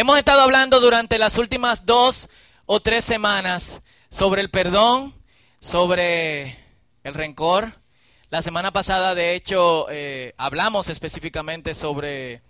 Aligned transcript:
Hemos 0.00 0.16
estado 0.16 0.42
hablando 0.42 0.78
durante 0.78 1.18
las 1.18 1.38
últimas 1.38 1.84
dos 1.84 2.28
o 2.66 2.78
tres 2.78 3.04
semanas 3.04 3.82
sobre 4.08 4.42
el 4.42 4.48
perdón, 4.48 5.12
sobre 5.58 6.56
el 7.02 7.14
rencor. 7.14 7.72
La 8.30 8.40
semana 8.40 8.70
pasada, 8.70 9.16
de 9.16 9.34
hecho, 9.34 9.90
eh, 9.90 10.34
hablamos 10.36 10.88
específicamente 10.88 11.74
sobre, 11.74 12.42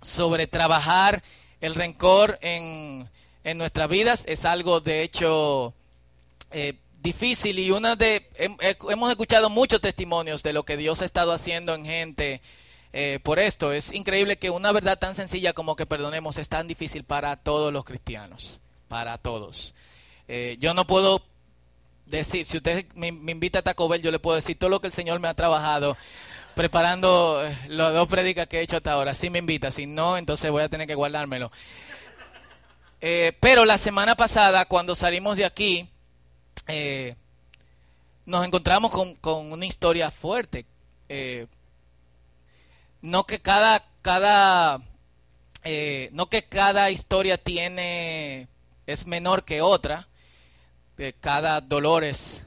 sobre 0.00 0.46
trabajar 0.46 1.22
el 1.60 1.74
rencor 1.74 2.38
en, 2.40 3.10
en 3.44 3.58
nuestras 3.58 3.90
vidas. 3.90 4.24
Es 4.26 4.46
algo, 4.46 4.80
de 4.80 5.02
hecho, 5.02 5.74
eh, 6.50 6.78
difícil 7.02 7.58
y 7.58 7.72
una 7.72 7.94
de 7.94 8.30
hemos 8.88 9.10
escuchado 9.10 9.50
muchos 9.50 9.82
testimonios 9.82 10.42
de 10.42 10.54
lo 10.54 10.62
que 10.62 10.78
Dios 10.78 11.02
ha 11.02 11.04
estado 11.04 11.32
haciendo 11.32 11.74
en 11.74 11.84
gente 11.84 12.40
eh, 12.96 13.18
por 13.20 13.40
esto. 13.40 13.72
Es 13.72 13.92
increíble 13.92 14.36
que 14.36 14.50
una 14.50 14.70
verdad 14.70 14.96
tan 14.96 15.16
sencilla 15.16 15.52
como 15.52 15.74
que 15.74 15.84
perdonemos 15.84 16.38
es 16.38 16.48
tan 16.48 16.68
difícil 16.68 17.02
para 17.02 17.34
todos 17.34 17.72
los 17.72 17.84
cristianos, 17.84 18.60
para 18.86 19.18
todos. 19.18 19.74
Eh, 20.28 20.56
yo 20.60 20.74
no 20.74 20.86
puedo 20.86 21.20
decir, 22.06 22.46
si 22.46 22.58
usted 22.58 22.86
me, 22.94 23.08
invita 23.08 23.58
a 23.58 23.62
Taco 23.62 23.88
Bell, 23.88 24.00
yo 24.00 24.12
le 24.12 24.20
puedo 24.20 24.36
decir 24.36 24.56
todo 24.56 24.70
lo 24.70 24.80
que 24.80 24.86
el 24.86 24.92
Señor 24.92 25.18
me 25.18 25.26
ha 25.26 25.34
trabajado 25.34 25.96
preparando 26.54 27.42
las 27.66 27.92
dos 27.92 28.06
prédicas 28.06 28.46
que 28.46 28.60
he 28.60 28.62
hecho 28.62 28.76
hasta 28.76 28.92
ahora. 28.92 29.12
Si 29.16 29.28
me 29.28 29.40
invita, 29.40 29.72
si 29.72 29.86
no, 29.86 30.16
entonces 30.16 30.52
voy 30.52 30.62
a 30.62 30.68
tener 30.68 30.86
que 30.86 30.94
guardármelo. 30.94 31.50
pero 33.40 33.64
la 33.64 33.76
semana 33.76 34.14
pasada, 34.14 34.66
cuando 34.66 34.94
salimos 34.94 35.36
de 35.36 35.44
aquí, 35.46 35.88
eh, 36.68 37.16
nos 38.24 38.46
encontramos 38.46 38.92
con, 38.92 39.52
una 39.52 39.66
historia 39.66 40.12
fuerte. 40.12 40.64
Eh, 41.08 41.48
no 43.04 43.24
que 43.24 43.40
cada, 43.40 43.84
cada, 44.00 44.80
eh, 45.62 46.08
no 46.12 46.30
que 46.30 46.48
cada 46.48 46.90
historia 46.90 47.36
tiene, 47.36 48.48
es 48.86 49.06
menor 49.06 49.44
que 49.44 49.60
otra. 49.60 50.08
cada 51.20 51.60
dolor 51.60 52.02
es 52.02 52.44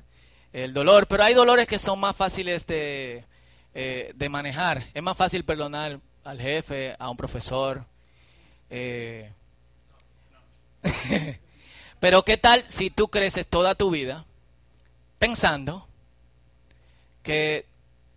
el 0.54 0.74
dolor, 0.74 1.06
pero 1.08 1.24
hay 1.24 1.36
dolores 1.36 1.68
que 1.68 1.78
son 1.78 2.00
más 2.00 2.16
fáciles 2.16 2.66
de, 2.66 3.24
de 3.74 4.30
manejar. 4.30 4.88
Es 4.96 5.04
más 5.04 5.16
fácil 5.16 5.46
perdonar 5.46 6.00
al 6.24 6.42
jefe, 6.42 6.96
a 6.98 7.12
un 7.12 7.18
profesor. 7.18 7.86
Pero 12.00 12.24
¿qué 12.24 12.38
tal 12.38 12.64
si 12.64 12.90
tú 12.90 13.10
creces 13.10 13.48
toda 13.48 13.76
tu 13.76 13.92
vida 13.92 14.26
pensando 15.20 15.88
que 17.22 17.68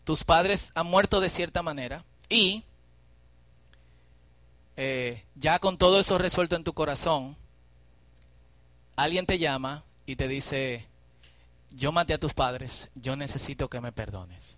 tus 0.04 0.24
padres 0.24 0.72
han 0.74 0.86
muerto 0.86 1.20
de 1.20 1.28
cierta 1.28 1.62
manera 1.62 2.04
y 2.30 2.64
eh, 4.76 5.22
ya 5.34 5.58
con 5.58 5.76
todo 5.76 6.00
eso 6.00 6.16
resuelto 6.16 6.56
en 6.56 6.64
tu 6.64 6.72
corazón, 6.72 7.36
alguien 8.96 9.26
te 9.26 9.38
llama 9.38 9.84
y 10.06 10.16
te 10.16 10.26
dice, 10.26 10.86
yo 11.70 11.92
maté 11.92 12.14
a 12.14 12.18
tus 12.18 12.32
padres, 12.32 12.88
yo 12.94 13.14
necesito 13.16 13.68
que 13.68 13.82
me 13.82 13.92
perdones. 13.92 14.56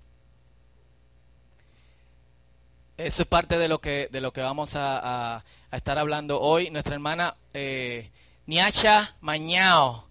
Eso 2.98 3.22
es 3.22 3.28
parte 3.28 3.58
de 3.58 3.66
lo 3.66 3.80
que, 3.80 4.08
de 4.12 4.20
lo 4.20 4.32
que 4.32 4.42
vamos 4.42 4.76
a, 4.76 5.42
estar 5.72 5.98
hablando 5.98 6.38
hoy. 6.40 6.70
Nuestra 6.70 6.94
hermana 6.94 7.34
eh, 7.54 8.10
Niacha 8.46 9.16
Mañao. 9.22 10.06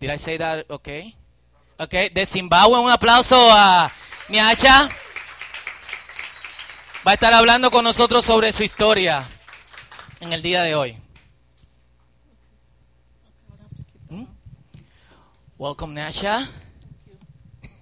Did 0.00 0.10
I 0.10 0.18
say 0.18 0.38
that 0.38 0.64
okay? 0.70 1.14
Okay, 1.76 2.08
de 2.08 2.24
Zimbabue, 2.24 2.78
un 2.78 2.90
aplauso 2.90 3.36
a 3.50 3.92
Niacha. 4.28 4.88
Va 7.06 7.10
a 7.10 7.14
estar 7.14 7.34
hablando 7.34 7.70
con 7.70 7.84
nosotros 7.84 8.24
sobre 8.24 8.50
su 8.50 8.62
historia 8.62 9.28
en 10.20 10.32
el 10.32 10.40
día 10.40 10.62
de 10.62 10.74
hoy. 10.74 10.96
¿Mm? 14.08 14.24
Welcome, 15.58 15.94
Niacha. 15.94 16.48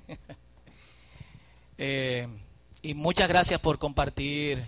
Eh, 1.85 2.29
y 2.83 2.95
muchas 2.95 3.29
gracias 3.29 3.59
por 3.59 3.77
compartir 3.77 4.65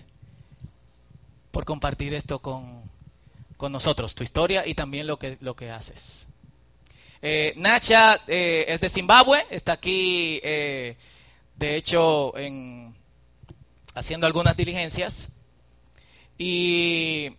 por 1.52 1.64
compartir 1.64 2.12
esto 2.12 2.40
con, 2.40 2.90
con 3.56 3.70
nosotros, 3.70 4.16
tu 4.16 4.24
historia 4.24 4.66
y 4.66 4.74
también 4.74 5.06
lo 5.06 5.16
que, 5.16 5.38
lo 5.40 5.54
que 5.54 5.70
haces. 5.70 6.26
Eh, 7.22 7.52
Nacha 7.56 8.20
eh, 8.26 8.64
es 8.66 8.80
de 8.80 8.88
Zimbabue, 8.88 9.46
está 9.50 9.74
aquí, 9.74 10.40
de 10.42 10.96
hecho, 11.60 12.36
en, 12.36 12.96
haciendo 13.94 14.26
algunas 14.26 14.56
diligencias. 14.56 15.30
Y 16.36 17.36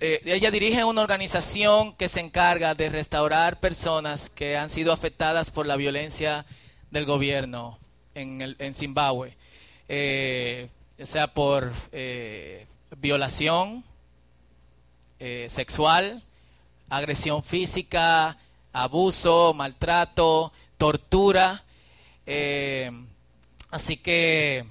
ella 0.00 0.50
dirige 0.50 0.84
una 0.84 1.00
organización 1.00 1.94
que 1.96 2.08
se 2.08 2.20
encarga 2.20 2.74
de 2.74 2.90
restaurar 2.90 3.58
personas 3.58 4.28
que 4.28 4.56
han 4.56 4.68
sido 4.68 4.92
afectadas 4.92 5.50
por 5.50 5.66
la 5.66 5.76
violencia 5.76 6.44
del 6.90 7.06
gobierno 7.06 7.78
en, 8.14 8.54
en 8.58 8.74
Zimbabue, 8.74 9.36
sea 9.88 11.26
por 11.32 11.72
violación, 12.98 13.84
eh, 15.26 15.46
sexual, 15.48 16.22
agresión 16.90 17.42
física, 17.42 18.36
abuso, 18.72 19.54
maltrato, 19.54 20.52
tortura. 20.76 21.64
Eh, 22.26 22.90
así 23.70 23.96
que, 23.96 24.66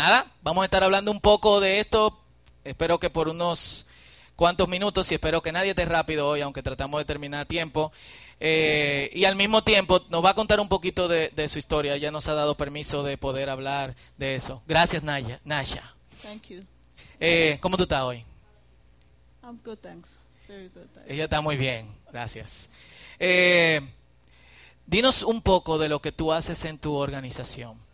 nada, 0.00 0.26
vamos 0.42 0.62
a 0.62 0.64
estar 0.64 0.82
hablando 0.82 1.10
un 1.10 1.20
poco 1.20 1.60
de 1.60 1.78
esto. 1.78 2.18
Espero 2.64 2.98
que 2.98 3.10
por 3.10 3.28
unos 3.28 3.84
cuantos 4.34 4.66
minutos 4.66 5.10
y 5.12 5.14
espero 5.16 5.42
que 5.42 5.52
nadie 5.52 5.70
esté 5.70 5.84
rápido 5.84 6.26
hoy, 6.26 6.40
aunque 6.40 6.62
tratamos 6.62 6.98
de 7.00 7.04
terminar 7.04 7.40
a 7.40 7.44
tiempo. 7.44 7.92
Eh, 8.40 9.10
y 9.12 9.26
al 9.26 9.36
mismo 9.36 9.62
tiempo 9.62 10.00
nos 10.08 10.24
va 10.24 10.30
a 10.30 10.34
contar 10.34 10.58
un 10.58 10.70
poquito 10.70 11.06
de, 11.06 11.48
su 11.48 11.58
historia. 11.58 11.98
Ya 11.98 12.10
nos 12.10 12.28
ha 12.28 12.34
dado 12.34 12.56
permiso 12.56 13.02
de 13.02 13.18
poder 13.18 13.50
hablar 13.50 13.94
de 14.16 14.36
eso. 14.36 14.62
Gracias, 14.66 15.02
Naya, 15.02 15.38
Nasha. 15.44 15.94
¿Cómo 17.60 17.76
tú 17.76 17.82
estás 17.82 18.00
hoy? 18.00 18.24
Ella 21.08 21.24
está 21.24 21.42
muy 21.42 21.58
bien, 21.58 21.94
gracias. 22.10 22.70
Eh, 23.18 23.82
dinos 24.86 25.22
un 25.22 25.42
poco 25.42 25.76
de 25.76 25.90
lo 25.90 26.00
que 26.00 26.10
tú 26.10 26.32
haces 26.32 26.64
en 26.64 26.78
tu 26.78 26.94
organización. 26.94 27.89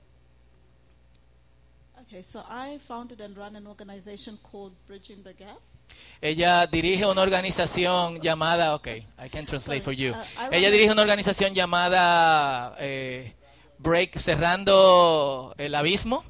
Ella 6.21 6.67
dirige 6.67 7.07
una 7.07 7.23
organización 7.23 8.21
llamada, 8.21 8.75
ok, 8.75 8.87
I 8.87 9.29
can 9.31 9.47
translate 9.47 9.83
for 9.83 9.93
you. 9.95 10.13
Uh, 10.13 10.53
Ella 10.53 10.71
dirige 10.71 10.93
una 10.93 11.03
organización 11.03 11.55
llamada 11.55 12.75
eh, 12.79 13.35
Break, 13.79 14.19
cerrando 14.19 15.55
el 15.59 15.75
abismo. 15.75 16.25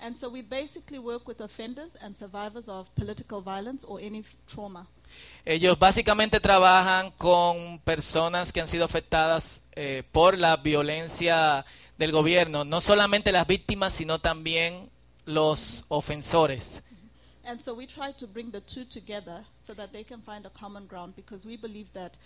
And 0.00 0.16
so 0.16 0.28
we 0.28 0.42
basically 0.42 0.98
work 0.98 1.26
with 1.26 1.40
offenders 1.40 1.90
and 2.00 2.16
survivors 2.16 2.68
of 2.68 2.88
political 2.94 3.42
violence 3.42 3.84
or 3.86 4.00
any 4.00 4.24
trauma. 4.46 4.86
Ellos 5.44 5.78
básicamente 5.78 6.38
trabajan 6.40 7.10
con 7.12 7.80
personas 7.80 8.52
que 8.52 8.60
han 8.60 8.68
sido 8.68 8.84
afectadas 8.84 9.62
eh, 9.74 10.02
por 10.12 10.36
la 10.36 10.56
violencia 10.56 11.64
del 11.98 12.12
gobierno, 12.12 12.64
no 12.64 12.80
solamente 12.80 13.32
las 13.32 13.46
víctimas, 13.46 13.92
sino 13.92 14.20
también 14.20 14.90
los 15.24 15.84
ofensores. 15.88 16.82
And 17.44 17.60
so 17.62 17.74
we 17.74 17.86
try 17.86 18.12
to 18.12 18.26
bring 18.26 18.50
the 18.50 18.60
two 18.60 18.84
together 18.84 19.44
so 19.66 19.74
that 19.74 19.90
they 19.92 20.04
can 20.04 20.22
find 20.22 20.46
a 20.46 20.50
common 20.50 20.86
ground 20.86 21.14
because 21.16 21.46
we 21.46 21.56
believe 21.56 21.88
that 21.94 22.18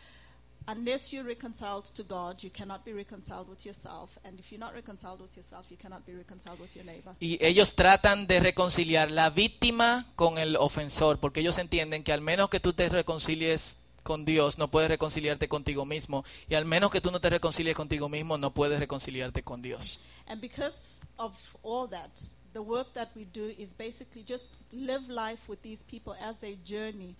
unless 0.66 1.12
you're 1.12 1.26
reconciled 1.26 1.84
to 1.94 2.02
God, 2.02 2.42
you 2.42 2.50
cannot 2.50 2.84
be 2.84 2.92
reconciled 2.92 3.48
with 3.48 3.64
yourself. 3.64 4.18
And 4.24 4.38
if 4.38 4.50
you're 4.50 4.60
not 4.60 4.74
reconciled 4.74 5.20
with 5.20 5.36
yourself, 5.36 5.66
you 5.70 5.76
cannot 5.76 6.04
be 6.06 6.12
reconciled 6.12 6.60
with 6.60 6.74
your 6.74 6.84
neighbor. 6.84 7.14
Y 7.20 7.38
ellos 7.40 7.74
tratan 7.74 8.26
de 8.26 8.40
reconciliar 8.40 9.10
la 9.10 9.30
víctima 9.30 10.06
con 10.16 10.38
el 10.38 10.56
ofensor, 10.56 11.18
porque 11.18 11.40
ellos 11.40 11.58
entienden 11.58 12.04
que 12.04 12.12
al 12.12 12.20
menos 12.20 12.50
que 12.50 12.60
tú 12.60 12.72
te 12.72 12.88
reconcilies 12.88 13.76
con 14.02 14.24
Dios, 14.24 14.58
no 14.58 14.68
puedes 14.68 14.88
reconciliarte 14.88 15.48
contigo 15.48 15.84
mismo. 15.84 16.24
Y 16.48 16.54
al 16.54 16.64
menos 16.64 16.90
que 16.90 17.00
tú 17.00 17.10
no 17.10 17.20
te 17.20 17.30
reconcilies 17.30 17.74
contigo 17.74 18.08
mismo, 18.08 18.38
no 18.38 18.52
puedes 18.52 18.78
reconciliarte 18.78 19.42
con 19.42 19.62
Dios. 19.62 20.00
And 20.26 20.40
because 20.40 21.00
of 21.16 21.32
all 21.62 21.88
that, 21.90 22.10
the 22.52 22.60
work 22.60 22.92
that 22.94 23.10
we 23.14 23.24
do 23.24 23.48
is 23.58 23.72
basically 23.76 24.24
just 24.26 24.56
live 24.70 25.08
life 25.08 25.40
with 25.48 25.60
these 25.62 25.82
people 25.84 26.14
as 26.20 26.38
they 26.38 26.58
journey 26.64 27.16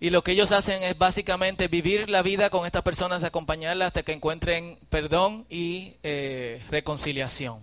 y 0.00 0.10
lo 0.10 0.22
que 0.22 0.32
ellos 0.32 0.52
hacen 0.52 0.82
es 0.82 0.96
básicamente 0.96 1.68
vivir 1.68 2.08
la 2.08 2.22
vida 2.22 2.50
con 2.50 2.64
estas 2.64 2.82
personas, 2.82 3.24
acompañarlas 3.24 3.88
hasta 3.88 4.02
que 4.02 4.12
encuentren 4.12 4.78
perdón 4.88 5.46
y 5.50 5.94
eh, 6.02 6.62
reconciliación. 6.70 7.60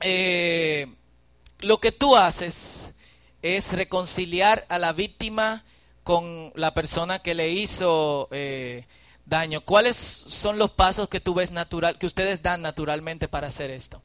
Eh, 0.00 0.86
lo 1.60 1.78
que 1.78 1.90
tú 1.90 2.16
haces 2.16 2.93
es 3.44 3.74
reconciliar 3.74 4.64
a 4.70 4.78
la 4.78 4.94
víctima 4.94 5.64
con 6.02 6.50
la 6.54 6.72
persona 6.72 7.18
que 7.18 7.34
le 7.34 7.50
hizo 7.50 8.28
eh, 8.32 8.86
daño. 9.26 9.60
¿Cuáles 9.60 9.96
son 9.96 10.58
los 10.58 10.70
pasos 10.70 11.10
que 11.10 11.20
tú 11.20 11.34
ves 11.34 11.52
natural, 11.52 11.98
que 11.98 12.06
ustedes 12.06 12.42
dan 12.42 12.62
naturalmente 12.62 13.28
para 13.28 13.48
hacer 13.48 13.70
esto? 13.70 14.00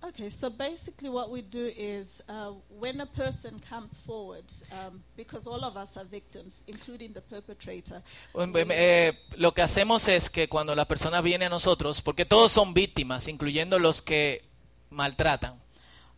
Okay, 0.00 0.30
so 0.30 0.50
basically 0.50 1.08
what 1.08 1.30
we 1.30 1.42
do 1.42 1.70
is 1.76 2.22
uh, 2.28 2.52
when 2.80 3.00
a 3.00 3.06
person 3.06 3.60
comes 3.68 3.98
forward, 4.04 4.44
um, 4.72 5.00
because 5.16 5.46
all 5.46 5.62
of 5.64 5.76
us 5.76 5.96
are 5.96 6.06
victims, 6.06 6.62
including 6.66 7.12
the 7.12 7.20
perpetrator. 7.20 8.02
Eh, 8.34 9.12
lo 9.36 9.52
que 9.52 9.62
hacemos 9.62 10.08
es 10.08 10.28
que 10.30 10.48
cuando 10.48 10.74
la 10.74 10.86
persona 10.86 11.20
viene 11.20 11.44
a 11.44 11.48
nosotros, 11.48 12.00
porque 12.02 12.24
todos 12.24 12.50
son 12.50 12.74
víctimas, 12.74 13.28
incluyendo 13.28 13.78
los 13.78 14.00
que 14.00 14.44
maltratan. 14.90 15.60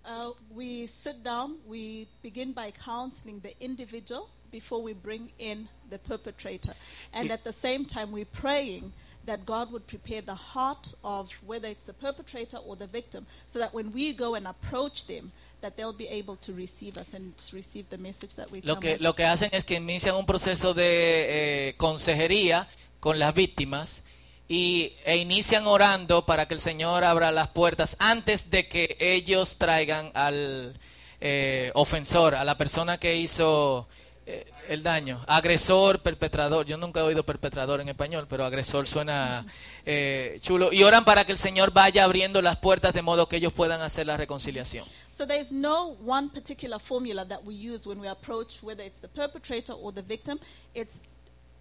Uh, 0.05 0.31
we 0.55 0.87
sit 0.87 1.23
down, 1.23 1.57
we 1.67 2.09
begin 2.23 2.53
by 2.53 2.71
counseling 2.71 3.41
the 3.41 3.53
individual 3.61 4.31
before 4.51 4.83
we 4.83 4.93
bring 4.93 5.31
in 5.39 5.69
the 5.89 5.99
perpetrator. 5.99 6.75
And 7.13 7.31
at 7.31 7.45
the 7.45 7.53
same 7.53 7.85
time, 7.85 8.11
we're 8.11 8.25
praying 8.25 8.93
that 9.27 9.45
God 9.45 9.71
would 9.73 9.87
prepare 9.87 10.23
the 10.23 10.35
heart 10.35 10.95
of 11.05 11.33
whether 11.47 11.69
it's 11.69 11.83
the 11.83 11.93
perpetrator 11.93 12.57
or 12.57 12.75
the 12.77 12.87
victim, 12.87 13.27
so 13.49 13.59
that 13.59 13.75
when 13.75 13.93
we 13.93 14.13
go 14.13 14.35
and 14.35 14.47
approach 14.47 15.07
them, 15.07 15.33
that 15.61 15.77
they'll 15.77 15.93
be 15.93 16.09
able 16.09 16.37
to 16.37 16.53
receive 16.55 16.97
us 16.97 17.13
and 17.13 17.35
receive 17.53 17.91
the 17.91 17.99
message 17.99 18.35
that 18.37 18.51
we 18.51 18.63
lo 18.63 18.77
que 18.77 18.97
lo 18.99 19.13
que 19.13 19.25
hacen 19.25 19.51
es 19.53 19.65
que 19.65 19.77
inician 19.77 20.15
un 20.15 20.25
proceso 20.25 20.73
de 20.73 21.69
eh, 21.69 21.75
consejería 21.77 22.67
con 22.99 23.19
las 23.19 23.35
víctimas 23.35 24.03
y 24.51 24.97
e 25.05 25.17
inician 25.17 25.69
orando 25.69 26.27
para 26.27 26.49
que 26.49 26.55
el 26.55 26.61
Señor 26.61 27.05
abra 27.05 27.31
las 27.31 27.47
puertas 27.47 27.97
antes 28.01 28.51
de 28.51 28.67
que 28.67 28.97
ellos 28.99 29.59
traigan 29.59 30.11
al 30.13 30.77
eh, 31.21 31.71
ofensor, 31.75 32.35
a 32.35 32.43
la 32.43 32.59
persona 32.59 32.99
que 32.99 33.15
hizo 33.15 33.87
eh, 34.27 34.51
el 34.69 34.83
daño. 34.83 35.23
Agresor, 35.29 36.01
perpetrador. 36.01 36.67
Yo 36.67 36.77
nunca 36.77 36.99
he 36.99 37.05
oído 37.05 37.23
perpetrador 37.23 37.81
en 37.81 37.91
español, 37.91 38.27
pero 38.29 38.45
agresor 38.45 38.89
suena 38.89 39.47
eh, 39.87 40.39
chulo. 40.41 40.73
Y 40.73 40.83
oran 40.83 41.05
para 41.05 41.25
que 41.25 41.31
el 41.31 41.39
Señor 41.39 41.73
vaya 41.73 42.03
abriendo 42.03 42.43
las 42.43 42.57
puertas 42.57 42.93
de 42.93 43.03
modo 43.03 43.29
que 43.29 43.37
ellos 43.37 43.53
puedan 43.53 43.81
hacer 43.83 44.09
la 44.09 44.17
reconciliación. 44.17 44.85
So 45.17 45.29
there's 45.29 45.53
no 45.53 45.97
one 46.05 46.29
particular 46.31 46.81
formula 46.81 47.25
that 47.27 47.45
we 47.45 47.55
use 47.55 47.87
when 47.87 48.01
we 48.01 48.09
approach 48.09 48.63
whether 48.63 48.85
it's 48.85 48.99
the 49.01 49.09
perpetrator 49.09 49.75
or 49.75 49.93
the 49.93 50.03
victim. 50.03 50.41
It's 50.75 51.03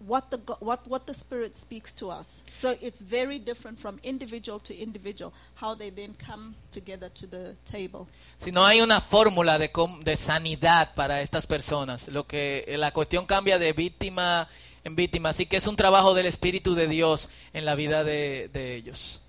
what 0.06 0.30
the 0.30 0.38
what 0.60 0.86
what 0.86 1.06
the 1.06 1.14
spirit 1.14 1.56
speaks 1.56 1.92
to 1.92 2.10
us. 2.10 2.42
So 2.58 2.76
it's 2.80 3.00
very 3.00 3.38
different 3.38 3.78
from 3.78 4.00
individual 4.02 4.58
to 4.60 4.74
individual 4.74 5.32
how 5.54 5.74
they 5.74 5.90
then 5.90 6.14
come 6.14 6.54
together 6.70 7.10
to 7.10 7.26
the 7.26 7.54
table. 7.64 8.06
Si 8.38 8.50
no 8.50 8.64
hay 8.64 8.80
una 8.80 9.00
fórmula 9.00 9.58
de 9.58 9.70
de 10.02 10.16
sanidad 10.16 10.94
para 10.94 11.20
estas 11.22 11.46
personas, 11.46 12.08
lo 12.08 12.26
que 12.26 12.64
la 12.78 12.92
cuestión 12.92 13.26
cambia 13.26 13.58
de 13.58 13.72
víctima 13.72 14.48
en 14.82 14.96
víctima, 14.96 15.28
así 15.28 15.46
que 15.46 15.58
es 15.58 15.66
un 15.66 15.76
trabajo 15.76 16.14
del 16.14 16.26
espíritu 16.26 16.74
de 16.74 16.86
Dios 16.88 17.28
en 17.52 17.66
la 17.66 17.74
vida 17.74 18.02
de, 18.02 18.48
de 18.48 18.76
ellos. 18.76 19.20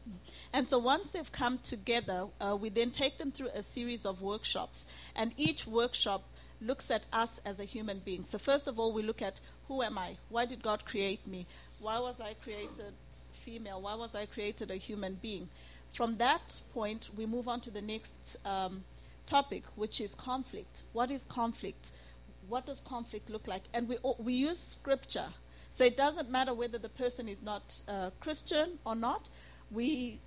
And 0.53 0.67
so 0.67 0.77
once 0.79 1.09
they've 1.11 1.31
come 1.31 1.59
together, 1.59 2.27
uh, 2.41 2.55
we 2.55 2.69
then 2.69 2.91
take 2.91 3.17
them 3.17 3.31
through 3.31 3.51
a 3.55 3.63
series 3.63 4.05
of 4.05 4.21
workshops, 4.21 4.85
and 5.15 5.33
each 5.37 5.65
workshop 5.65 6.23
looks 6.61 6.91
at 6.91 7.03
us 7.11 7.39
as 7.45 7.59
a 7.59 7.65
human 7.65 7.99
being. 7.99 8.23
So, 8.23 8.37
first 8.37 8.67
of 8.67 8.79
all, 8.79 8.93
we 8.93 9.01
look 9.01 9.21
at 9.21 9.41
who 9.67 9.81
am 9.81 9.97
I? 9.97 10.17
Why 10.29 10.45
did 10.45 10.61
God 10.61 10.85
create 10.85 11.25
me? 11.27 11.47
Why 11.79 11.99
was 11.99 12.21
I 12.21 12.33
created 12.35 12.93
female? 13.43 13.81
Why 13.81 13.95
was 13.95 14.13
I 14.13 14.27
created 14.27 14.69
a 14.69 14.75
human 14.75 15.15
being? 15.15 15.49
From 15.93 16.17
that 16.17 16.61
point, 16.73 17.09
we 17.17 17.25
move 17.25 17.47
on 17.47 17.59
to 17.61 17.71
the 17.71 17.81
next 17.81 18.37
um, 18.45 18.83
topic, 19.25 19.63
which 19.75 19.99
is 19.99 20.15
conflict. 20.15 20.83
What 20.93 21.11
is 21.11 21.25
conflict? 21.25 21.91
What 22.47 22.65
does 22.65 22.79
conflict 22.81 23.29
look 23.29 23.47
like? 23.47 23.63
And 23.73 23.89
we, 23.89 23.97
we 24.19 24.33
use 24.33 24.59
scripture. 24.59 25.27
So 25.71 25.83
it 25.83 25.97
doesn't 25.97 26.29
matter 26.29 26.53
whether 26.53 26.77
the 26.77 26.89
person 26.89 27.27
is 27.27 27.41
not 27.41 27.81
uh, 27.87 28.11
Christian 28.19 28.79
or 28.85 28.95
not. 28.95 29.29
We 29.71 30.19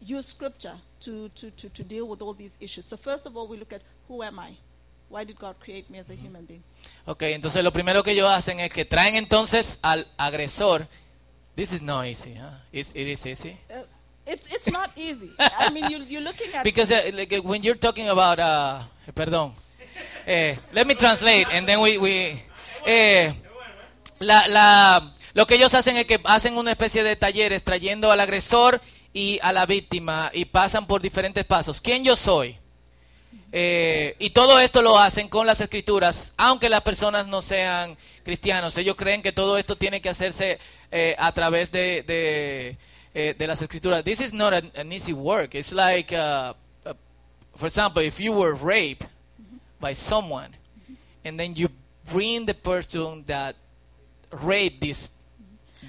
use 0.00 0.26
scripture 0.26 0.74
to, 1.00 1.28
to, 1.30 1.50
to, 1.50 1.68
to 1.68 1.82
deal 1.82 2.08
with 2.08 2.22
all 2.22 2.34
these 2.34 2.56
issues. 2.60 2.86
So, 2.86 2.96
first 2.96 3.26
of 3.26 3.36
all, 3.36 3.46
we 3.46 3.56
look 3.56 3.72
at 3.72 3.82
who 4.08 4.22
am 4.22 4.38
I? 4.38 4.56
Why 5.08 5.24
did 5.24 5.38
God 5.38 5.56
create 5.60 5.88
me 5.88 5.98
as 5.98 6.10
a 6.10 6.14
human 6.14 6.44
being? 6.46 6.62
Okay, 7.06 7.32
entonces 7.34 7.62
lo 7.62 7.72
primero 7.72 8.02
que 8.02 8.12
ellos 8.12 8.28
hacen 8.28 8.58
es 8.60 8.70
que 8.70 8.84
traen 8.84 9.14
entonces 9.14 9.78
al 9.82 10.06
agresor. 10.16 10.86
This 11.54 11.72
is 11.72 11.80
not 11.80 12.06
easy, 12.06 12.34
huh? 12.34 12.58
It's, 12.72 12.90
it 12.94 13.06
is 13.06 13.24
easy. 13.24 13.56
Uh, 13.70 13.84
it's 14.26 14.46
it's 14.48 14.70
not 14.70 14.90
easy. 14.96 15.30
I 15.38 15.70
mean, 15.70 15.88
you, 15.90 15.98
you're 16.04 16.22
looking 16.22 16.52
at 16.54 16.64
because 16.64 16.90
uh, 16.90 17.10
like, 17.14 17.32
uh, 17.32 17.40
when 17.42 17.62
you're 17.62 17.78
talking 17.78 18.08
about, 18.08 18.38
uh, 18.40 18.82
perdón, 19.14 19.54
eh, 20.26 20.58
let 20.72 20.86
me 20.86 20.94
translate 20.94 21.46
and 21.52 21.66
then 21.66 21.80
we 21.80 21.98
we 21.98 22.42
eh, 22.84 23.32
la 24.18 24.46
la 24.48 25.14
lo 25.32 25.46
que 25.46 25.54
ellos 25.54 25.72
hacen 25.74 25.96
es 25.96 26.06
que 26.06 26.20
hacen 26.24 26.58
una 26.58 26.72
especie 26.72 27.04
de 27.04 27.14
talleres 27.14 27.62
trayendo 27.62 28.10
al 28.10 28.20
agresor 28.20 28.80
y 29.12 29.38
a 29.42 29.52
la 29.52 29.66
víctima 29.66 30.30
y 30.34 30.46
pasan 30.46 30.86
por 30.86 31.00
diferentes 31.00 31.44
pasos. 31.44 31.80
¿Quién 31.80 32.02
yo 32.04 32.16
soy? 32.16 32.58
Eh, 33.52 34.16
y 34.18 34.30
todo 34.30 34.58
esto 34.58 34.82
lo 34.82 34.98
hacen 34.98 35.28
con 35.28 35.46
las 35.46 35.60
escrituras, 35.60 36.32
aunque 36.36 36.68
las 36.68 36.82
personas 36.82 37.26
no 37.26 37.40
sean 37.40 37.96
cristianos. 38.22 38.76
Ellos 38.76 38.96
creen 38.96 39.22
que 39.22 39.32
todo 39.32 39.56
esto 39.56 39.76
tiene 39.76 40.00
que 40.00 40.08
hacerse 40.08 40.58
eh, 40.90 41.14
a 41.18 41.32
través 41.32 41.70
de, 41.70 42.02
de, 42.02 42.76
eh, 43.14 43.34
de, 43.38 43.46
las 43.46 43.62
escrituras. 43.62 44.04
This 44.04 44.20
is 44.20 44.32
not 44.32 44.52
an, 44.52 44.70
an 44.76 44.92
easy 44.92 45.12
work. 45.12 45.54
It's 45.54 45.72
like, 45.72 46.12
uh, 46.12 46.54
uh, 46.84 46.94
for 47.54 47.66
example, 47.66 48.02
if 48.02 48.20
you 48.20 48.32
were 48.32 48.54
raped 48.54 49.06
by 49.80 49.94
someone, 49.94 50.54
and 51.24 51.38
then 51.38 51.54
you 51.54 51.68
bring 52.12 52.46
the 52.46 52.54
person 52.54 53.24
that 53.26 53.56
raped 54.30 54.80
this 54.80 55.10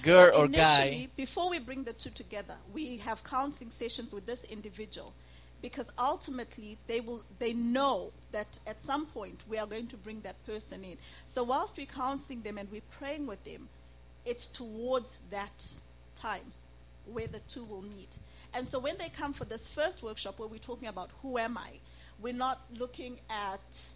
girl 0.01 0.31
or 0.35 0.47
guy. 0.47 1.07
Before 1.15 1.49
we 1.49 1.59
bring 1.59 1.83
the 1.83 1.93
two 1.93 2.09
together, 2.11 2.55
we 2.73 2.97
have 2.97 3.23
counseling 3.23 3.71
sessions 3.71 4.11
with 4.13 4.25
this 4.25 4.43
individual 4.45 5.13
because 5.69 5.89
ultimately 5.99 6.77
they 6.87 7.01
will 7.01 7.21
they 7.39 7.51
know 7.51 8.13
that 8.31 8.57
at 8.65 8.81
some 8.83 9.05
point 9.05 9.43
we 9.49 9.57
are 9.57 9.67
going 9.67 9.85
to 9.85 9.97
bring 9.97 10.21
that 10.21 10.37
person 10.45 10.81
in 10.81 10.97
so 11.27 11.43
whilst 11.43 11.75
we're 11.75 11.85
counseling 11.85 12.41
them 12.41 12.57
and 12.57 12.71
we're 12.71 12.89
praying 12.99 13.27
with 13.27 13.43
them 13.43 13.67
it's 14.25 14.47
towards 14.47 15.17
that 15.29 15.65
time 16.15 16.53
where 17.05 17.27
the 17.27 17.39
two 17.49 17.65
will 17.65 17.81
meet 17.81 18.17
and 18.53 18.65
so 18.65 18.79
when 18.79 18.97
they 18.97 19.09
come 19.09 19.33
for 19.33 19.43
this 19.43 19.67
first 19.67 20.01
workshop 20.01 20.39
where 20.39 20.47
we're 20.47 20.57
talking 20.57 20.87
about 20.87 21.09
who 21.21 21.37
am 21.37 21.57
i 21.57 21.71
we're 22.21 22.33
not 22.33 22.61
looking 22.79 23.19
at 23.29 23.93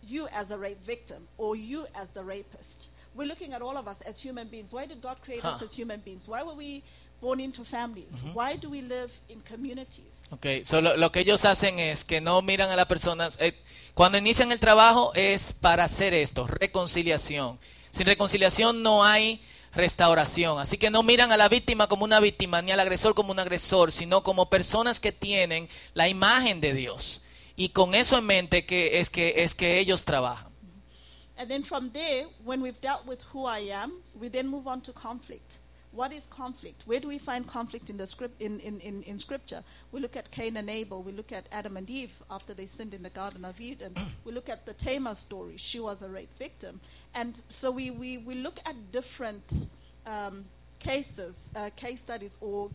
you 0.00 0.28
as 0.28 0.52
a 0.52 0.58
rape 0.58 0.82
victim 0.84 1.26
or 1.38 1.56
you 1.56 1.86
as 1.96 2.08
the 2.10 2.22
rapist 2.22 2.88
we're 3.16 3.26
looking 3.26 3.52
at 3.52 3.62
all 3.62 3.76
of 3.76 3.88
us 3.88 4.00
as 4.02 4.20
human 4.20 4.46
beings 4.46 4.72
why 4.72 4.86
did 4.86 5.02
god 5.02 5.16
create 5.22 5.40
huh. 5.40 5.48
us 5.48 5.62
as 5.62 5.72
human 5.72 5.98
beings 6.00 6.28
why 6.28 6.40
were 6.44 6.54
we 6.54 6.84
born 7.24 7.40
into 7.40 7.64
families? 7.64 8.20
-huh. 8.22 8.34
Why 8.34 8.56
do 8.56 8.68
we 8.70 8.80
live 8.80 9.12
in 9.28 9.40
communities? 9.42 10.14
Okay, 10.34 10.64
so 10.64 10.80
lo, 10.80 10.96
lo, 10.96 11.12
que 11.12 11.20
ellos 11.20 11.44
hacen 11.44 11.78
es 11.78 12.04
que 12.04 12.20
no 12.20 12.42
miran 12.42 12.68
a 12.68 12.76
las 12.76 12.86
personas. 12.86 13.36
Eh, 13.40 13.54
cuando 13.94 14.18
inician 14.18 14.50
el 14.50 14.58
trabajo 14.58 15.12
es 15.14 15.52
para 15.52 15.84
hacer 15.84 16.12
esto, 16.12 16.48
reconciliación. 16.48 17.60
Sin 17.92 18.06
reconciliación 18.06 18.82
no 18.82 19.04
hay 19.04 19.40
restauración. 19.74 20.58
Así 20.58 20.76
que 20.76 20.90
no 20.90 21.04
miran 21.04 21.30
a 21.30 21.36
la 21.36 21.48
víctima 21.48 21.86
como 21.86 22.04
una 22.04 22.18
víctima 22.18 22.62
ni 22.62 22.72
al 22.72 22.80
agresor 22.80 23.14
como 23.14 23.30
un 23.30 23.38
agresor, 23.38 23.92
sino 23.92 24.24
como 24.24 24.50
personas 24.50 24.98
que 24.98 25.12
tienen 25.12 25.68
la 25.94 26.08
imagen 26.08 26.60
de 26.60 26.74
Dios. 26.74 27.22
Y 27.54 27.68
con 27.68 27.94
eso 27.94 28.18
en 28.18 28.26
mente 28.26 28.66
que 28.66 28.98
es 28.98 29.10
que 29.10 29.44
es 29.44 29.54
que 29.54 29.78
ellos 29.78 30.04
trabajan. 30.04 30.52
And 31.36 31.48
then 31.48 31.62
from 31.62 31.90
there, 31.90 32.26
when 32.44 32.60
we've 32.60 32.80
dealt 32.80 33.06
with 33.06 33.20
who 33.32 33.46
I 33.46 33.70
am, 33.70 33.92
we 34.14 34.28
then 34.28 34.48
move 34.48 34.66
on 34.66 34.80
to 34.82 34.92
conflict. 34.92 35.60
What 35.94 36.12
is 36.12 36.26
conflict? 36.26 36.82
Where 36.86 36.98
do 36.98 37.06
we 37.08 37.18
find 37.18 37.46
conflict 37.46 37.88
in 37.88 37.96
the 37.96 38.06
script 38.06 38.40
in, 38.42 38.58
in, 38.60 38.80
in, 38.80 39.02
in 39.04 39.18
scripture? 39.18 39.62
We 39.92 40.00
look 40.00 40.16
at 40.16 40.30
Cain 40.30 40.56
and 40.56 40.68
Abel, 40.68 41.02
we 41.02 41.12
look 41.12 41.30
at 41.30 41.46
Adam 41.52 41.76
and 41.76 41.88
Eve 41.88 42.10
after 42.28 42.52
they 42.52 42.66
sinned 42.66 42.94
in 42.94 43.02
the 43.04 43.10
Garden 43.10 43.44
of 43.44 43.60
Eden. 43.60 43.94
we 44.24 44.32
look 44.32 44.48
at 44.48 44.66
the 44.66 44.72
Tamar 44.74 45.14
story. 45.14 45.54
She 45.56 45.78
was 45.78 46.02
a 46.02 46.08
rape 46.08 46.34
victim. 46.36 46.80
And 47.14 47.40
so 47.48 47.70
we, 47.70 47.90
we, 47.90 48.18
we 48.18 48.34
look 48.34 48.58
at 48.66 48.74
different 48.90 49.68
um, 50.04 50.44
cases, 50.80 51.50
uh, 51.54 51.70
case 51.76 52.00
studies, 52.00 52.36
or 52.40 52.70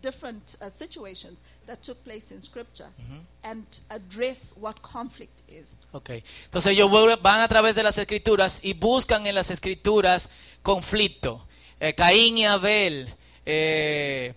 different 0.00 0.56
uh, 0.60 0.70
situations 0.70 1.38
that 1.66 1.82
took 1.82 2.02
place 2.02 2.32
in 2.32 2.42
scripture 2.42 2.88
mm 2.98 3.04
-hmm. 3.04 3.50
and 3.50 3.66
address 3.88 4.54
what 4.60 4.82
conflict 4.82 5.38
is. 5.48 5.66
Okay. 5.92 6.22
Entonces 6.44 6.72
ellos 6.72 6.90
van 7.22 7.40
a 7.40 7.48
través 7.48 7.74
de 7.74 7.82
las 7.82 7.98
escrituras 7.98 8.60
y 8.62 8.72
buscan 8.72 9.26
en 9.26 9.34
las 9.34 9.50
escrituras 9.50 10.28
conflicto. 10.62 11.46
Eh, 11.82 11.94
Caín 11.94 12.38
y 12.38 12.44
Abel, 12.46 13.12
eh, 13.44 14.34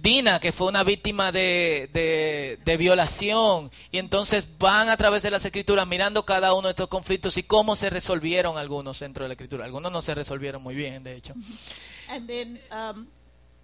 Dina, 0.00 0.40
que 0.40 0.52
fue 0.52 0.68
una 0.68 0.82
víctima 0.84 1.30
de, 1.30 1.90
de, 1.92 2.58
de, 2.64 2.76
violación, 2.78 3.70
y 3.92 3.98
entonces 3.98 4.48
van 4.58 4.88
a 4.88 4.96
través 4.96 5.22
de 5.22 5.30
las 5.30 5.44
escrituras 5.44 5.86
mirando 5.86 6.24
cada 6.24 6.54
uno 6.54 6.68
de 6.68 6.72
estos 6.72 6.88
conflictos 6.88 7.36
y 7.36 7.42
cómo 7.42 7.76
se 7.76 7.90
resolvieron 7.90 8.56
algunos 8.56 9.00
dentro 9.00 9.24
de 9.24 9.28
la 9.28 9.34
escritura. 9.34 9.66
Algunos 9.66 9.92
no 9.92 10.00
se 10.00 10.14
resolvieron 10.14 10.62
muy 10.62 10.74
bien, 10.74 11.04
de 11.04 11.14
hecho. 11.14 11.34
And 12.08 12.26
then, 12.26 12.58
um, 12.72 13.06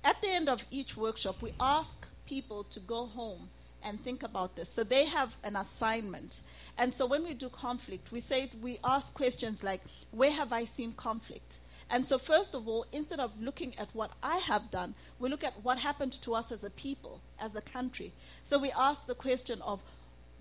at 0.03 0.21
the 0.21 0.29
end 0.29 0.51
of 0.51 0.63
each 0.71 0.95
workshop, 0.95 1.43
we 1.43 1.55
ask 1.59 2.07
people 2.29 2.63
to 2.75 2.81
go 2.87 3.07
home 3.07 3.49
and 3.83 3.99
think 3.99 4.23
about 4.23 4.55
this. 4.55 4.69
So 4.69 4.85
they 4.85 5.07
have 5.07 5.31
an 5.43 5.57
assignment. 5.57 6.43
And 6.77 6.93
so 6.93 7.07
when 7.07 7.25
we 7.25 7.33
do 7.33 7.49
conflict, 7.49 8.13
we 8.13 8.21
say 8.21 8.51
we 8.63 8.79
ask 8.85 9.15
questions 9.15 9.63
like, 9.63 9.81
where 10.11 10.31
have 10.31 10.53
I 10.53 10.67
seen 10.67 10.93
conflict? 10.93 11.61
And 11.91 12.05
so, 12.05 12.19
first 12.19 12.55
of 12.55 12.67
all, 12.67 12.87
instead 12.93 13.21
of 13.21 13.31
looking 13.41 13.75
at 13.79 13.89
what 13.93 14.11
I 14.23 14.39
have 14.39 14.71
done, 14.71 14.95
we 15.19 15.29
look 15.29 15.45
at 15.45 15.55
what 15.63 15.79
happened 15.79 16.13
to 16.23 16.35
us 16.35 16.51
as 16.51 16.65
a 16.65 16.71
people, 16.71 17.21
as 17.39 17.55
a 17.55 17.61
country. 17.61 18.13
So, 18.47 18.59
we 18.59 18.71
ask 18.73 19.07
the 19.07 19.15
question 19.15 19.61
of 19.63 19.81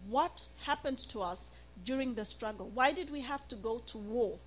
what 0.10 0.44
happened 0.66 1.00
to 1.10 1.22
us 1.22 1.52
during 1.86 2.16
the 2.16 2.26
struggle? 2.26 2.70
Why 2.74 2.92
did 2.92 3.10
we 3.12 3.22
have 3.22 3.48
to 3.50 3.56
go 3.56 3.80
to 3.88 3.98
war 3.98 4.38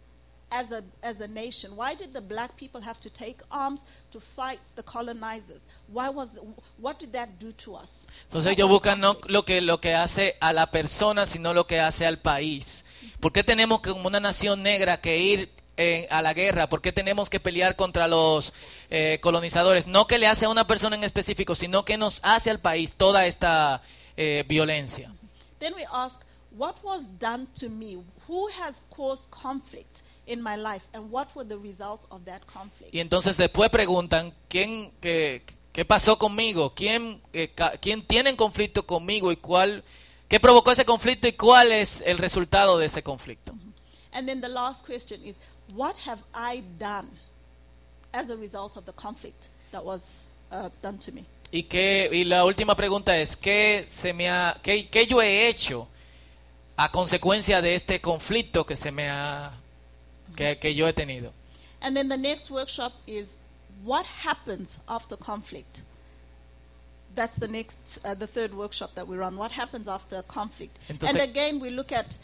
as 0.50 0.71
a, 0.73 0.83
as 1.03 1.21
a 1.21 1.29
nation? 1.29 1.76
Why 1.76 1.95
did 1.95 2.12
the 2.12 2.21
black 2.21 2.57
people 2.57 2.81
have 2.81 3.00
to 3.00 3.11
take 3.11 3.41
arms 3.50 3.85
to 4.12 4.21
fight 4.21 4.61
the 4.75 4.83
colonizers? 4.83 5.67
Why 5.88 6.09
was, 6.09 6.29
what 6.79 6.99
did 6.99 7.12
that 7.12 7.38
do 7.38 7.53
to 7.53 7.76
us? 7.76 8.07
Entonces 8.29 8.53
ellos 8.53 8.69
buscan 8.69 9.00
no 9.00 9.17
lo 9.29 9.43
que, 9.43 9.61
lo 9.61 9.79
que 9.79 9.95
hace 9.95 10.35
a 10.41 10.53
la 10.53 10.67
persona, 10.67 11.26
sino 11.26 11.53
lo 11.53 11.65
que 11.65 11.81
hace 11.81 12.07
al 12.07 12.19
país. 12.19 12.85
¿Por 13.21 13.33
qué 13.33 13.43
tenemos 13.43 13.81
que, 13.81 13.91
como 13.91 14.09
una 14.09 14.21
nación 14.21 14.62
negra 14.62 14.99
que 15.00 15.19
ir 15.19 15.50
en, 15.76 16.06
a 16.11 16.23
la 16.23 16.35
guerra? 16.35 16.68
¿Por 16.68 16.80
qué 16.80 16.92
tenemos 16.92 17.30
que 17.30 17.40
pelear 17.40 17.76
contra 17.76 18.09
los 18.09 18.52
eh, 18.90 19.18
colonizadores? 19.23 19.87
No 19.87 20.06
que 20.06 20.18
le 20.18 20.26
hace 20.26 20.47
a 20.47 20.49
una 20.49 20.66
persona 20.66 20.97
en 20.97 21.04
específico, 21.04 21.54
sino 21.54 21.85
que 21.85 21.97
nos 21.97 22.21
hace 22.23 22.50
al 22.50 22.61
país 22.61 22.95
toda 22.95 23.26
esta 23.26 23.83
eh, 24.16 24.45
violencia. 24.49 25.12
Then 25.59 25.75
we 25.75 25.85
ask, 25.92 26.21
what 26.56 26.76
was 26.83 27.02
done 27.18 27.47
to 27.61 27.68
me? 27.68 27.99
Who 28.28 28.49
has 28.61 28.83
caused 28.95 29.30
conflict 29.30 30.02
in 30.26 30.42
my 30.42 30.56
life? 30.56 30.85
And 30.92 31.11
what 31.11 31.28
were 31.35 31.47
the 31.47 31.56
results 31.56 32.04
of 32.11 32.25
that 32.25 32.42
conflict? 32.47 32.95
Y 32.95 33.00
entonces 33.00 33.37
después 33.37 33.71
preguntan, 33.71 34.35
¿quién, 34.49 34.92
qué, 35.00 35.42
qué 35.73 35.85
pasó 35.85 36.18
conmigo? 36.18 36.75
¿Quién, 36.75 37.21
eh, 37.33 37.52
¿Quién 37.80 38.06
tiene 38.06 38.30
en 38.30 38.37
conflicto 38.37 38.87
conmigo 38.87 39.33
y 39.33 39.37
cuál, 39.37 39.85
qué 40.28 40.40
provocó 40.40 40.73
ese 40.73 40.85
conflicto 40.85 41.28
y 41.28 41.33
cuál 41.33 41.73
es 41.73 42.02
el 42.02 42.18
resultado 42.18 42.78
de 42.78 42.87
ese 42.87 43.02
conflicto? 43.02 43.54
And 44.12 44.26
then 44.26 44.40
the 44.40 44.49
last 44.49 44.87
question 44.87 45.23
is, 45.25 45.37
what 45.75 45.99
have 45.99 46.20
I 46.35 46.62
done 46.78 47.08
as 48.12 48.30
a 48.30 48.37
result 48.37 48.76
of 48.76 48.85
the 48.85 48.92
conflict 48.92 49.49
that 49.73 49.85
was 49.85 50.30
uh, 50.52 50.70
done 50.82 50.99
to 50.99 51.12
me? 51.12 51.25
Y, 51.52 51.62
qué, 51.62 52.08
y 52.12 52.25
la 52.25 52.44
última 52.44 52.75
pregunta 52.75 53.16
es, 53.16 53.37
¿qué, 53.37 53.85
se 53.88 54.12
me 54.12 54.28
ha, 54.28 54.58
qué, 54.62 54.88
qué 54.90 55.06
yo 55.06 55.20
he 55.23 55.49
hecho 55.49 55.87
a 56.76 56.90
consecuencia 56.90 57.62
de 57.62 57.75
este 57.75 58.00
conflicto 58.00 58.66
que, 58.66 58.75
se 58.76 58.90
me 58.90 59.08
ha, 59.08 59.52
que, 60.35 60.58
que 60.58 60.75
yo 60.75 60.87
he 60.88 60.92
tenido? 60.92 61.32
And 61.80 61.96
then 61.96 62.08
the 62.08 62.16
next 62.16 62.50
workshop 62.50 62.92
is, 63.06 63.37
what 63.85 64.06
happens 64.06 64.78
after 64.88 65.16
conflict? 65.16 65.82
That's 67.14 67.37
the 67.37 67.49
next, 67.49 68.04
uh, 68.04 68.14
the 68.14 68.26
third 68.26 68.52
workshop 68.52 68.94
that 68.96 69.06
we 69.06 69.16
run. 69.16 69.37
What 69.37 69.52
happens 69.52 69.87
after 69.88 70.23
conflict? 70.23 70.76
Entonces- 70.88 71.11
and 71.11 71.20
again, 71.20 71.61
we 71.61 71.70
look 71.70 71.92
at 71.92 72.18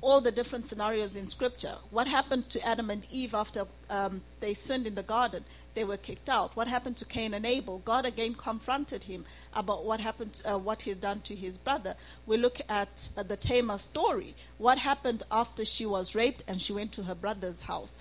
all 0.00 0.20
the 0.20 0.32
different 0.32 0.64
scenarios 0.64 1.16
in 1.16 1.26
Scripture. 1.26 1.76
What 1.90 2.06
happened 2.06 2.48
to 2.50 2.66
Adam 2.66 2.90
and 2.90 3.06
Eve 3.10 3.34
after 3.34 3.64
um, 3.90 4.22
they 4.40 4.54
sinned 4.54 4.86
in 4.86 4.94
the 4.94 5.02
garden? 5.02 5.44
They 5.74 5.84
were 5.84 5.96
kicked 5.96 6.28
out. 6.28 6.56
What 6.56 6.66
happened 6.66 6.96
to 6.96 7.04
Cain 7.04 7.34
and 7.34 7.46
Abel? 7.46 7.80
God 7.84 8.04
again 8.04 8.34
confronted 8.34 9.04
him 9.04 9.24
about 9.54 9.84
what 9.84 10.00
happened, 10.00 10.42
uh, 10.44 10.58
what 10.58 10.82
he 10.82 10.90
had 10.90 11.00
done 11.00 11.20
to 11.22 11.34
his 11.34 11.56
brother. 11.56 11.94
We 12.26 12.36
look 12.36 12.60
at 12.68 13.10
uh, 13.16 13.22
the 13.22 13.36
Tamar 13.36 13.78
story. 13.78 14.34
What 14.56 14.78
happened 14.78 15.22
after 15.30 15.64
she 15.64 15.86
was 15.86 16.14
raped 16.14 16.42
and 16.48 16.60
she 16.60 16.72
went 16.72 16.92
to 16.92 17.04
her 17.04 17.14
brother's 17.14 17.62
house? 17.62 17.96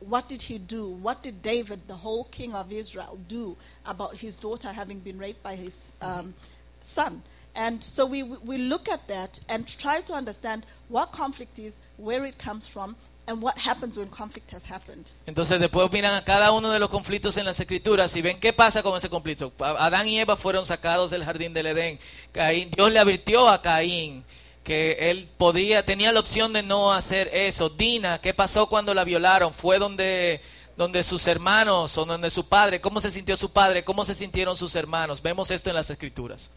What 0.00 0.28
did 0.28 0.42
he 0.42 0.58
do? 0.58 0.88
What 0.88 1.22
did 1.22 1.42
David, 1.42 1.80
the 1.86 1.96
whole 1.96 2.24
king 2.24 2.54
of 2.54 2.72
Israel, 2.72 3.18
do 3.28 3.56
about 3.84 4.16
his 4.16 4.36
daughter 4.36 4.72
having 4.72 5.00
been 5.00 5.18
raped 5.18 5.42
by 5.42 5.56
his 5.56 5.92
um, 6.00 6.34
son? 6.82 7.22
And 7.54 7.82
so 7.82 8.06
we, 8.06 8.22
we 8.22 8.58
look 8.58 8.88
at 8.88 9.06
that 9.08 9.40
and 9.48 9.66
try 9.66 10.00
to 10.02 10.14
understand 10.14 10.64
what 10.88 11.10
conflict 11.12 11.58
is, 11.58 11.74
where 11.96 12.24
it 12.24 12.38
comes 12.38 12.66
from, 12.66 12.94
and 13.28 13.42
what 13.42 13.58
happens 13.58 13.98
when 13.98 14.08
conflict 14.08 14.50
has 14.52 14.64
happened. 14.64 15.10
Entonces 15.26 15.60
después 15.60 15.92
miran 15.92 16.14
a 16.14 16.24
cada 16.24 16.50
uno 16.52 16.70
de 16.70 16.78
los 16.78 16.88
conflictos 16.88 17.36
en 17.36 17.44
las 17.44 17.60
escrituras 17.60 18.14
y 18.16 18.22
ven 18.22 18.40
qué 18.40 18.52
pasa 18.52 18.82
con 18.82 18.96
ese 18.96 19.10
conflicto. 19.10 19.52
Adán 19.58 20.08
y 20.08 20.18
Eva 20.18 20.36
fueron 20.36 20.64
sacados 20.64 21.10
del 21.10 21.24
jardín 21.24 21.52
del 21.52 21.66
Edén. 21.66 22.00
Caín, 22.32 22.70
Dios 22.70 22.90
le 22.90 22.98
advirtió 22.98 23.48
a 23.48 23.60
Caín 23.60 24.24
que 24.64 25.10
él 25.10 25.28
podía, 25.36 25.84
tenía 25.84 26.12
la 26.12 26.20
opción 26.20 26.52
de 26.52 26.62
no 26.62 26.92
hacer 26.92 27.30
eso. 27.32 27.68
Dina, 27.68 28.18
¿qué 28.20 28.34
pasó 28.34 28.66
cuando 28.66 28.94
la 28.94 29.04
violaron? 29.04 29.52
Fue 29.52 29.78
donde, 29.78 30.40
donde 30.76 31.02
sus 31.02 31.26
hermanos 31.26 31.96
o 31.98 32.04
donde 32.04 32.30
su 32.30 32.46
padre, 32.46 32.80
¿cómo 32.80 33.00
se 33.00 33.10
sintió 33.10 33.36
su 33.36 33.50
padre? 33.50 33.84
¿Cómo 33.84 34.04
se 34.04 34.14
sintieron 34.14 34.56
sus 34.56 34.74
hermanos? 34.74 35.22
Vemos 35.22 35.50
esto 35.50 35.70
en 35.70 35.76
las 35.76 35.90
escrituras. 35.90 36.50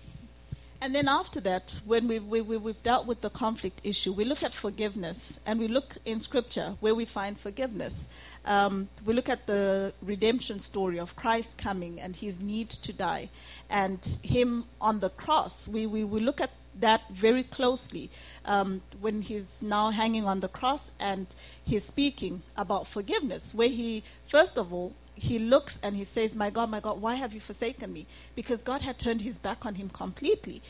And 0.84 0.96
then 0.96 1.08
after 1.08 1.40
that, 1.42 1.80
when 1.86 2.08
we've, 2.08 2.26
we, 2.26 2.42
we, 2.42 2.58
we've 2.58 2.82
dealt 2.82 3.06
with 3.06 3.22
the 3.22 3.30
conflict 3.30 3.82
issue, 3.84 4.12
we 4.12 4.26
look 4.26 4.42
at 4.42 4.52
forgiveness. 4.52 5.40
And 5.46 5.60
we 5.60 5.68
look 5.68 5.98
in 6.06 6.20
Scripture 6.20 6.76
where 6.80 6.96
we 6.96 7.06
find 7.06 7.40
forgiveness. 7.40 8.08
Um, 8.46 8.90
we 9.06 9.14
look 9.14 9.30
at 9.30 9.46
the 9.46 9.94
redemption 10.02 10.58
story 10.58 11.00
of 11.00 11.16
Christ 11.16 11.60
coming 11.60 12.02
and 12.02 12.16
his 12.16 12.40
need 12.40 12.72
to 12.72 12.92
die 12.92 13.30
and 13.70 14.04
him 14.24 14.66
on 14.82 15.02
the 15.02 15.10
cross. 15.10 15.68
We, 15.68 15.86
we, 15.86 16.04
we 16.04 16.20
look 16.20 16.42
at 16.42 16.50
that 16.80 17.08
very 17.10 17.44
closely 17.44 18.10
um, 18.46 18.82
when 19.00 19.22
he's 19.22 19.62
now 19.62 19.92
hanging 19.92 20.26
on 20.26 20.40
the 20.40 20.48
cross 20.48 20.90
and 21.00 21.28
he's 21.64 21.86
speaking 21.86 22.42
about 22.58 22.88
forgiveness, 22.88 23.54
where 23.54 23.70
he, 23.70 24.04
first 24.28 24.58
of 24.58 24.74
all, 24.74 24.94
he 25.22 25.38
looks 25.38 25.78
and 25.84 25.96
he 25.96 26.04
says, 26.04 26.34
My 26.34 26.50
God, 26.50 26.72
my 26.72 26.80
God, 26.80 27.00
why 27.00 27.14
have 27.14 27.32
you 27.32 27.40
forsaken 27.40 27.94
me? 27.94 28.08
Because 28.34 28.64
God 28.64 28.82
had 28.82 28.98
turned 28.98 29.22
his 29.22 29.38
back 29.38 29.68
on 29.68 29.76
him 29.76 29.88
completely. 29.88 30.64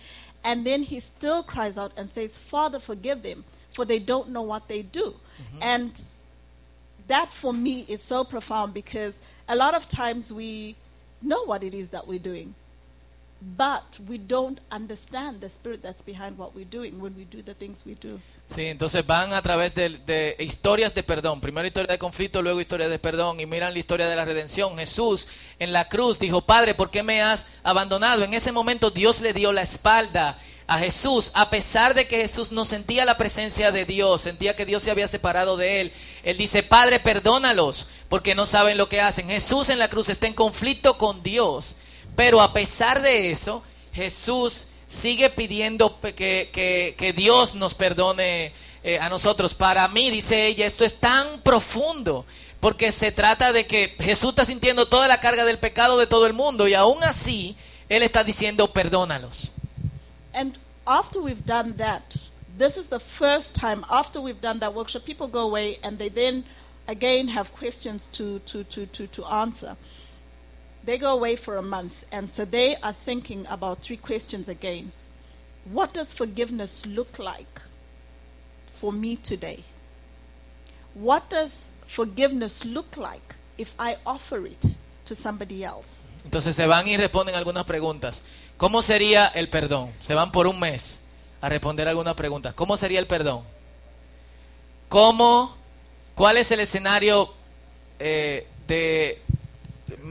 And 0.44 0.66
then 0.66 0.84
he 0.84 1.00
still 1.00 1.42
cries 1.42 1.78
out 1.78 1.94
and 1.96 2.10
says, 2.10 2.38
Father, 2.38 2.78
forgive 2.78 3.24
them, 3.24 3.46
for 3.72 3.86
they 3.86 3.98
don't 3.98 4.28
know 4.28 4.42
what 4.42 4.68
they 4.68 4.82
do. 4.82 5.16
Mm-hmm. 5.16 5.64
And 5.64 6.04
that 7.08 7.32
for 7.32 7.54
me 7.54 7.86
is 7.88 8.02
so 8.02 8.26
profound 8.26 8.74
because 8.74 9.22
a 9.48 9.56
lot 9.56 9.74
of 9.74 9.88
times 9.88 10.34
we 10.34 10.76
know 11.22 11.46
what 11.46 11.64
it 11.64 11.74
is 11.74 11.88
that 11.90 12.06
we're 12.06 12.20
doing, 12.20 12.54
but 13.42 14.00
we 14.08 14.18
don't 14.20 14.60
understand 14.72 15.42
the 15.42 15.50
spirit 15.50 15.82
that's 15.82 16.04
behind 16.04 16.38
what 16.38 16.56
we're 16.56 16.70
doing 16.70 17.00
when 17.02 17.16
we 17.16 17.26
do 17.26 17.42
the 17.42 17.56
things 17.56 17.84
we 17.86 17.96
do. 17.96 18.20
Sí, 18.48 18.68
entonces 18.68 19.06
van 19.06 19.34
a 19.34 19.42
través 19.42 19.74
de, 19.76 19.90
de 19.90 20.36
historias 20.40 20.94
de 20.94 21.04
perdón. 21.04 21.42
Primero 21.42 21.68
historia 21.68 21.92
de 21.92 21.98
conflicto, 21.98 22.42
luego 22.42 22.60
historia 22.60 22.90
de 22.90 23.00
perdón. 23.00 23.40
Y 23.40 23.46
miran 23.46 23.74
la 23.74 23.80
historia 23.80 24.08
de 24.08 24.16
la 24.16 24.26
redención. 24.26 24.78
Jesús 24.78 25.28
en 25.58 25.74
la 25.74 25.88
cruz 25.88 26.20
dijo, 26.20 26.42
Padre, 26.42 26.76
¿por 26.76 26.92
qué 26.92 27.02
me 27.02 27.22
has 27.22 27.48
abandonado? 27.64 28.24
En 28.24 28.34
ese 28.34 28.52
momento 28.52 28.92
Dios 28.92 29.22
le 29.22 29.34
dio 29.34 29.52
la 29.54 29.62
espalda 29.62 30.38
a 30.68 30.78
Jesús, 30.80 31.32
a 31.34 31.50
pesar 31.50 31.94
de 31.94 32.08
que 32.08 32.18
Jesús 32.18 32.52
no 32.52 32.64
sentía 32.64 33.04
la 33.04 33.18
presencia 33.18 33.72
de 33.72 33.84
Dios, 33.84 34.22
sentía 34.22 34.56
que 34.56 34.66
Dios 34.66 34.84
se 34.84 34.92
había 34.92 35.08
separado 35.08 35.58
de 35.58 35.82
él. 35.82 35.94
Él 36.24 36.38
dice, 36.38 36.64
Padre, 36.64 37.00
perdónalos, 37.00 37.88
porque 38.08 38.36
no 38.36 38.46
saben 38.46 38.78
lo 38.78 38.88
que 38.88 39.02
hacen. 39.02 39.30
Jesús 39.30 39.70
en 39.70 39.80
la 39.80 39.90
cruz 39.90 40.08
está 40.08 40.28
en 40.28 40.34
conflicto 40.34 40.98
con 40.98 41.24
Dios. 41.24 41.76
Pero 42.16 42.42
a 42.42 42.52
pesar 42.54 43.02
de 43.02 43.32
eso, 43.32 43.64
Jesús 43.94 44.68
sigue 44.88 45.30
pidiendo 45.30 46.00
que, 46.02 46.50
que- 46.52 46.96
que 46.98 47.14
Dios 47.14 47.56
nos 47.56 47.74
perdone 47.74 48.52
eh, 48.84 49.00
a 49.00 49.10
nosotros. 49.10 49.54
Para 49.54 49.88
mí, 49.88 50.10
dice 50.10 50.48
ella, 50.48 50.66
esto 50.66 50.84
es 50.84 50.96
tan 50.96 51.40
profundo, 51.42 52.26
porque 52.60 52.92
se 52.92 53.12
trata 53.12 53.52
de 53.54 53.66
que 53.66 53.96
Jesús 54.00 54.32
está 54.32 54.46
sintiendo 54.46 54.86
toda 54.88 55.08
la 55.08 55.20
carga 55.20 55.46
del 55.46 55.60
pecado 55.60 55.98
de 55.98 56.08
todo 56.08 56.26
el 56.28 56.34
mundo 56.34 56.68
y 56.68 56.74
aún 56.74 57.04
así 57.04 57.56
Él 57.90 58.04
está 58.04 58.24
diciendo, 58.24 58.72
perdónalos. 58.72 59.52
And 60.34 60.58
after 60.86 61.22
we've 61.22 61.46
done 61.46 61.74
that, 61.78 62.02
this 62.58 62.78
is 62.78 62.88
the 62.88 63.00
first 63.00 63.56
time 63.56 63.84
after 63.90 64.20
we've 64.22 64.42
done 64.42 64.60
that 64.60 64.74
workshop, 64.74 65.04
people 65.06 65.28
go 65.28 65.42
away 65.42 65.80
and 65.84 65.98
they 65.98 66.10
then 66.10 66.44
again 66.88 67.30
have 67.30 67.52
questions 67.58 68.08
to, 68.14 68.40
to, 68.46 68.64
to, 68.66 68.86
to, 68.88 69.08
to 69.08 69.26
answer. 69.26 69.76
They 70.84 70.98
go 70.98 71.14
away 71.14 71.36
for 71.36 71.58
a 71.58 71.62
month, 71.62 72.04
and 72.12 72.30
so 72.30 72.44
they 72.46 72.76
are 72.82 72.94
thinking 72.94 73.46
about 73.50 73.82
three 73.82 73.98
questions 73.98 74.50
again. 74.50 74.92
What 75.66 75.94
does 75.94 76.14
forgiveness 76.14 76.86
look 76.86 77.20
like 77.20 77.62
for 78.66 78.92
me 78.92 79.16
today? 79.16 79.64
What 80.96 81.30
does 81.30 81.68
forgiveness 81.88 82.66
look 82.66 82.98
like 82.98 83.36
if 83.58 83.74
I 83.78 83.98
offer 84.06 84.46
it 84.48 84.76
to 85.06 85.14
somebody 85.14 85.64
else? 85.64 86.02
Entonces 86.26 86.56
se 86.56 86.66
van 86.66 86.88
y 86.88 86.98
responden 86.98 87.36
algunas 87.36 87.66
preguntas. 87.66 88.24
¿Cómo 88.58 88.82
sería 88.82 89.28
el 89.28 89.50
perdón? 89.50 89.92
Se 90.02 90.16
van 90.16 90.32
por 90.32 90.48
un 90.48 90.60
mes 90.60 91.00
a 91.42 91.50
responder 91.50 91.88
algunas 91.88 92.16
preguntas. 92.16 92.54
¿Cómo 92.54 92.76
sería 92.76 93.00
el 93.00 93.08
perdón? 93.08 93.44
¿Cómo? 94.90 95.56
¿Cuál 96.16 96.38
es 96.38 96.52
el 96.52 96.60
escenario 96.60 97.34
eh, 98.00 98.48
de 98.68 99.22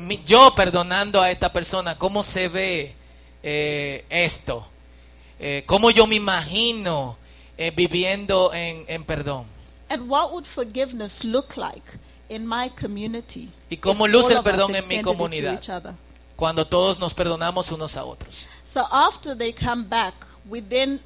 mi- 0.00 0.22
yo 0.24 0.54
perdonando 0.54 1.20
a 1.20 1.30
esta 1.30 1.52
persona? 1.52 1.96
¿Cómo 1.96 2.22
se 2.22 2.48
ve 2.48 2.94
eh, 3.42 4.04
esto? 4.10 4.66
Eh, 5.38 5.62
¿Cómo 5.66 5.90
yo 5.90 6.06
me 6.06 6.16
imagino 6.16 7.16
eh, 7.56 7.70
viviendo 7.70 8.52
en, 8.52 8.84
en 8.88 9.04
perdón? 9.04 9.46
And 9.88 10.08
what 10.08 10.32
would 10.32 10.44
forgiveness 10.46 11.24
look 11.24 11.56
like 11.56 11.82
in 12.28 12.46
my 12.46 12.70
community? 12.70 13.48
¿Y 13.68 13.76
cómo 13.76 14.06
luce 14.06 14.34
el 14.34 14.42
perdón 14.42 14.74
en 14.74 14.86
mi 14.86 15.02
comunidad? 15.02 15.60
Cuando 16.36 16.64
todos 16.66 16.98
nos 16.98 17.12
perdonamos 17.12 17.70
unos 17.72 17.96
a 17.96 18.04
otros. 18.04 18.46
So 18.64 18.86
after 18.90 19.36
they 19.36 19.52
come 19.52 19.82
back, 19.84 20.14
we 20.48 20.60
then 20.60 21.00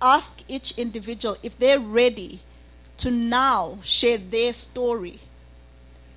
ask 0.00 0.32
each 0.48 0.72
individual 0.78 1.36
if 1.42 1.56
they're 1.58 1.78
ready 1.78 2.40
to 2.98 3.10
now 3.10 3.78
share 3.82 4.18
their 4.18 4.52
story 4.52 5.20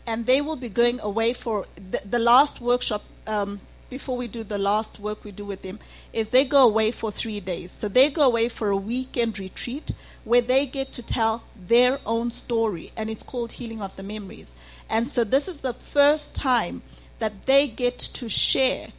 and 0.07 0.25
they 0.25 0.41
will 0.41 0.55
be 0.55 0.69
going 0.69 0.99
away 1.01 1.33
for 1.33 1.67
the, 1.75 2.01
the 2.09 2.19
last 2.19 2.61
workshop. 2.61 3.03
Um, 3.27 3.59
before 3.89 4.17
we 4.17 4.27
do 4.27 4.43
the 4.43 4.57
last 4.57 4.99
work 4.99 5.23
we 5.23 5.31
do 5.31 5.45
with 5.45 5.61
them, 5.61 5.79
is 6.11 6.29
they 6.29 6.43
go 6.43 6.63
away 6.63 6.91
for 6.91 7.09
three 7.09 7.39
days. 7.39 7.71
So 7.71 7.87
they 7.87 8.09
go 8.09 8.23
away 8.23 8.49
for 8.49 8.69
a 8.69 8.75
weekend 8.75 9.39
retreat 9.39 9.91
where 10.25 10.41
they 10.41 10.65
get 10.65 10.91
to 10.91 11.01
tell 11.01 11.43
their 11.55 11.99
own 12.05 12.29
story, 12.29 12.91
and 12.97 13.09
it's 13.09 13.23
called 13.23 13.53
Healing 13.53 13.81
of 13.81 13.95
the 13.95 14.03
Memories. 14.03 14.51
And 14.89 15.07
so 15.07 15.23
this 15.23 15.47
is 15.47 15.59
the 15.59 15.73
first 15.73 16.35
time 16.35 16.81
that 17.19 17.45
they 17.45 17.67
get 17.67 17.97
to 17.97 18.27
share 18.27 18.89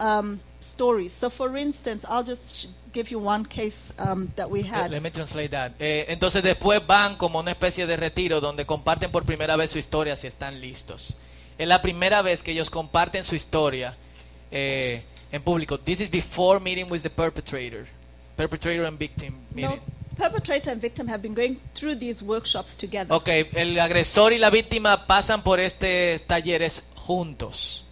um, 0.00 0.40
stories. 0.60 1.12
So, 1.12 1.28
for 1.28 1.56
instance, 1.56 2.04
I'll 2.08 2.24
just 2.24 2.68
give 2.92 3.10
you 3.10 3.18
one 3.18 3.44
case 3.44 3.92
um, 3.98 4.28
that 4.36 4.48
we 4.50 4.62
had. 4.62 4.90
Let 4.90 5.02
me 5.02 5.10
translate 5.10 5.50
that. 5.50 5.72
Eh, 5.78 6.06
entonces 6.08 6.42
después 6.42 6.84
van 6.86 7.16
como 7.16 7.40
una 7.40 7.50
especie 7.52 7.86
de 7.86 7.96
retiro 7.96 8.40
donde 8.40 8.64
comparten 8.66 9.10
por 9.10 9.24
primera 9.24 9.56
vez 9.56 9.70
su 9.70 9.78
historia 9.78 10.16
si 10.16 10.26
están 10.26 10.60
listos. 10.60 11.14
Es 11.58 11.66
la 11.66 11.82
primera 11.82 12.22
vez 12.22 12.42
que 12.42 12.52
ellos 12.52 12.70
comparten 12.70 13.24
su 13.24 13.34
historia 13.34 13.96
eh, 14.50 15.02
en 15.32 15.42
público. 15.42 15.78
This 15.78 16.00
is 16.00 16.10
before 16.10 16.60
meeting 16.60 16.90
with 16.90 17.02
the 17.02 17.10
perpetrator. 17.10 17.86
Perpetrator 18.36 18.84
and 18.86 18.98
victim 18.98 19.34
No, 19.54 19.68
meeting. 19.68 19.80
perpetrator 20.16 20.70
and 20.70 20.80
victim 20.80 21.08
have 21.08 21.20
been 21.20 21.34
going 21.34 21.58
through 21.74 21.98
these 21.98 22.22
workshops 22.22 22.76
together. 22.76 23.12
Ok, 23.12 23.28
el 23.54 23.78
agresor 23.80 24.32
y 24.32 24.38
la 24.38 24.50
víctima 24.50 25.06
pasan 25.06 25.42
por 25.42 25.58
estos 25.58 26.22
talleres 26.26 26.84
juntos. 26.94 27.84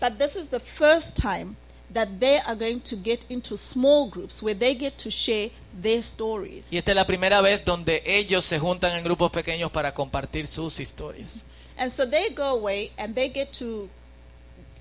But 0.00 0.18
this 0.18 0.34
is 0.34 0.48
the 0.48 0.60
first 0.60 1.16
time 1.16 1.56
that 1.92 2.08
they 2.20 2.38
are 2.38 2.54
going 2.54 2.80
to 2.80 2.96
get 2.96 3.24
into 3.28 3.56
small 3.56 4.08
groups 4.08 4.42
where 4.42 4.54
they 4.54 4.74
get 4.74 4.96
to 4.98 5.10
share 5.10 5.50
their 5.72 6.02
stories. 6.02 6.64
Y 6.70 6.78
esta 6.78 6.92
es 6.92 6.96
la 6.96 7.04
primera 7.04 7.40
vez 7.40 7.64
donde 7.64 8.02
ellos 8.04 8.44
se 8.44 8.58
juntan 8.58 8.96
en 8.96 9.04
grupos 9.04 9.30
pequeños 9.30 9.70
para 9.72 9.92
compartir 9.92 10.46
sus 10.46 10.78
historias. 10.78 11.44
And 11.76 11.92
so 11.92 12.06
they 12.06 12.30
go 12.30 12.50
away 12.50 12.92
and 12.98 13.14
they 13.14 13.28
get 13.28 13.52
to 13.58 13.88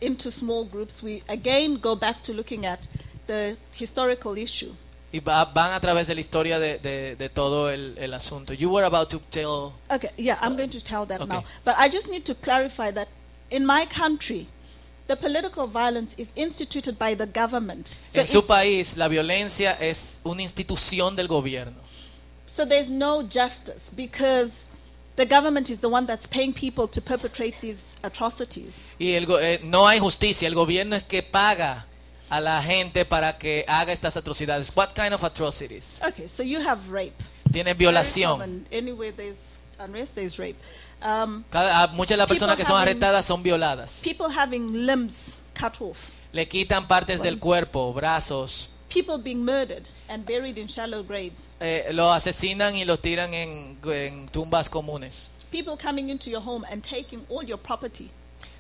into 0.02 0.32
small 0.32 0.66
groups. 0.66 1.02
We 1.02 1.24
again 1.28 1.80
go 1.80 1.96
back 1.96 2.22
to 2.24 2.34
looking 2.34 2.66
at 2.66 2.88
the 3.28 3.58
historical 3.74 4.38
issue. 4.38 4.74
Y 5.12 5.20
va- 5.20 5.52
van 5.54 5.74
a 5.74 5.80
través 5.80 6.08
de 6.08 6.14
la 6.14 6.22
historia 6.22 6.60
de, 6.60 6.78
de- 6.78 7.16
de 7.16 7.30
todo 7.30 7.70
el, 7.70 7.98
el 7.98 8.14
asunto. 8.14 8.54
You 8.54 8.70
were 8.70 8.86
about 8.86 9.10
to 9.10 9.20
tell... 9.32 9.74
Okay, 9.90 10.12
yeah, 10.18 10.38
I'm 10.40 10.54
uh, 10.54 10.58
going 10.58 10.70
to 10.70 10.82
tell 10.82 11.06
that 11.08 11.22
okay. 11.22 11.34
now. 11.34 11.44
But 11.66 11.76
I 11.80 11.90
just 11.90 12.08
need 12.10 12.26
to 12.26 12.36
clarify 12.36 12.92
that 12.92 13.08
in 13.50 13.66
my 13.66 13.88
country, 13.88 14.48
the 15.10 15.16
political 15.16 15.66
violence 15.66 16.14
is 16.18 16.28
instituted 16.36 16.98
by 17.00 17.16
the 17.16 17.26
government. 17.26 17.98
So, 18.14 18.22
En 18.22 18.28
su 18.28 18.46
país, 18.46 18.96
la 18.96 19.08
violencia 19.08 19.76
es 19.82 20.22
una 20.24 20.44
institución 20.44 21.16
del 21.16 21.28
gobierno. 21.28 21.82
so 22.56 22.66
there's 22.66 22.90
no 22.90 23.24
justice 23.24 23.82
because 23.96 24.52
the 25.16 25.26
government 25.26 25.70
is 25.70 25.80
the 25.80 25.90
one 25.90 26.06
that's 26.06 26.28
paying 26.28 26.54
people 26.54 26.88
to 26.88 27.02
perpetrate 27.02 27.56
these 27.62 27.82
atrocities. 28.04 28.74
Y 29.00 29.16
el 29.16 29.26
eh, 29.42 29.60
no 29.64 29.88
hay 29.88 29.98
justicia. 30.00 30.48
El 30.48 30.54
gobierno 30.54 30.96
es 30.96 31.04
que 31.04 31.24
paga 31.24 31.86
a 32.30 32.40
la 32.40 32.62
gente 32.62 33.04
para 33.04 33.38
que 33.40 33.66
haga 33.68 33.92
estas 33.92 34.16
atrocidades. 34.16 34.72
What 34.76 34.94
kind 34.94 35.14
of 35.14 35.24
atrocities? 35.24 36.00
Okay, 36.06 36.28
so 36.28 36.44
you 36.44 36.60
have 36.60 36.80
rape. 36.90 37.16
Tiene 37.52 37.74
violación. 37.74 38.66
Anywhere 38.72 39.12
there's 39.12 39.38
unrest, 39.80 40.14
there's 40.14 40.38
rape. 40.38 40.58
Um, 41.02 41.44
Cada- 41.50 41.84
a 41.84 41.88
muchas 41.88 42.10
de 42.12 42.18
las 42.18 42.28
personas 42.28 42.58
que 42.58 42.64
son 42.66 42.74
People 42.76 42.82
having- 42.82 42.90
arrestadas 43.04 43.26
son 43.26 43.42
violadas. 43.44 44.02
people 44.04 44.28
having 44.30 44.86
limbs 44.86 45.14
cut 45.54 45.80
off. 45.80 46.10
Le 46.34 46.48
quitan 46.48 46.88
partes 46.88 47.22
del 47.22 47.40
cuerpo, 47.40 47.94
brazos. 47.94 48.70
People 48.94 49.18
being 49.18 49.44
murdered 49.44 49.86
and 50.08 50.26
buried 50.26 50.58
in 50.58 50.68
shallow 50.68 51.04
graves. 51.04 51.38
eh, 51.62 51.90
los 51.94 52.12
asesinan 52.16 52.76
y 52.76 52.86
los 52.86 53.00
tiran 53.02 53.34
en, 53.34 53.78
en 53.86 54.28
tumbas 54.30 54.70
comunes. 54.70 55.32
People 55.52 55.76
coming 55.78 56.10
into 56.10 56.30
your 56.30 56.42
home 56.44 56.66
and 56.70 56.84
taking 56.84 57.26
all 57.30 57.44
your 57.46 57.60
property. 57.60 58.10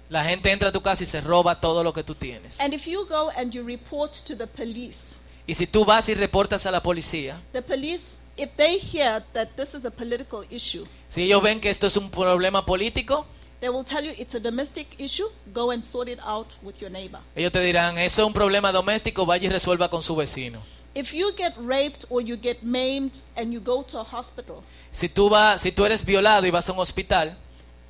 La 0.10 0.24
gente 0.24 0.52
entra 0.52 0.70
a 0.70 0.72
tu 0.72 0.82
casa 0.82 1.04
y 1.04 1.08
se 1.08 1.22
roba 1.22 1.60
todo 1.60 1.84
lo 1.84 1.94
que 1.94 2.04
tú 2.04 2.16
tienes. 2.16 2.60
And 2.60 2.74
if 2.74 2.86
you 2.88 3.06
go 3.08 3.30
and 3.30 3.52
you 3.54 3.64
report 3.64 4.14
to 4.26 4.36
the 4.36 4.48
police, 4.48 4.98
Y 5.46 5.54
si 5.56 5.66
tú 5.68 5.84
vas 5.86 6.08
y 6.10 6.14
reportas 6.14 6.66
a 6.66 6.72
la 6.72 6.82
policía, 6.82 7.42
the 7.54 7.62
police, 7.62 8.18
if 8.38 8.50
they 8.56 8.80
hear 8.80 9.24
that 9.34 9.50
this 9.56 9.74
is 9.74 9.84
a 9.86 9.92
political 9.92 10.44
issue, 10.50 10.86
si 11.10 11.24
ellos 11.24 11.42
ven 11.42 11.60
que 11.60 11.70
esto 11.70 11.88
es 11.88 11.98
un 11.98 12.10
problema 12.10 12.66
político, 12.66 13.26
they 13.60 13.68
will 13.70 13.84
tell 13.84 14.04
you 14.06 14.14
it's 14.18 14.34
a 14.36 14.40
domestic 14.40 14.88
issue, 14.98 15.28
go 15.54 15.72
and 15.72 15.84
sort 15.84 16.08
it 16.08 16.20
out 16.26 16.48
with 16.62 16.76
your 16.80 16.90
neighbor. 16.90 17.20
ellos 17.36 17.52
te 17.52 17.60
dirán, 17.60 17.98
eso 17.98 18.22
es 18.22 18.28
un 18.28 18.34
problema 18.34 18.72
doméstico, 18.72 19.26
vaya 19.26 19.48
y 19.48 19.50
resuelva 19.50 19.90
con 19.90 20.02
su 20.04 20.16
vecino. 20.16 20.62
If 20.96 21.14
you 21.14 21.32
get 21.38 21.54
raped 21.58 22.06
or 22.10 22.22
you 22.22 22.36
get 22.36 22.64
maimed 22.64 23.22
and 23.36 23.52
you 23.54 23.60
go 23.60 23.84
to 23.84 24.00
a 24.00 24.04
hospital, 24.04 24.64
Si 24.92 25.08
tú, 25.08 25.30
vas, 25.30 25.62
si 25.62 25.72
tú 25.72 25.86
eres 25.86 26.04
violado 26.04 26.48
y 26.48 26.52
vas 26.52 26.68
a 26.70 26.72
un 26.74 26.80
hospital, 26.80 27.38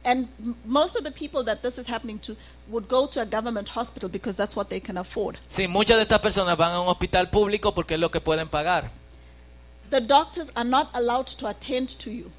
and 0.04 0.28
m- 0.40 0.56
most 0.66 0.96
of 0.98 1.04
the 1.04 1.12
people 1.12 1.44
that 1.46 1.62
this 1.62 1.78
is 1.78 1.88
happening 1.88 2.20
to 2.20 2.36
would 2.68 2.88
go 2.90 3.06
to 3.08 3.22
a 3.22 3.26
government 3.26 3.70
hospital 3.70 4.10
because 4.10 4.36
that's 4.36 4.56
what 4.56 4.68
they 4.70 4.80
can 4.82 4.98
afford. 4.98 5.38
si 5.48 5.68
muchas 5.68 5.96
de 5.98 6.04
estas 6.04 6.20
personas 6.20 6.58
van 6.58 6.74
a 6.74 6.82
un 6.82 6.88
hospital 6.88 7.30
público 7.30 7.74
porque 7.74 7.94
es 7.94 8.00
lo 8.00 8.10
que 8.12 8.20
pueden 8.22 8.50
pagar. 8.50 8.92
The 9.90 10.02
doctors 10.02 10.50
are 10.56 10.68
not 10.68 10.90
allowed 10.94 11.28
to 11.38 11.48
attend 11.48 11.98
to 12.00 12.10
you 12.12 12.32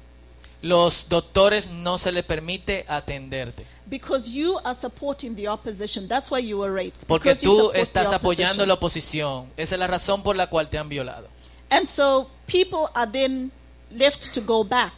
Los 0.61 1.09
doctores 1.09 1.69
no 1.69 1.97
se 1.97 2.11
les 2.11 2.23
permite 2.23 2.85
atenderte. 2.87 3.65
because 3.91 4.29
you 4.29 4.57
are 4.63 4.75
supporting 4.79 5.35
the 5.35 5.47
opposition. 5.47 6.07
That's 6.07 6.31
why 6.31 6.39
you 6.39 6.59
were 6.59 6.71
raped. 6.71 7.05
Porque 7.07 7.35
because 7.35 7.41
tú 7.41 7.71
estás 7.73 8.13
apoyando 8.13 8.65
la 8.65 8.75
oposición. 8.75 9.51
Esa 9.57 9.75
es 9.75 9.79
la 9.79 9.87
razón 9.87 10.23
por 10.23 10.35
la 10.35 10.47
cual 10.47 10.69
te 10.69 10.77
han 10.77 10.87
violado. 10.87 11.27
And 11.69 11.87
so 11.87 12.29
people 12.47 12.89
are 12.95 13.11
then 13.11 13.51
left 13.91 14.33
to 14.33 14.41
go 14.41 14.63
back. 14.63 14.93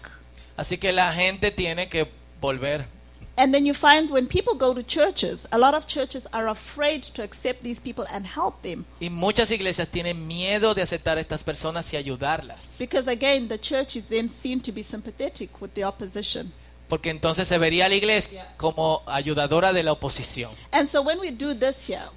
Así 0.55 0.77
que 0.77 0.93
la 0.93 1.11
gente 1.11 1.49
tiene 1.51 1.89
que 1.89 2.07
volver. 2.39 2.85
And 3.35 3.51
then 3.51 3.65
you 3.65 3.73
find 3.73 4.11
when 4.11 4.27
people 4.27 4.53
go 4.53 4.75
to 4.75 4.83
churches, 4.83 5.47
a 5.51 5.57
lot 5.57 5.73
of 5.73 5.87
churches 5.87 6.27
are 6.33 6.47
afraid 6.47 7.01
to 7.15 7.23
accept 7.23 7.63
these 7.63 7.79
people 7.79 8.05
and 8.11 8.27
help 8.27 8.61
them. 8.61 8.85
Y 8.99 9.09
muchas 9.09 9.51
iglesias 9.51 9.89
tienen 9.89 10.27
miedo 10.27 10.75
de 10.75 10.83
aceptar 10.83 11.17
a 11.17 11.21
estas 11.21 11.43
personas 11.43 11.91
y 11.93 11.97
ayudarlas. 11.97 12.77
Because 12.77 13.07
again, 13.09 13.47
the 13.47 13.57
church 13.57 13.95
is 13.95 14.05
then 14.07 14.29
seen 14.29 14.59
to 14.61 14.71
be 14.71 14.83
sympathetic 14.83 15.59
with 15.59 15.73
the 15.73 15.83
opposition. 15.83 16.51
Porque 16.87 17.09
entonces 17.09 17.47
se 17.47 17.57
vería 17.57 17.87
a 17.87 17.89
la 17.89 17.95
iglesia 17.95 18.53
como 18.57 19.01
ayudadora 19.07 19.73
de 19.73 19.81
la 19.81 19.93
oposición. 19.93 20.51
And 20.71 20.87
so 20.87 21.01
when 21.01 21.19
we 21.19 21.31
do 21.31 21.55
this 21.55 21.87
here, 21.87 22.09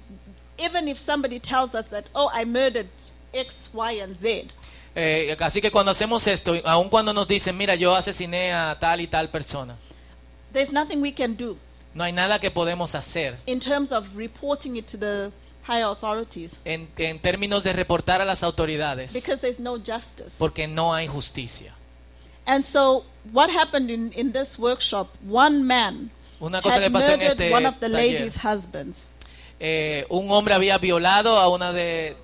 even 0.59 0.87
if 0.87 0.99
somebody 1.03 1.39
tells 1.39 1.73
us 1.73 1.87
that, 1.87 2.05
oh, 2.13 2.29
I 2.31 2.45
murdered 2.45 2.89
X, 3.33 3.69
Y, 3.73 3.99
and 3.99 4.15
Z, 4.15 4.51
Eh, 4.99 5.35
así 5.41 5.61
que 5.61 5.69
cuando 5.69 5.91
hacemos 5.91 6.25
esto, 6.25 6.55
aun 6.65 6.89
cuando 6.89 7.13
nos 7.13 7.27
dicen, 7.27 7.55
mira, 7.55 7.75
yo 7.75 7.93
asesiné 7.95 8.51
a 8.51 8.75
tal 8.79 8.99
y 8.99 9.05
tal 9.05 9.29
persona, 9.29 9.77
there's 10.57 10.71
nothing 10.71 11.01
we 11.01 11.11
can 11.11 11.35
do 11.35 11.55
no 11.93 12.03
hay 12.03 12.11
nada 12.11 12.39
que 12.39 12.51
podemos 12.51 12.93
hacer 12.95 13.37
in 13.45 13.59
terms 13.59 13.91
of 13.91 14.05
reporting 14.15 14.75
it 14.77 14.85
to 14.87 14.97
the 14.97 15.31
higher 15.67 15.85
authorities 15.85 16.51
en, 16.65 16.87
en 16.97 17.19
términos 17.19 17.63
de 17.63 17.73
reportar 17.73 18.21
a 18.21 18.25
las 18.25 18.41
autoridades, 18.43 19.13
because 19.13 19.39
there's 19.41 19.59
no 19.59 19.77
justice. 19.77 20.31
porque 20.37 20.67
no 20.67 20.93
hay 20.93 21.07
justicia. 21.07 21.73
And 22.45 22.63
so 22.63 23.03
what 23.33 23.49
happened 23.49 23.89
in, 23.91 24.13
in 24.13 24.31
this 24.31 24.57
workshop, 24.57 25.09
one 25.27 25.63
man 25.65 26.11
Una 26.39 26.61
cosa 26.61 26.77
que 26.77 26.85
had 26.85 26.91
pasó 26.93 27.11
en 27.11 27.19
murdered 27.19 27.41
este 27.41 27.51
one 27.53 27.65
of 27.65 27.75
the 27.81 27.89
taller. 27.89 27.97
ladies' 27.97 28.35
husbands. 28.37 28.97
eh, 29.59 30.05
un 30.09 30.29
hombre 30.31 30.53
había 30.53 30.77
violado 30.77 31.37
a 31.37 31.49
una 31.49 31.73
de 31.73 32.15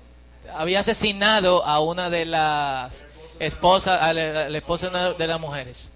había 0.54 0.80
asesinado 0.80 1.62
a 1.66 1.80
una 1.80 2.08
de 2.08 2.24
las 2.24 3.04
esposas 3.40 4.00
a 4.00 4.12
la, 4.14 4.46
a 4.46 4.48
la 4.48 4.58
esposa 4.58 4.86
de 4.86 4.90
una 4.96 5.12
de 5.12 5.26
las 5.26 5.40
mujeres 5.40 5.90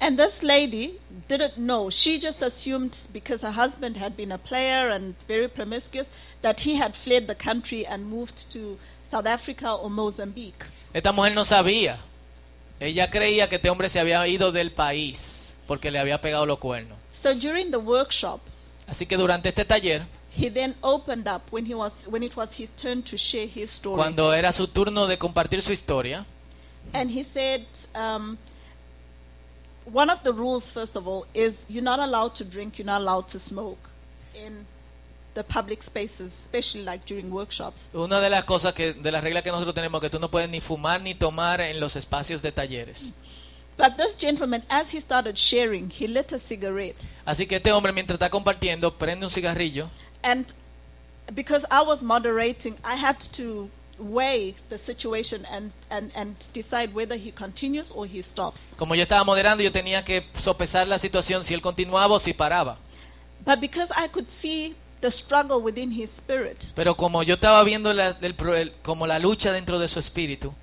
And 0.00 0.18
this 0.18 0.42
lady 0.42 0.98
didn't 1.28 1.56
know. 1.56 1.90
She 1.90 2.18
just 2.18 2.42
assumed 2.42 2.96
because 3.12 3.42
her 3.42 3.52
husband 3.52 3.96
had 3.96 4.16
been 4.16 4.32
a 4.32 4.38
player 4.38 4.90
and 4.90 5.14
very 5.26 5.48
promiscuous 5.48 6.06
that 6.42 6.60
he 6.60 6.76
had 6.76 6.94
fled 6.94 7.26
the 7.26 7.34
country 7.34 7.86
and 7.86 8.06
moved 8.06 8.50
to 8.52 8.78
South 9.10 9.26
Africa 9.26 9.72
or 9.74 9.88
Mozambique. 9.90 10.66
esta 10.92 11.12
mujer 11.12 11.34
no 11.34 11.44
sabía 11.44 11.96
ella 12.80 13.08
creía 13.10 13.48
que 13.48 13.56
este 13.56 13.68
hombre 13.70 13.88
se 13.88 13.98
había 14.00 14.26
ido 14.28 14.52
del 14.52 14.70
país 14.72 15.54
porque 15.66 15.90
le 15.90 15.98
había 15.98 16.20
pegado 16.20 16.46
los 16.46 16.58
cuernos 16.58 16.98
So 17.22 17.32
during 17.34 17.70
the 17.70 17.78
workshop, 17.78 18.40
así 18.86 19.06
que 19.06 19.16
durante 19.16 19.48
este 19.48 19.64
taller 19.64 20.02
he 20.36 20.50
then 20.50 20.74
opened 20.82 21.26
up 21.28 21.42
when 21.50 21.64
he 21.64 21.74
was 21.74 22.06
when 22.08 22.22
it 22.22 22.36
was 22.36 22.50
his 22.58 22.70
turn 22.72 23.02
to 23.04 23.16
share 23.16 23.46
his 23.48 23.70
story. 23.70 23.96
cuando 23.96 24.32
era 24.34 24.52
su 24.52 24.66
turno 24.68 25.06
de 25.06 25.16
compartir 25.16 25.62
su 25.62 25.72
historia 25.72 26.26
And 26.92 27.10
he 27.10 27.24
said, 27.24 27.64
um, 27.94 28.36
one 29.92 30.10
of 30.10 30.22
the 30.22 30.32
rules, 30.32 30.70
first 30.70 30.96
of 30.96 31.06
all, 31.06 31.26
is 31.34 31.66
you're 31.68 31.82
not 31.82 32.00
allowed 32.00 32.34
to 32.36 32.44
drink, 32.44 32.78
you're 32.78 32.86
not 32.86 33.00
allowed 33.00 33.28
to 33.28 33.38
smoke 33.38 33.90
in 34.34 34.66
the 35.34 35.42
public 35.44 35.82
spaces, 35.82 36.32
especially 36.32 36.84
like 36.84 37.04
during 37.06 37.30
workshops. 37.30 37.88
una 37.92 38.20
de 38.20 38.30
las 38.30 38.44
cosas 38.44 38.72
que 38.72 38.92
de 38.94 39.10
las 39.10 39.22
reglas 39.22 39.42
que 39.42 39.50
nosotros 39.50 39.74
tenemos 39.74 40.00
que 40.00 40.08
tú 40.08 40.18
no 40.20 40.28
puedes 40.30 40.48
ni 40.48 40.60
fumar 40.60 41.00
ni 41.02 41.14
tomar 41.14 41.60
en 41.60 41.80
los 41.80 41.96
espacios 41.96 42.40
de 42.42 42.52
talleres 42.52 43.12
But 43.76 43.96
this 43.96 44.14
gentleman, 44.16 44.62
as 44.68 44.92
he 44.94 45.00
started 45.00 45.36
sharing, 45.36 45.90
he 45.90 46.06
lit 46.06 46.30
a 46.32 46.38
cigarette. 46.38 47.04
así 47.26 47.46
que 47.48 47.56
este 47.56 47.72
hombre 47.72 47.92
mientras 47.92 48.14
está 48.14 48.30
compartiendo 48.30 48.92
prende 48.96 49.26
un 49.26 49.30
cigarrillo 49.30 49.90
And 50.22 50.46
because 51.34 51.66
I 51.70 51.82
was 51.82 52.00
moderating, 52.02 52.76
I 52.84 52.94
had 52.96 53.18
to 53.36 53.68
weigh 53.98 54.54
the 54.68 54.78
situation 54.78 55.44
and, 55.46 55.72
and, 55.90 56.10
and 56.14 56.36
decide 56.52 56.92
whether 56.94 57.16
he 57.16 57.30
continues 57.32 57.90
or 57.94 58.06
he 58.06 58.22
stops. 58.22 58.68
Como 58.76 58.94
yo 58.94 59.02
estaba 59.02 59.24
moderando, 59.24 59.62
yo 59.62 59.70
tenía 59.72 60.04
que 60.04 60.24
sopesar 60.38 60.88
la 60.88 60.98
situación 60.98 61.44
si 61.44 61.54
él 61.54 61.60
continuaba 61.62 62.14
o 62.14 62.18
si 62.20 62.32
paraba. 62.32 62.76
But 63.44 63.60
because 63.60 63.90
I 63.96 64.08
could 64.08 64.26
see 64.28 64.74
the 65.00 65.10
struggle 65.10 65.60
within 65.60 65.90
his 65.92 66.10
spirit, 66.10 66.64
Pero 66.74 66.94
como 66.96 67.22
yo 67.22 67.34
estaba 67.34 67.62
viendo 67.62 67.92
la, 67.92 68.16
el 68.20 68.34
pro- 68.34 68.56
el- 68.56 68.72
como 68.82 69.06
la 69.06 69.18
lucha 69.18 69.52
dentro 69.52 69.78
de 69.78 69.86
su 69.88 69.98
espíritu, 69.98 70.54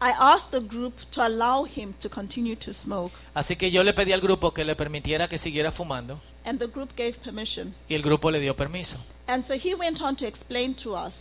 I 0.00 0.12
asked 0.16 0.50
the 0.52 0.60
group 0.60 0.94
to 1.10 1.22
allow 1.22 1.64
him 1.64 1.92
to 2.00 2.08
continue 2.08 2.54
to 2.56 2.72
smoke. 2.72 3.12
así 3.34 3.56
que 3.56 3.70
yo 3.72 3.82
le 3.82 3.92
pedí 3.94 4.12
al 4.12 4.20
grupo 4.20 4.52
que 4.54 4.64
le 4.64 4.76
permitiera 4.76 5.26
que 5.26 5.38
siguiera 5.38 5.72
fumando 5.72 6.20
And 6.44 6.58
the 6.60 6.66
group 6.68 6.90
gave 6.96 7.14
permission. 7.14 7.74
y 7.88 7.94
el 7.94 8.02
grupo 8.02 8.30
le 8.30 8.38
dio 8.40 8.54
permiso. 8.54 8.98
And 9.26 9.44
so 9.44 9.54
he 9.54 9.74
went 9.74 10.00
on 10.00 10.14
to 10.16 10.26
explain 10.26 10.74
to 10.76 10.94
us 10.94 11.14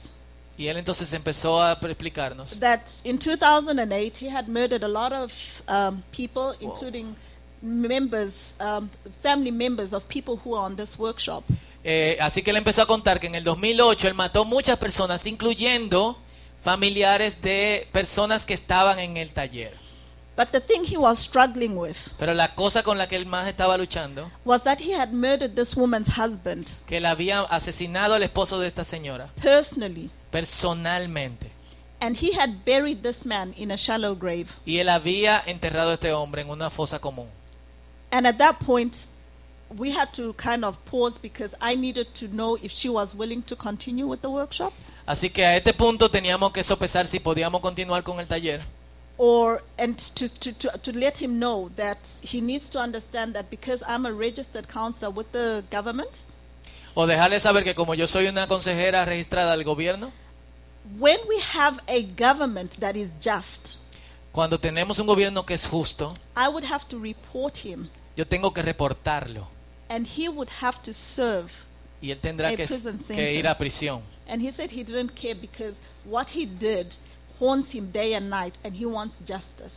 Y 0.58 0.68
él 0.68 0.78
entonces 0.78 1.14
empezó 1.14 1.62
a 1.62 1.74
explicarnos 1.74 2.60
that 2.60 2.82
in 3.04 3.20
2008 3.20 4.18
he 4.20 4.30
had 4.30 4.48
murdered 4.48 4.84
a 4.84 4.88
lot 4.88 5.14
of 5.14 5.32
um, 5.68 6.02
people, 6.12 6.56
including 6.60 7.16
members, 7.62 8.56
um, 8.60 8.90
family 9.22 9.52
members 9.52 9.94
of 9.94 10.04
people 10.08 10.40
who 10.44 10.56
are 10.56 10.66
on 10.66 10.76
this 10.76 10.98
workshop. 10.98 11.44
Eh, 11.84 12.18
así 12.20 12.42
que 12.42 12.52
él 12.52 12.58
empezó 12.58 12.82
a 12.82 12.86
contar 12.86 13.20
que 13.20 13.28
en 13.28 13.36
el 13.36 13.44
2008 13.44 14.08
él 14.08 14.14
mató 14.14 14.46
muchas 14.46 14.78
personas, 14.78 15.26
incluyendo 15.26 16.18
familiares 16.64 17.42
de 17.42 17.88
personas 17.92 18.46
que 18.46 18.54
estaban 18.54 19.00
en 19.00 19.18
el 19.18 19.30
taller. 19.30 19.74
But 20.36 20.52
the 20.52 20.62
thing 20.62 20.84
he 20.84 20.98
was 20.98 21.18
struggling 21.18 21.76
with 21.76 21.96
Pero 22.20 22.36
la 22.36 22.54
cosa 22.54 22.84
con 22.84 23.00
la 23.00 23.08
que 23.08 23.16
él 23.16 23.26
más 23.26 23.48
estaba 23.48 23.76
luchando, 23.76 24.30
was 24.46 24.62
that 24.64 24.80
he 24.80 24.94
had 24.94 25.12
murdered 25.12 25.56
this 25.56 25.76
woman's 25.76 26.10
husband 26.10 26.68
que 26.86 26.98
él 26.98 27.08
había 27.08 27.42
asesinado 27.42 28.14
al 28.14 28.22
esposo 28.22 28.60
de 28.60 28.68
esta 28.68 28.84
señora 28.84 29.32
personally, 29.42 30.12
personalmente. 30.32 31.52
and 32.00 32.18
he 32.18 32.32
had 32.34 32.64
buried 32.64 33.02
this 33.02 33.26
man 33.26 33.54
in 33.58 33.72
a 33.72 33.78
shallow 33.78 34.14
grave. 34.14 34.48
Y 34.66 34.78
él 34.78 34.90
había 34.90 35.42
enterrado 35.48 35.90
a 35.90 35.94
este 35.94 36.12
hombre 36.12 36.42
en 36.42 36.50
una 36.50 36.70
fosa 36.70 37.00
común. 37.00 37.28
And 38.12 38.28
at 38.28 38.38
that 38.38 38.60
point, 38.60 39.08
we 39.76 39.92
had 39.92 40.14
to 40.14 40.34
kind 40.34 40.64
of 40.64 40.78
pause 40.86 41.18
because 41.18 41.54
I 41.60 41.76
needed 41.76 42.14
to 42.16 42.28
know 42.28 42.58
if 42.62 42.72
she 42.72 42.88
was 42.90 43.16
willing 43.16 43.42
to 43.44 43.56
continue 43.56 44.08
with 44.08 44.22
the 44.22 44.30
workshop 44.30 44.74
Así 45.06 45.30
que 45.30 45.44
a 45.44 45.56
este 45.58 45.74
punto 45.74 46.10
teníamos 46.10 46.54
que 46.54 46.64
sopesar 46.64 47.06
si 47.08 47.20
podíamos 47.20 47.62
continuar 47.62 48.04
con 48.04 48.20
el 48.20 48.28
taller 48.28 48.62
or 49.18 49.62
and 49.78 49.98
to, 50.16 50.30
to, 50.30 50.54
to, 50.54 50.78
to 50.78 50.92
let 50.92 51.18
him 51.22 51.40
know 51.40 51.70
that 51.76 51.98
he 52.22 52.40
needs 52.40 52.70
to 52.70 52.80
understand 52.80 53.34
that 53.34 53.50
because 53.50 53.82
I'm 53.88 54.06
a 54.06 54.14
registered 54.14 54.68
counselor 54.68 55.10
with 55.10 55.32
the 55.32 55.64
government, 55.72 56.24
o 57.00 57.06
dejarle 57.06 57.40
saber 57.40 57.64
que 57.64 57.76
como 57.76 57.94
yo 57.94 58.08
soy 58.08 58.26
una 58.26 58.48
consejera 58.48 59.06
registrada 59.06 59.52
del 59.52 59.64
gobierno, 59.64 60.12
when 60.98 61.20
we 61.30 61.36
have 61.54 61.80
a 61.88 62.02
government 62.18 62.74
that 62.80 62.96
is 62.96 63.10
just, 63.24 63.78
cuando 64.32 64.60
tenemos 64.60 64.98
un 64.98 65.06
gobierno 65.06 65.46
que 65.46 65.54
es 65.54 65.68
justo, 65.68 66.16
I 66.36 66.48
would 66.48 66.66
have 66.66 66.86
to 66.88 66.98
report 66.98 67.56
him 67.64 67.88
yo 68.16 68.26
tengo 68.26 68.52
que 68.52 68.64
reportarlo 68.64 69.48
and 69.90 70.08
he 70.08 70.28
would 70.28 70.50
have 70.60 70.80
to 70.82 70.92
serve. 70.92 71.52
y 72.02 72.10
él 72.10 72.18
tendrá 72.18 72.50
que, 72.56 73.34
ir 73.34 73.48
a 73.48 73.56
prisión. 73.56 74.02
And 74.28 74.42
he 74.42 74.52
said 74.52 74.72
he 74.72 74.84
didn't 74.84 75.12
care 75.14 75.36
because 75.36 75.76
what 76.04 76.30
he 76.36 76.48
did 76.48 76.88
haunts 77.40 77.76
him 77.76 77.92
day 77.92 78.16
and 78.16 78.28
night 78.28 78.56
and 78.64 78.76
he 78.76 78.88
wants 78.88 79.16
justice. 79.20 79.74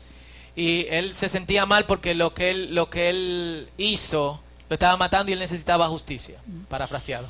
Y 0.56 0.86
él 0.88 1.14
se 1.14 1.28
sentía 1.28 1.66
mal 1.66 1.84
porque 1.84 2.14
lo 2.14 2.32
que 2.32 2.50
él, 2.50 2.74
lo 2.74 2.88
que 2.88 3.10
él 3.10 3.68
hizo 3.76 4.40
lo 4.70 4.74
estaba 4.74 4.96
matando 4.96 5.30
y 5.30 5.34
él 5.34 5.40
necesitaba 5.40 5.88
justicia, 5.88 6.40
parafraseado. 6.68 7.28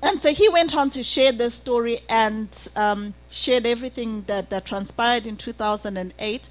And 0.00 0.22
so 0.22 0.28
he 0.28 0.48
went 0.48 0.72
on 0.74 0.88
to 0.90 1.02
share 1.02 1.32
this 1.32 1.54
story 1.54 2.00
and 2.08 2.48
um, 2.76 3.14
shared 3.28 3.66
everything 3.66 4.22
that, 4.26 4.50
that 4.50 4.64
transpired 4.64 5.26
in 5.26 5.36
2008. 5.36 6.48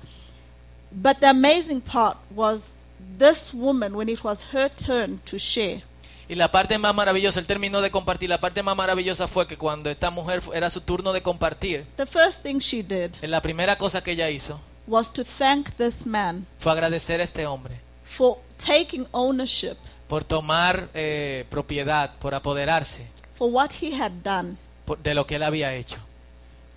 But 0.92 1.22
the 1.22 1.30
amazing 1.30 1.82
part 1.82 2.18
was 2.36 2.74
this 3.18 3.54
woman, 3.54 3.96
when 3.96 4.10
it 4.10 4.24
was 4.24 4.44
her 4.52 4.68
turn 4.68 5.22
to 5.26 5.40
share, 5.40 5.84
Y 6.28 6.34
la 6.34 6.52
parte 6.52 6.78
más 6.80 6.96
maravillosa, 6.96 7.40
él 7.40 7.46
terminó 7.46 7.82
de 7.82 7.92
compartir, 7.92 8.30
la 8.30 8.40
parte 8.40 8.64
más 8.64 8.76
maravillosa 8.76 9.28
fue 9.28 9.48
que 9.48 9.58
cuando 9.58 9.92
esta 9.92 10.10
mujer 10.10 10.42
era 10.54 10.72
su 10.72 10.82
turno 10.82 11.14
de 11.14 11.22
compartir, 11.22 11.86
the 11.98 12.06
first 12.06 12.42
thing 12.42 12.60
she 12.60 12.82
did 12.82 13.12
la 13.22 13.42
primera 13.42 13.78
cosa 13.78 14.04
que 14.04 14.14
ella 14.14 14.30
hizo 14.32 14.60
was 14.88 15.14
to 15.14 15.24
thank 15.24 15.70
this 15.78 16.04
man 16.06 16.48
fue 16.58 16.72
agradecer 16.72 17.22
a 17.22 17.24
este 17.24 17.46
hombre 17.46 17.85
for 18.16 18.38
taking 18.64 19.06
ownership 19.12 19.78
por 20.08 20.24
tomar 20.24 20.90
eh, 20.94 21.46
propiedad, 21.50 22.16
por 22.20 22.34
apoderarse 22.36 23.08
for 23.38 23.50
what 23.52 23.72
he 23.82 23.94
had 24.00 24.12
done. 24.24 24.58
por- 24.86 24.98
de 25.00 25.14
lo 25.14 25.26
que 25.26 25.36
él 25.36 25.44
había 25.44 25.74
hecho. 25.74 25.98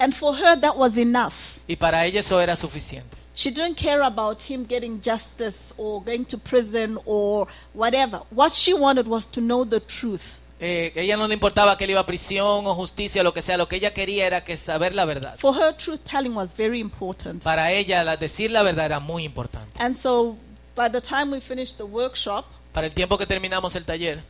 And 0.00 0.14
for 0.14 0.36
her, 0.36 0.58
that 0.60 0.76
was 0.76 0.96
enough. 0.96 1.34
Y 1.66 1.76
para 1.76 2.04
ella 2.06 2.20
eso 2.20 2.40
era 2.40 2.54
suficiente. 2.56 3.16
She 3.34 3.50
didn't 3.50 3.76
care 3.76 4.02
about 4.02 4.42
him 4.48 4.64
getting 4.68 5.00
justice 5.00 5.72
or 5.76 6.02
going 6.04 6.24
to 6.24 6.38
prison 6.38 6.98
or 7.04 7.46
whatever. 7.74 8.22
What 8.30 8.52
she 8.52 8.72
wanted 8.74 9.06
was 9.06 9.26
to 9.30 9.40
know 9.40 9.64
the 9.64 9.80
truth. 9.80 10.22
Eh, 10.60 10.92
ella 10.96 11.16
no 11.16 11.28
le 11.28 11.34
importaba 11.34 11.76
que 11.76 11.84
él 11.84 11.90
iba 11.90 12.00
a 12.00 12.06
prisión 12.06 12.66
o 12.66 12.74
justicia, 12.74 13.22
lo 13.22 13.32
que 13.32 13.42
sea, 13.42 13.56
lo 13.56 13.68
que 13.68 13.76
ella 13.76 13.92
quería 13.94 14.26
era 14.26 14.42
que 14.44 14.56
saber 14.56 14.92
la 14.94 15.04
verdad. 15.04 15.36
For 15.38 15.54
her, 15.56 15.72
truth 15.76 16.00
telling 16.08 16.34
was 16.34 16.52
very 16.56 16.80
important. 16.80 17.44
Para 17.44 17.70
ella 17.70 18.02
la- 18.02 18.16
decir 18.16 18.50
la 18.50 18.62
verdad 18.64 18.86
era 18.86 18.98
muy 19.00 19.24
importante. 19.24 19.70
And 19.80 19.96
so 19.96 20.36
by 20.78 20.88
the 20.88 21.00
time 21.00 21.32
we 21.32 21.40
finished 21.40 21.76
the 21.76 21.84
workshop, 21.84 22.44
Para 22.72 22.86
el 22.86 22.92
tiempo 22.94 23.18
que 23.18 23.26
terminamos 23.26 23.74
el 23.74 23.84
taller, 23.84 24.22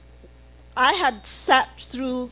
I 0.75 0.95
had 0.95 1.23
sat 1.27 1.69
through 1.91 2.31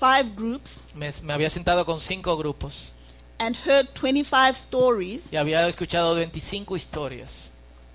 five 0.00 0.34
groups 0.34 0.80
me, 0.94 1.08
me 1.22 1.32
había 1.32 1.48
sentado 1.48 1.84
con 1.86 2.00
cinco 2.00 2.36
grupos 2.36 2.92
and 3.38 3.54
heard 3.64 3.94
25 3.94 4.56
stories, 4.56 5.22
y 5.30 5.36
había 5.36 5.64
escuchado 5.68 6.16
25 6.16 6.74
historias. 6.74 7.50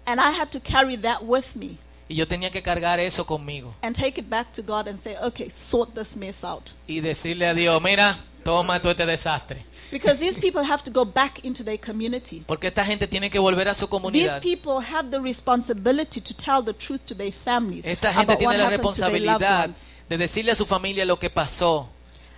and 0.06 0.22
I 0.22 0.32
had 0.32 0.50
to 0.52 0.60
carry 0.62 0.96
that 0.98 1.22
with 1.26 1.54
me 1.56 1.78
Y 2.10 2.16
yo 2.16 2.26
tenía 2.28 2.50
que 2.52 2.62
cargar 2.62 3.00
eso 3.02 3.26
conmigo 3.26 3.74
and 3.82 3.94
take 3.96 4.18
it 4.20 4.30
back 4.30 4.54
to 4.54 4.62
God 4.62 4.88
and 4.88 5.02
say, 5.04 5.18
okay, 5.22 5.50
sort 5.50 5.94
this 5.96 6.16
mess 6.16 6.44
out. 6.46 6.72
y 6.88 7.02
decirle 7.02 7.46
a 7.48 7.54
Dios, 7.54 7.82
mira, 7.82 8.18
toma 8.46 8.80
todo 8.80 8.92
este 8.92 9.06
desastre. 9.06 9.66
Because 9.94 10.20
these 10.20 10.40
people 10.40 10.64
have 10.64 10.84
to 10.84 10.92
go 10.92 11.06
back 11.06 11.44
into 11.46 11.64
their 11.64 11.80
community. 11.80 12.44
Porque 12.46 12.68
esta 12.68 12.84
gente 12.84 13.08
tiene 13.08 13.30
que 13.30 13.40
volver 13.40 13.68
a 13.68 13.74
su 13.74 13.86
These 13.86 13.90
comunidad. 13.92 14.42
people 14.42 14.84
have 14.86 15.10
the 15.12 15.20
responsibility 15.20 16.20
to 16.20 16.34
tell 16.34 16.64
the 16.64 16.74
truth 16.74 17.02
to 17.06 17.16
their 17.16 17.32
families 17.32 17.86
Esta 17.86 18.12
gente 18.12 18.24
about 18.34 18.40
tiene 18.40 18.48
what 18.50 18.58
la 18.58 18.64
happened 18.66 18.82
to 18.82 18.94
their 18.94 19.12
loved 19.22 19.42
responsabilidad 19.42 19.66
ones. 19.70 19.78
de 20.10 20.18
decirle 20.18 20.52
a 20.52 20.56
su 20.56 20.66
familia 20.66 21.06
lo 21.06 21.18
que 21.18 21.30
pasó 21.30 21.90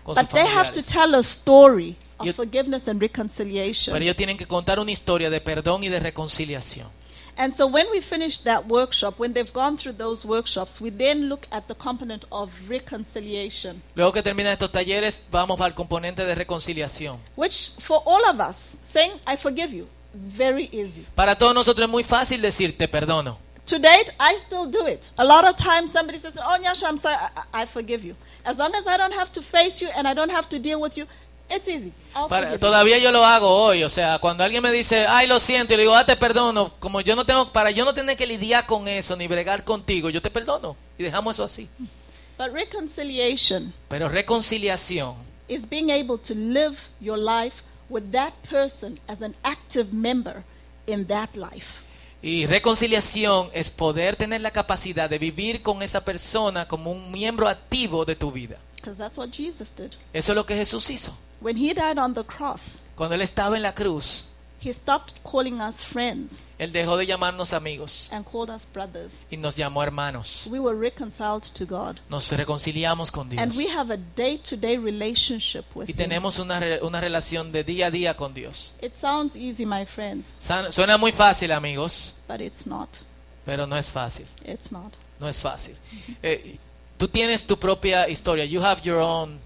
con 0.04 0.16
sus 0.16 0.24
But 0.24 0.32
they 0.34 0.42
have 0.46 0.72
to 0.72 0.82
familiares. 0.82 0.86
tell 0.88 1.16
a 1.16 1.20
story 1.24 1.96
of 2.20 2.30
forgiveness 2.36 2.88
and 2.88 3.02
reconciliation. 3.02 3.94
Pero 3.94 4.04
ellos 4.04 4.16
tienen 4.16 4.38
que 4.38 4.46
contar 4.46 4.80
una 4.80 4.92
historia 4.92 5.30
de 5.30 5.42
perdón 5.42 5.84
y 5.84 5.90
de 5.90 6.00
reconciliación. 6.00 6.90
And 7.38 7.54
so 7.54 7.68
when 7.68 7.88
we 7.92 8.00
finish 8.02 8.38
that 8.44 8.66
workshop, 8.68 9.16
when 9.20 9.34
they've 9.34 9.52
gone 9.52 9.78
through 9.78 9.98
those 9.98 10.24
workshops, 10.24 10.80
we 10.80 10.90
then 10.90 11.28
look 11.28 11.48
at 11.52 11.68
the 11.68 11.76
component 11.76 12.24
of 12.32 12.50
reconciliation, 12.70 13.82
Luego 13.96 14.14
que 14.14 14.24
terminan 14.24 14.54
estos 14.54 14.72
talleres, 14.72 15.22
vamos 15.32 15.60
al 15.62 15.74
componente 15.74 16.26
de 16.26 16.34
reconciliación. 16.36 17.20
which 17.36 17.72
for 17.80 18.02
all 18.06 18.26
of 18.30 18.40
us, 18.40 18.78
saying, 18.84 19.12
I 19.28 19.36
forgive 19.36 19.74
you, 19.74 19.88
very 20.14 20.70
easy. 20.72 21.06
Para 21.16 21.36
todos 21.36 21.54
nosotros 21.54 21.86
es 21.88 21.92
muy 21.92 22.04
fácil 22.04 22.42
decir 22.42 22.78
te 22.78 22.88
perdono. 22.88 23.38
To 23.68 23.80
date, 23.80 24.12
I 24.20 24.38
still 24.46 24.68
do 24.68 24.86
it. 24.88 25.10
A 25.18 25.26
lot 25.26 25.44
of 25.44 25.58
times 25.58 25.92
somebody 25.92 26.20
says, 26.20 26.38
Oh, 26.38 26.58
Nyasha, 26.62 26.86
I'm 26.88 26.98
sorry, 27.00 27.16
I, 27.16 27.30
I 27.54 27.64
I 27.64 27.66
forgive 27.66 28.06
you. 28.06 28.16
As 28.46 28.60
long 28.60 28.76
as 28.76 28.86
I 28.86 28.96
don't 28.96 29.14
have 29.14 29.32
to 29.34 29.42
face 29.42 29.82
you 29.82 29.90
and 29.90 30.08
I 30.08 30.14
don't 30.14 30.30
have 30.30 30.48
to 30.50 30.60
deal 30.60 30.80
with 30.80 30.96
you, 30.96 31.08
it's 31.50 31.68
easy. 31.68 31.92
Para- 32.30 32.58
todavía 32.58 32.98
yo 32.98 33.12
lo 33.12 33.26
hago 33.26 33.50
hoy, 33.50 33.84
o 33.84 33.90
sea, 33.90 34.20
cuando 34.20 34.44
alguien 34.44 34.64
me 34.64 34.72
dice, 34.72 35.06
ay, 35.08 35.28
lo 35.28 35.40
siento, 35.40 35.74
y 35.74 35.78
le 35.78 35.84
digo, 35.84 35.96
ah, 35.96 36.06
te 36.06 36.16
perdono, 36.16 36.74
como 36.80 37.02
yo 37.02 37.16
no 37.16 37.26
tengo, 37.26 37.52
para 37.52 37.72
yo 37.72 37.84
no 37.86 37.94
tener 37.94 38.16
que 38.18 38.26
lidiar 38.26 38.66
con 38.66 38.88
eso 38.88 39.16
ni 39.16 39.28
bregar 39.28 39.64
contigo, 39.64 40.10
yo 40.10 40.22
te 40.22 40.30
perdono 40.30 40.76
y 40.98 41.04
dejamos 41.04 41.36
eso 41.36 41.44
así. 41.44 41.70
But 42.38 42.52
reconciliation 42.54 43.74
Pero 43.88 44.10
reconciliación 44.10 45.16
is 45.48 45.68
being 45.70 45.90
able 45.92 46.18
to 46.18 46.34
live 46.34 46.76
your 47.00 47.18
life 47.18 47.64
with 47.90 48.12
that 48.12 48.34
person 48.50 49.00
as 49.08 49.22
an 49.22 49.36
active 49.44 49.94
member 49.94 50.44
in 50.88 51.06
that 51.08 51.30
life. 51.36 51.82
y 52.22 52.48
reconciliación 52.48 53.50
es 53.54 53.70
poder 53.70 54.16
tener 54.16 54.42
la 54.42 54.50
capacidad 54.52 55.08
de 55.10 55.20
vivir 55.20 55.62
con 55.62 55.84
esa 55.84 56.04
persona 56.04 56.68
como 56.68 56.92
un 56.92 57.12
miembro 57.12 57.48
activo 57.48 58.04
de 58.04 58.16
tu 58.16 58.32
vida. 58.32 58.58
Because 58.78 58.98
that's 58.98 59.18
what 59.18 59.30
Jesus 59.30 59.68
did. 59.78 59.92
Eso 60.12 60.32
es 60.32 60.36
lo 60.36 60.46
que 60.46 60.56
Jesús 60.56 60.90
hizo. 60.90 61.16
When 61.46 61.58
he 61.58 61.76
died 61.76 62.00
on 62.00 62.16
the 62.16 62.24
cross, 62.24 62.80
Cuando 62.96 63.14
él 63.14 63.22
estaba 63.22 63.56
en 63.56 63.62
la 63.62 63.74
cruz, 63.76 64.26
he 64.60 64.74
stopped 64.74 65.14
calling 65.24 65.62
us 65.62 65.84
friends 65.84 66.42
él 66.58 66.72
dejó 66.72 66.98
de 66.98 67.06
llamarnos 67.06 67.54
amigos 67.54 68.10
and 68.12 68.26
called 68.26 68.50
us 68.50 68.66
brothers. 68.74 69.12
y 69.30 69.38
nos 69.38 69.56
llamó 69.56 69.84
hermanos. 69.84 70.48
We 70.50 70.58
were 70.60 70.76
reconciled 70.76 71.44
to 71.54 71.66
God. 71.68 72.00
Nos 72.10 72.32
reconciliamos 72.32 73.12
con 73.12 73.30
Dios. 73.30 73.44
And 73.44 73.54
we 73.56 73.68
have 73.68 73.94
a 73.94 73.98
day 74.16 74.40
to 74.40 74.58
day 74.58 74.78
relationship 74.78 75.66
with 75.76 75.88
Y 75.88 75.94
tenemos 75.94 76.40
una, 76.40 76.60
re- 76.60 76.80
una 76.82 77.00
relación 77.00 77.52
de 77.52 77.64
día 77.64 77.88
a 77.88 77.92
día 77.92 78.16
con 78.16 78.34
Dios. 78.34 78.74
It 78.82 78.94
sounds 79.00 79.36
easy, 79.36 79.68
my 79.68 79.86
friends, 79.86 80.26
San- 80.40 80.72
Suena 80.72 80.98
muy 80.98 81.12
fácil, 81.12 81.52
amigos, 81.52 82.16
but 82.28 82.42
it's 82.42 82.66
not. 82.66 82.90
pero 83.46 83.68
no 83.68 83.78
es 83.78 83.92
fácil. 83.92 84.26
It's 84.44 84.72
not. 84.72 84.94
No 85.20 85.28
es 85.28 85.38
fácil. 85.40 85.76
Eh, 86.24 86.58
tú 86.98 87.08
tienes 87.08 87.46
tu 87.46 87.56
propia 87.60 88.10
historia. 88.10 88.46
You 88.46 88.64
have 88.64 88.82
your 88.82 88.98
own 89.00 89.40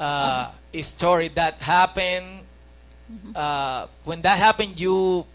uh, 0.00 0.50
story 0.82 1.28
that 1.28 1.60
happened. 1.60 2.44
Uh, 3.34 3.86
when 4.04 4.22
that 4.22 4.38
happened, 4.38 4.78
you 4.80 5.26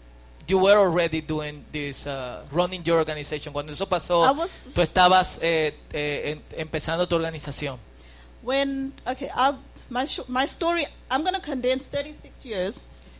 you 0.48 0.58
were 0.58 0.76
already 0.76 1.20
doing 1.20 1.64
this, 1.72 2.06
uh, 2.06 2.44
running 2.50 2.82
your 2.84 2.98
organization. 2.98 3.52
Cuando 3.52 3.72
eso 3.72 3.86
pasó, 3.86 4.34
was- 4.34 4.72
tú 4.74 4.80
estabas 4.82 5.38
eh, 5.42 5.74
eh, 5.92 6.40
empezando 6.56 7.06
tu 7.06 7.16
organización. 7.16 7.78
When 8.42 8.92
okay, 9.06 9.30
I, 9.34 9.54
my 9.90 10.06
my 10.28 10.46
story. 10.46 10.86
I'm 11.10 11.22
going 11.22 11.34
to 11.34 11.40
condense 11.40 11.84
36 11.84 12.44
years 12.44 12.74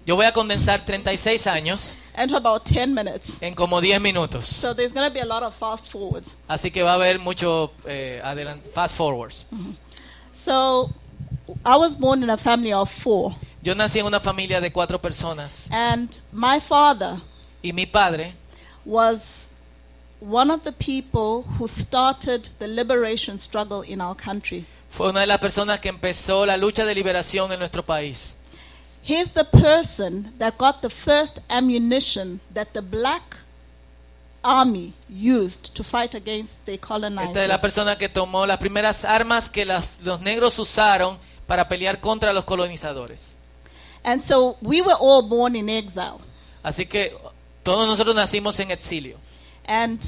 Yo 0.07 0.15
voy 0.15 0.25
a 0.25 0.33
condensar 0.33 0.85
36 0.85 1.49
años 1.49 1.97
about 2.33 2.65
10 2.65 2.95
minutes. 2.95 3.27
en 3.41 3.57
como 3.57 3.81
10 3.81 4.01
minutos. 4.01 4.47
So 4.47 4.73
there's 4.73 4.93
going 4.93 5.09
to 5.09 5.13
be 5.13 5.19
a 5.19 5.27
lot 5.27 5.43
of 5.43 5.53
fast 5.57 5.91
forwards. 5.91 6.31
Así 6.47 6.71
que 6.71 6.85
va 6.85 6.93
a 6.93 6.95
haber 6.95 7.19
mucho 7.19 7.73
eh, 7.87 8.23
fast 8.73 8.95
forwards. 8.95 9.47
So 10.45 10.93
I 11.65 11.77
was 11.77 11.97
born 11.97 12.23
in 12.23 12.31
a 12.31 12.37
family 12.37 12.73
of 12.73 12.91
four, 12.91 13.37
Yo 13.63 13.75
nací 13.75 13.99
en 14.01 14.07
una 14.07 14.21
familia 14.21 14.61
de 14.61 14.71
cuatro 14.71 14.99
personas 15.01 15.69
and 15.71 16.09
my 16.33 16.61
father 16.61 17.21
y 17.63 17.73
mi 17.73 17.87
padre 17.87 18.35
was 18.85 19.51
one 20.21 20.51
of 20.53 20.63
the 20.63 20.73
people 20.73 21.43
who 21.59 21.67
started 21.69 22.49
the 22.59 22.67
liberation 22.69 23.39
struggle 23.39 23.83
in 23.83 24.01
our 24.01 24.15
country. 24.17 24.65
fue 24.89 25.09
una 25.11 25.21
de 25.21 25.27
las 25.27 25.39
personas 25.39 25.79
que 25.81 25.89
empezó 25.89 26.47
la 26.47 26.57
lucha 26.57 26.85
de 26.85 26.95
liberación 26.95 27.53
en 27.53 27.59
nuestro 27.59 27.83
país. 27.85 28.37
He's 29.03 29.31
the 29.33 29.45
person 29.45 30.33
that 30.39 30.57
got 30.59 30.81
the 30.81 30.89
first 30.91 31.39
ammunition 31.49 32.41
that 32.55 32.69
the 32.73 32.81
black 32.83 33.37
army 34.43 34.93
used 35.09 35.75
to 35.75 35.83
fight 35.85 36.15
against 36.15 36.57
the 36.67 36.79
colonizers. 36.79 37.29
Esta 37.29 37.43
es 37.43 37.49
la 37.49 37.61
persona 37.61 37.97
que 37.97 38.09
tomó 38.09 38.47
las 38.47 38.59
primeras 38.59 39.05
armas 39.05 39.51
que 39.51 39.65
las- 39.65 39.89
los 40.03 40.21
negros 40.21 40.59
usaron 40.59 41.19
para 41.47 41.69
pelear 41.69 42.01
contra 42.01 42.33
los 42.33 42.45
colonizadores. 42.45 43.35
And 44.05 44.21
so 44.23 44.57
we 44.63 44.81
were 44.81 44.97
all 44.99 45.23
born 45.23 45.57
in 45.57 45.69
exile. 45.69 46.19
Así 46.63 46.87
que 46.87 47.13
todos 47.63 47.87
nosotros 47.87 48.15
nacimos 48.15 48.59
en 48.61 48.71
exilio. 48.71 49.19
And 49.67 50.01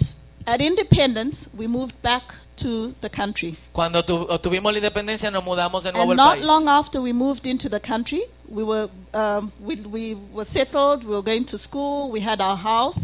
at 0.46 0.60
independence, 0.60 1.48
we 1.56 1.66
moved 1.66 1.94
back 2.02 2.34
to 2.56 2.92
the 3.00 3.10
country. 3.10 3.56
Cuando 3.72 4.02
tu- 4.04 4.26
obtuvimos 4.28 4.72
la 4.72 4.78
independencia 4.78 5.30
nos 5.30 5.44
mudamos 5.44 5.82
de 5.84 5.92
nuevo 5.92 6.10
And 6.12 6.20
al 6.20 6.26
not 6.26 6.34
país. 6.36 6.44
long 6.46 6.68
after 6.68 7.00
we 7.00 7.12
moved 7.12 7.46
into 7.46 7.68
the 7.68 7.80
country, 7.80 8.22
we 8.48 8.62
were, 8.62 8.88
um, 9.14 9.52
we, 9.60 9.76
we 9.76 10.14
were 10.32 10.44
settled, 10.48 11.04
we 11.04 11.10
were 11.14 11.22
going 11.22 11.44
to 11.44 11.58
school, 11.58 12.10
we 12.10 12.20
had 12.20 12.40
our 12.40 12.56
house. 12.56 12.96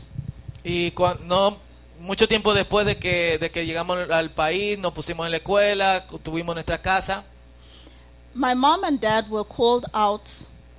Y 0.65 0.93
no 1.25 1.57
mucho 2.01 2.27
tiempo 2.27 2.55
después 2.55 2.87
de 2.87 2.97
que, 2.99 3.39
de 3.39 3.51
que 3.51 3.65
llegamos 3.67 3.99
al 4.11 4.31
país, 4.31 4.79
nos 4.79 4.93
pusimos 4.93 5.27
en 5.27 5.33
la 5.33 5.39
escuela, 5.39 6.05
tuvimos 6.23 6.55
nuestra 6.55 6.81
casa. 6.81 7.25
My 8.35 8.55
mom 8.55 8.85
and 8.85 9.01
dad 9.01 9.31
were 9.31 9.45
called 9.45 9.87
out 9.95 10.29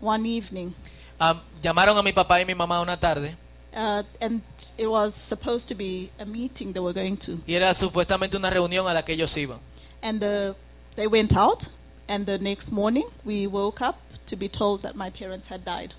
one 0.01 0.25
evening, 0.25 0.73
Ah, 1.19 1.41
llamaron 1.63 1.97
a 1.97 2.03
mi 2.03 2.11
papá 2.11 2.41
y 2.41 2.45
mi 2.45 2.53
mamá 2.53 2.81
una 2.81 2.97
tarde 2.99 3.35
uh, 3.73 4.03
and 4.19 4.41
it 4.77 4.87
was 4.87 5.13
supposed 5.15 5.67
to 5.69 5.73
be 5.75 6.09
a 6.19 6.25
meeting 6.25 6.73
they 6.73 6.79
were 6.81 6.93
going 6.93 7.15
to. 7.17 7.39
y 7.47 7.53
era 7.55 7.73
supuestamente 7.73 8.35
una 8.37 8.49
reunión 8.49 8.85
a 8.87 8.93
la 8.93 9.01
que 9.03 9.13
ellos 9.13 9.35
iban. 9.37 9.59
And 10.01 10.21
uh, 10.23 10.53
they 10.95 11.07
went 11.07 11.35
out, 11.35 11.63
and 12.09 12.25
the 12.25 12.37
next 12.37 12.71
morning 12.71 13.05
we 13.23 13.47
woke 13.47 13.81
up 13.81 13.95
to 14.27 14.35
be 14.35 14.49
told 14.49 14.81
that 14.83 14.95
my 14.95 15.09
parents 15.09 15.47
had 15.49 15.63
died. 15.63 15.93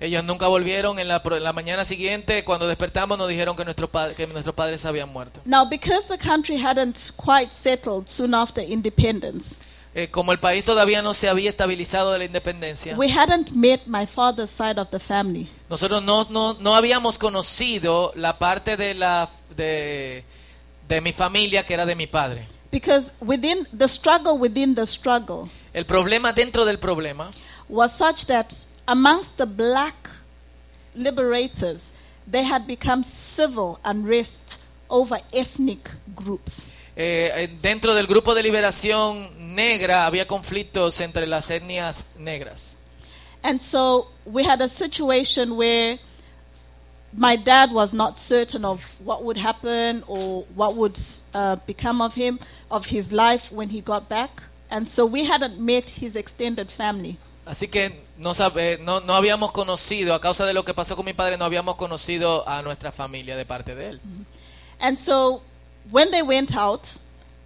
Ellos 0.00 0.24
nunca 0.24 0.46
volvieron. 0.48 0.98
En 0.98 1.08
la, 1.08 1.18
pro- 1.22 1.36
en 1.36 1.42
la 1.44 1.52
mañana 1.52 1.84
siguiente, 1.84 2.42
cuando 2.44 2.66
despertamos, 2.66 3.18
nos 3.18 3.28
dijeron 3.28 3.54
que, 3.54 3.64
nuestro 3.66 3.86
pa- 3.86 4.14
que 4.14 4.26
nuestros 4.26 4.54
padres 4.54 4.84
habían 4.86 5.12
muerto. 5.12 5.40
Now, 5.44 5.66
because 5.68 6.06
the 6.08 6.16
country 6.16 6.56
hadn't 6.56 7.12
quite 7.18 7.50
settled 7.62 8.08
soon 8.08 8.32
after 8.34 8.62
independence, 8.62 9.44
Eh, 9.92 10.08
como 10.08 10.30
el 10.30 10.38
país 10.38 10.64
todavía 10.64 11.02
no 11.02 11.12
se 11.14 11.28
había 11.28 11.48
estabilizado 11.48 12.12
de 12.12 12.18
la 12.18 12.24
independencia, 12.24 12.96
we 12.96 13.08
hadn't 13.08 13.50
met 13.50 13.80
my 13.86 14.06
father's 14.06 14.50
side 14.50 14.80
of 14.80 14.88
the 14.90 15.00
family. 15.00 15.48
nosotros 15.68 16.00
no, 16.00 16.26
no, 16.30 16.54
no 16.54 16.76
habíamos 16.76 17.18
conocido 17.18 18.12
la 18.14 18.38
parte 18.38 18.76
de, 18.76 18.94
la, 18.94 19.28
de, 19.56 20.24
de 20.86 21.00
mi 21.00 21.12
familia 21.12 21.66
que 21.66 21.74
era 21.74 21.86
de 21.86 21.96
mi 21.96 22.06
padre. 22.06 22.46
Because 22.70 23.10
within 23.20 23.66
the 23.76 23.88
struggle 23.88 24.38
within 24.38 24.76
the 24.76 24.86
struggle 24.86 25.48
El 25.72 25.86
problema 25.86 26.32
dentro 26.32 26.64
del 26.64 26.78
problema 26.78 27.32
was 27.68 27.90
such 27.98 28.26
that 28.26 28.54
amongst 28.86 29.36
the 29.38 29.46
black 29.46 30.08
liberators, 30.94 31.90
they 32.30 32.44
had 32.44 32.66
become 32.66 33.04
civil 33.04 33.80
unrest 33.84 34.60
over 34.88 35.20
ethnic 35.32 35.90
groups. 36.14 36.62
Eh, 37.02 37.32
eh, 37.34 37.48
dentro 37.62 37.94
del 37.94 38.06
grupo 38.06 38.34
de 38.34 38.42
liberación 38.42 39.54
negra 39.54 40.04
había 40.04 40.26
conflictos 40.26 41.00
entre 41.00 41.26
las 41.26 41.48
etnias 41.48 42.04
negras. 42.18 42.76
And 43.42 43.58
so 43.58 44.08
we 44.26 44.44
had 44.44 44.60
a 44.60 44.68
situation 44.68 45.56
where 45.56 45.98
my 47.14 47.38
dad 47.38 47.72
was 47.72 47.94
not 47.94 48.18
certain 48.18 48.66
of 48.66 48.82
what 49.02 49.24
would 49.24 49.38
happen 49.38 50.04
or 50.06 50.44
what 50.54 50.76
would 50.76 50.98
uh, 51.32 51.56
become 51.66 52.02
of 52.02 52.14
him, 52.14 52.38
of 52.70 52.84
his 52.84 53.10
life 53.10 53.50
when 53.50 53.70
he 53.70 53.80
got 53.80 54.06
back. 54.10 54.42
And 54.70 54.86
so 54.86 55.06
we 55.06 55.24
hadn't 55.24 55.58
met 55.58 55.88
his 55.88 56.14
extended 56.16 56.70
family. 56.70 57.16
Así 57.46 57.68
que 57.70 58.04
no, 58.18 58.34
sabe- 58.34 58.78
no, 58.78 59.00
no 59.00 59.14
habíamos 59.14 59.52
conocido, 59.52 60.12
a 60.12 60.20
causa 60.20 60.44
de 60.44 60.52
lo 60.52 60.66
que 60.66 60.74
pasó 60.74 60.96
con 60.96 61.06
mi 61.06 61.14
padre, 61.14 61.38
no 61.38 61.46
habíamos 61.46 61.76
conocido 61.76 62.46
a 62.46 62.60
nuestra 62.60 62.92
familia 62.92 63.36
de 63.36 63.46
parte 63.46 63.74
de 63.74 63.88
él. 63.88 64.00
And 64.78 64.98
so 64.98 65.40
when 65.90 66.10
they 66.10 66.22
went 66.22 66.54
out 66.56 66.96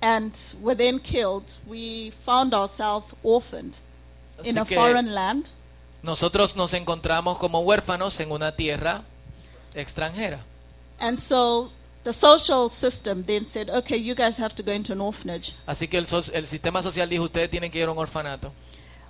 and 0.03 0.33
were 0.61 0.75
then 0.75 0.99
killed, 0.99 1.55
we 1.67 2.13
found 2.25 2.53
ourselves 2.55 3.15
orphaned 3.23 3.79
in 4.45 4.57
Así 4.57 4.61
a 4.61 4.65
que 4.65 4.77
foreign 4.77 5.15
land. 5.15 5.49
nosotros 6.03 6.55
nos 6.57 6.73
encontramos 6.75 7.39
como 7.39 7.61
huérfanos 7.63 8.19
en 8.21 8.31
una 8.31 8.53
tierra 8.53 9.03
extranjera. 9.75 10.41
And 11.01 11.19
so 11.19 11.71
the 12.05 12.13
social 12.13 12.69
system 12.69 13.25
then 13.25 13.47
said, 13.47 13.71
okay, 13.71 13.97
you 13.97 14.15
guys 14.15 14.37
have 14.37 14.55
to 14.57 14.63
go 14.63 14.73
into 14.73 14.93
an 14.93 15.01
orphanage. 15.01 15.53
Así 15.67 15.89
que 15.89 15.99
el, 15.99 16.07
so- 16.07 16.31
el 16.33 16.47
sistema 16.47 16.83
social 16.83 17.09
dijo, 17.09 17.25
ustedes 17.25 17.51
tienen 17.51 17.71
que 17.71 17.81
ir 17.81 17.89
a 17.89 17.93
un 17.93 17.99
orfanato. 17.99 18.53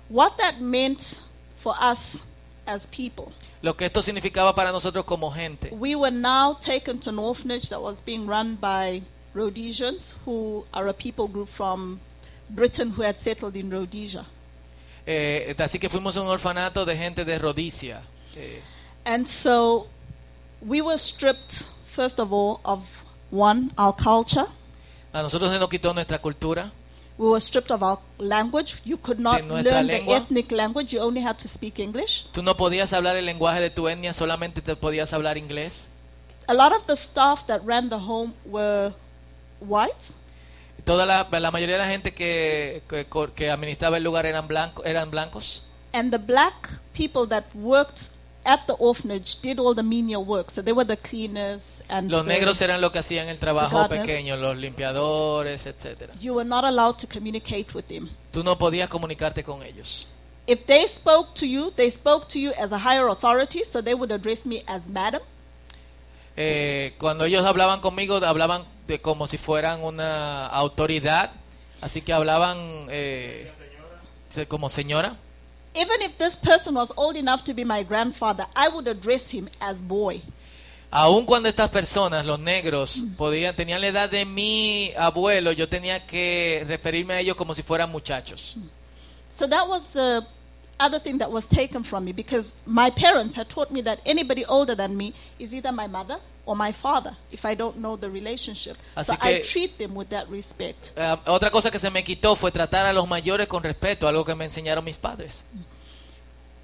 What 0.09 0.37
that 0.37 0.61
meant 0.61 1.21
for 1.57 1.73
us 1.81 2.25
as 2.67 2.85
people, 2.87 3.31
Lo 3.61 3.73
que 3.75 3.85
esto 3.85 4.01
significaba 4.01 4.55
para 4.55 4.71
nosotros 4.71 5.03
como 5.05 5.29
gente. 5.31 5.69
we 5.71 5.95
were 5.95 6.11
now 6.15 6.53
taken 6.59 6.99
to 6.99 7.09
an 7.09 7.19
orphanage 7.19 7.69
that 7.69 7.81
was 7.81 7.99
being 8.01 8.25
run 8.27 8.55
by 8.55 9.01
Rhodesians, 9.35 10.13
who 10.25 10.65
are 10.73 10.87
a 10.87 10.93
people 10.93 11.27
group 11.27 11.49
from 11.49 11.99
Britain 12.49 12.91
who 12.91 13.03
had 13.03 13.19
settled 13.19 13.55
in 13.55 13.69
Rhodesia. 13.69 14.25
Eh, 15.05 15.53
así 15.59 15.77
que 15.77 15.89
fuimos 15.89 16.17
a 16.17 16.21
un 16.21 16.27
orfanato 16.27 16.85
de 16.85 16.95
gente 16.95 17.23
de 17.25 17.37
Rhodesia. 17.37 18.01
Eh, 18.35 18.61
And 19.05 19.27
so 19.27 19.87
we 20.61 20.81
were 20.81 20.97
stripped, 20.97 21.67
first 21.95 22.19
of 22.19 22.31
all, 22.33 22.59
of 22.65 22.81
one, 23.29 23.71
our 23.77 23.93
culture. 23.93 24.47
a 25.13 25.21
nosotros 25.21 25.51
se 25.51 25.59
nos 25.59 25.69
quitó 25.69 25.93
nuestra 25.93 26.19
cultura, 26.19 26.71
We 27.17 27.29
were 27.29 27.39
stripped 27.39 27.71
of 27.71 27.81
our 27.81 27.99
language. 28.17 28.75
You 28.83 28.97
could 28.97 29.19
not 29.19 29.41
learn 29.45 29.87
lengua. 29.87 30.15
the 30.19 30.23
ethnic 30.25 30.51
language. 30.51 30.91
You 30.93 30.99
only 30.99 31.21
had 31.21 31.37
to 31.39 31.47
speak 31.47 31.79
English. 31.79 32.25
Tú 32.33 32.43
no 32.43 32.57
podías 32.57 32.91
hablar 32.91 33.15
el 33.15 33.25
lenguaje 33.25 33.61
de 33.61 33.69
tu 33.69 33.87
etnia, 33.87 34.11
solamente 34.11 34.61
te 34.61 34.75
podías 34.75 35.13
hablar 35.13 35.37
inglés. 35.37 35.87
A 36.47 36.53
lot 36.53 36.73
of 36.73 36.85
the 36.87 36.97
staff 36.97 37.45
that 37.47 37.61
ran 37.63 37.87
the 37.89 37.99
home 37.99 38.33
were 38.45 38.93
white. 39.61 39.95
Toda 40.83 41.05
la, 41.05 41.27
la 41.31 41.51
mayoría 41.51 41.77
de 41.77 41.81
la 41.83 41.89
gente 41.89 42.13
que, 42.13 42.83
que, 42.87 43.07
que 43.35 43.49
administraba 43.49 43.97
el 43.97 44.03
lugar 44.03 44.25
eran, 44.25 44.47
blanco, 44.47 44.83
eran 44.85 45.09
blancos. 45.09 45.63
And 45.93 46.11
the 46.11 46.19
black 46.19 46.69
people 46.93 47.25
that 47.29 47.45
worked 47.55 48.09
at 48.45 48.67
the 48.67 48.73
orphanage 48.77 49.37
did 49.41 49.59
all 49.59 49.73
the 49.73 49.81
menial 49.81 50.23
work. 50.23 50.51
So 50.51 50.61
they 50.61 50.73
were 50.73 50.85
the 50.85 50.97
cleaners 50.97 51.61
and 51.89 52.11
Los 52.11 52.25
the- 52.25 52.33
negros 52.33 52.61
eran 52.61 52.81
los 52.81 52.91
que 52.91 52.99
hacían 52.99 53.27
el 53.29 53.39
trabajo 53.39 53.87
pequeño, 53.89 54.35
los 54.37 54.55
limpiadores, 54.57 55.65
etcétera. 55.65 56.13
you 56.21 56.33
were 56.35 56.47
not 56.47 56.63
allowed 56.63 56.97
to 56.99 57.07
communicate 57.07 57.73
with 57.73 57.87
them. 57.87 58.09
Tú 58.31 58.43
no 58.43 58.55
podías 58.57 58.87
comunicarte 58.89 59.43
con 59.43 59.63
ellos. 59.63 60.05
If 60.45 60.67
they 60.67 60.85
spoke 60.87 61.33
to 61.39 61.47
you, 61.47 61.71
they 61.71 61.89
spoke 61.89 62.27
to 62.27 62.37
you 62.39 62.51
as 62.59 62.71
a 62.71 62.77
higher 62.77 63.07
authority, 63.07 63.63
so 63.63 63.81
they 63.81 63.95
would 63.95 64.11
address 64.11 64.45
me 64.45 64.63
as 64.67 64.85
madam. 64.87 65.21
Eh, 66.37 66.93
cuando 66.99 67.25
ellos 67.25 67.43
hablaban 67.45 67.79
conmigo, 67.81 68.17
hablaban 68.23 68.63
de 68.87 69.01
como 69.01 69.27
si 69.27 69.37
fueran 69.37 69.83
una 69.83 70.47
autoridad, 70.47 71.31
así 71.81 72.01
que 72.01 72.13
hablaban 72.13 72.87
eh, 72.89 73.51
como 74.47 74.69
señora. 74.69 75.17
Even 75.73 76.01
if 76.01 76.17
this 76.17 76.37
person 76.37 76.75
was 76.75 76.91
old 76.95 77.17
enough 77.17 77.43
to 77.43 77.53
be 77.53 77.65
my 77.65 77.83
grandfather, 77.83 78.45
I 78.55 78.69
would 78.69 78.87
address 78.87 79.33
him 79.33 79.49
as 79.59 79.75
boy. 79.77 80.21
Aun 80.91 81.25
cuando 81.25 81.49
estas 81.49 81.69
personas, 81.69 82.25
los 82.25 82.39
negros, 82.39 83.03
podían 83.17 83.53
tenían 83.53 83.81
la 83.81 83.87
edad 83.87 84.09
de 84.09 84.23
mi 84.23 84.93
abuelo, 84.97 85.51
yo 85.51 85.67
tenía 85.67 86.05
que 86.05 86.63
referirme 86.65 87.15
a 87.15 87.19
ellos 87.19 87.35
como 87.35 87.53
si 87.53 87.63
fueran 87.63 87.91
muchachos. 87.91 88.55
So 89.37 89.47
that 89.47 89.67
was 89.67 89.83
the 89.91 90.25
other 90.79 90.99
thing 90.99 91.17
that 91.17 91.29
was 91.29 91.47
taken 91.47 91.83
from 91.83 92.05
me 92.05 92.13
because 92.13 92.53
my 92.65 92.89
parents 92.89 93.35
had 93.35 93.49
taught 93.49 93.71
me 93.71 93.81
that 93.81 93.99
anybody 94.05 94.45
older 94.45 94.75
than 94.75 94.95
me 94.95 95.13
is 95.39 95.53
either 95.53 95.71
my 95.73 95.87
mother 95.87 96.19
or 96.45 96.55
my 96.55 96.71
father 96.71 97.15
if 97.31 97.43
I 97.45 97.55
don't 97.55 97.77
know 97.77 97.97
the 97.97 98.07
relationship. 98.09 98.77
Así 98.95 99.07
so 99.07 99.13
I 99.21 99.39
que- 99.39 99.43
treat 99.43 99.77
them 99.77 99.95
with 99.95 100.09
that 100.09 100.27
respect. 100.29 100.91
Eh, 100.95 101.15
otra 101.25 101.49
cosa 101.49 101.71
que 101.71 101.79
se 101.79 101.89
me 101.89 102.03
quitó 102.03 102.35
fue 102.35 102.51
tratar 102.51 102.85
a 102.85 102.93
los 102.93 103.07
mayores 103.07 103.47
con 103.47 103.63
respeto, 103.63 104.07
algo 104.07 104.23
que 104.23 104.35
me 104.35 104.45
enseñaron 104.45 104.83
mis 104.83 104.97
padres. 104.97 105.43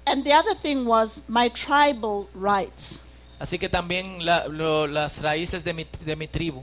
And 0.06 0.24
the 0.24 0.32
other 0.34 0.54
thing 0.56 0.84
was 0.86 1.10
my 1.28 1.48
tribal 1.48 2.28
rights. 2.34 2.98
Así 3.38 3.58
que 3.58 3.68
también 3.68 4.24
la- 4.24 4.46
lo- 4.48 4.86
las 4.86 5.20
raíces 5.20 5.64
de 5.64 5.72
mi, 5.72 5.84
de 6.04 6.16
mi 6.16 6.26
tribu. 6.28 6.62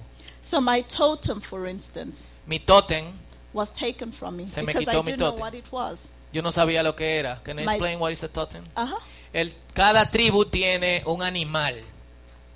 So 0.49 0.59
my 0.61 0.81
totem, 0.83 1.41
for 1.41 1.67
instance, 1.67 2.17
Mi 2.45 2.59
tótem, 2.59 3.11
was 3.53 3.69
taken 3.73 4.11
from 4.11 4.35
me 4.37 4.47
Se 4.47 4.61
me 4.61 4.67
because 4.73 4.83
I 4.83 4.85
quitó 4.85 5.03
mi 5.03 5.11
didn't 5.11 5.19
know 5.19 5.29
totem. 5.31 5.41
what 5.41 5.53
it 5.53 5.65
was. 5.71 5.97
yo 6.33 6.41
no 6.41 6.51
sabía 6.51 6.83
lo 6.83 6.95
que 6.95 7.17
era. 7.19 7.39
Can 7.43 7.57
you 7.57 7.65
My- 7.65 7.71
explain 7.73 7.99
what 7.99 8.11
is 8.11 8.23
a 8.23 8.27
totem? 8.27 8.63
Uh-huh. 8.75 8.97
El, 9.33 9.53
cada 9.73 10.09
tribu 10.09 10.45
tiene 10.45 11.03
un 11.05 11.21
animal 11.21 11.75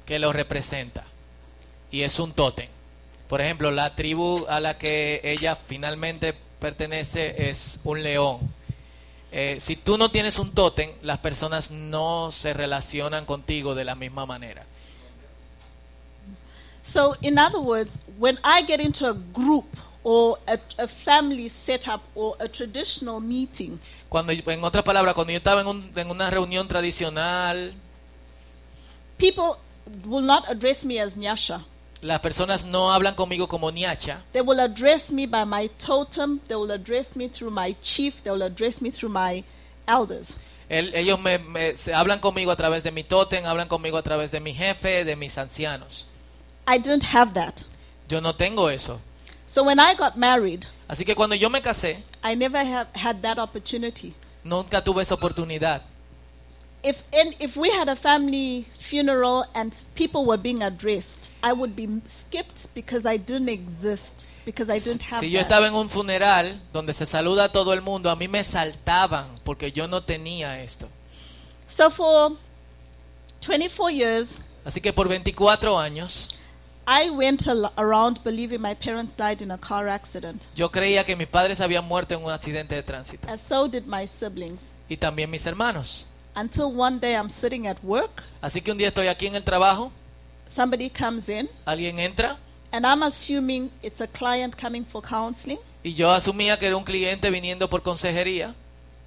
que 0.06 0.20
lo 0.20 0.34
representa 0.34 1.04
y 1.92 2.02
es 2.02 2.20
un 2.20 2.34
tótem. 2.34 2.70
Por 3.30 3.42
ejemplo, 3.42 3.72
la 3.72 3.96
tribu 3.96 4.46
a 4.48 4.60
la 4.60 4.78
que 4.78 5.22
ella 5.24 5.58
finalmente 5.68 6.34
pertenece 6.60 7.50
es 7.50 7.80
un 7.84 8.04
león. 8.04 8.40
Eh, 9.32 9.58
si 9.60 9.76
tú 9.76 9.98
no 9.98 10.10
tienes 10.12 10.38
un 10.38 10.52
tótem, 10.54 10.92
las 11.02 11.18
personas 11.18 11.72
no 11.72 12.32
se 12.32 12.54
relacionan 12.54 13.26
contigo 13.26 13.74
de 13.76 13.86
la 13.86 13.96
misma 13.96 14.26
manera. 14.26 14.66
So, 16.84 17.16
in 17.22 17.40
other 17.40 17.60
words, 17.60 17.94
when 18.20 18.38
I 18.44 18.62
get 18.62 18.80
into 18.80 19.08
a 19.08 19.14
group 19.14 19.66
or 20.04 20.38
a, 20.48 20.60
a 20.78 20.88
family 20.88 21.50
setup 21.50 22.02
or 22.14 22.36
a 22.40 22.48
traditional 22.48 23.22
meeting, 23.22 23.80
Cuando, 24.10 24.34
en 24.34 24.64
otras 24.64 24.84
palabras, 24.84 25.14
cuando 25.16 25.32
yo 25.32 25.38
estaba 25.38 25.62
en, 25.62 25.68
un- 25.68 25.92
en 25.96 26.10
una 26.12 26.30
reunión 26.30 26.68
tradicional, 26.68 27.74
people 29.18 29.56
will 30.06 30.22
not 30.26 30.46
address 30.50 30.84
me 30.84 31.00
as 31.00 31.16
Nyasha. 31.16 31.66
las 32.02 32.20
personas 32.20 32.66
no 32.66 32.92
hablan 32.92 33.16
conmigo 33.16 33.48
como 33.48 33.72
niacha, 33.72 34.22
They 34.34 34.42
will 34.42 34.60
address 34.60 35.10
me 35.10 35.26
by 35.26 35.46
my 35.46 35.68
totem, 35.78 36.40
they 36.48 36.56
will 36.56 36.72
address 36.72 37.16
me 37.16 37.30
through 37.30 37.52
my 37.52 37.76
chief, 37.82 38.22
they 38.24 38.32
will 38.32 38.44
address 38.44 38.82
me 38.82 38.92
through 38.92 39.12
my 39.14 39.44
elders. 39.88 40.34
El- 40.70 40.94
ellos 40.96 41.20
me, 41.20 41.38
me- 41.38 41.78
se 41.78 41.94
hablan 41.94 42.20
conmigo 42.20 42.52
a 42.52 42.56
través 42.56 42.84
de 42.84 42.92
mi 42.92 43.04
tótem, 43.04 43.46
hablan 43.46 43.68
conmigo 43.68 43.98
a 43.98 44.02
través 44.04 44.32
de 44.32 44.40
mi 44.40 44.54
jefe, 44.54 45.04
de 45.06 45.16
mis 45.16 45.38
ancianos. 45.38 46.08
I 46.68 46.78
didn't 46.78 47.04
have 47.14 47.34
that. 47.34 47.64
Yo 48.10 48.20
no 48.22 48.34
tengo 48.34 48.70
eso. 48.70 49.00
So, 49.48 49.64
when 49.64 49.80
I 49.80 49.94
got 49.94 50.18
married, 50.18 50.66
Así 50.88 51.06
que 51.06 51.16
cuando 51.16 51.36
yo 51.36 51.50
me 51.50 51.62
casé, 51.62 52.04
I 52.24 52.36
never 52.36 52.58
have 52.66 52.88
had 52.96 53.22
that 53.22 53.38
opportunity. 53.38 54.14
nunca 54.44 54.84
tuve 54.84 55.02
esa 55.04 55.16
oportunidad. 55.16 55.84
If, 56.84 57.02
in, 57.14 57.34
if 57.40 57.56
we 57.56 57.70
had 57.70 57.88
a 57.88 57.96
family 57.96 58.66
funeral 58.78 59.46
and 59.56 59.74
people 59.96 60.26
were 60.26 60.38
being 60.38 60.62
addressed, 60.62 61.30
I 61.42 61.54
would 61.54 61.76
be 61.78 61.88
skipped 62.08 62.68
because 62.76 63.06
I 63.06 63.18
didn't 63.18 63.48
exist, 63.48 64.28
because 64.46 64.70
I 64.70 64.80
didn't 64.80 65.02
have 65.04 65.22
Si 65.22 65.30
yo 65.32 65.40
estaba 65.40 65.68
en 65.68 65.76
un 65.76 65.90
funeral 65.90 66.60
donde 66.74 66.94
se 66.94 67.06
saluda 67.06 67.46
a 67.46 67.52
todo 67.54 67.72
el 67.72 67.82
mundo, 67.82 68.10
a 68.10 68.16
mí 68.18 68.28
me 68.28 68.44
saltaban 68.44 69.40
porque 69.46 69.72
yo 69.72 69.88
no 69.88 70.02
tenía 70.02 70.62
esto. 70.62 70.90
So 71.70 71.90
for 71.90 72.38
24 73.42 73.90
years, 73.90 74.28
Así 74.66 74.82
que 74.82 74.92
por 74.94 75.08
24 75.08 75.78
años, 75.80 76.30
I 76.86 77.10
went 77.10 77.48
al- 77.48 77.72
around 77.78 78.22
believing 78.26 78.62
my 78.62 78.74
parents 78.76 79.16
died 79.16 79.42
in 79.42 79.52
a 79.52 79.58
car 79.58 79.88
accident, 79.88 80.44
yo 80.54 80.70
creía 80.70 81.06
que 81.06 81.16
mis 81.16 81.28
padres 81.28 81.62
habían 81.62 81.86
muerto 81.86 82.14
en 82.14 82.24
un 82.24 82.32
accidente 82.32 82.76
de 82.76 82.84
tránsito. 82.84 83.26
and 83.30 83.40
so 83.48 83.68
did 83.70 83.86
my 83.86 84.06
siblings. 84.06 84.60
Y 84.90 84.98
también 84.98 85.30
mis 85.30 85.46
hermanos. 85.46 86.08
Until 86.36 86.72
one 86.72 87.00
day 87.00 87.16
I'm 87.16 87.30
sitting 87.30 87.68
at 87.68 87.78
work, 87.84 88.24
Así 88.42 88.62
que 88.62 88.72
un 88.72 88.78
día 88.78 88.88
estoy 88.88 89.08
aquí 89.08 89.28
en 89.28 89.36
el 89.36 89.44
trabajo, 89.44 89.92
somebody 90.54 90.90
comes 90.90 91.30
in, 91.30 91.50
alguien 91.66 92.00
entra 92.00 92.38
and 92.72 92.86
I'm 92.86 93.04
assuming 93.04 93.70
it's 93.84 94.02
a 94.02 94.08
client 94.08 94.56
coming 94.60 94.84
for 94.86 95.02
counseling. 95.02 95.60
y 95.84 95.94
yo 95.94 96.10
asumía 96.12 96.58
que 96.58 96.66
era 96.68 96.76
un 96.78 96.84
cliente 96.84 97.30
viniendo 97.30 97.70
por 97.70 97.82
consejería. 97.84 98.56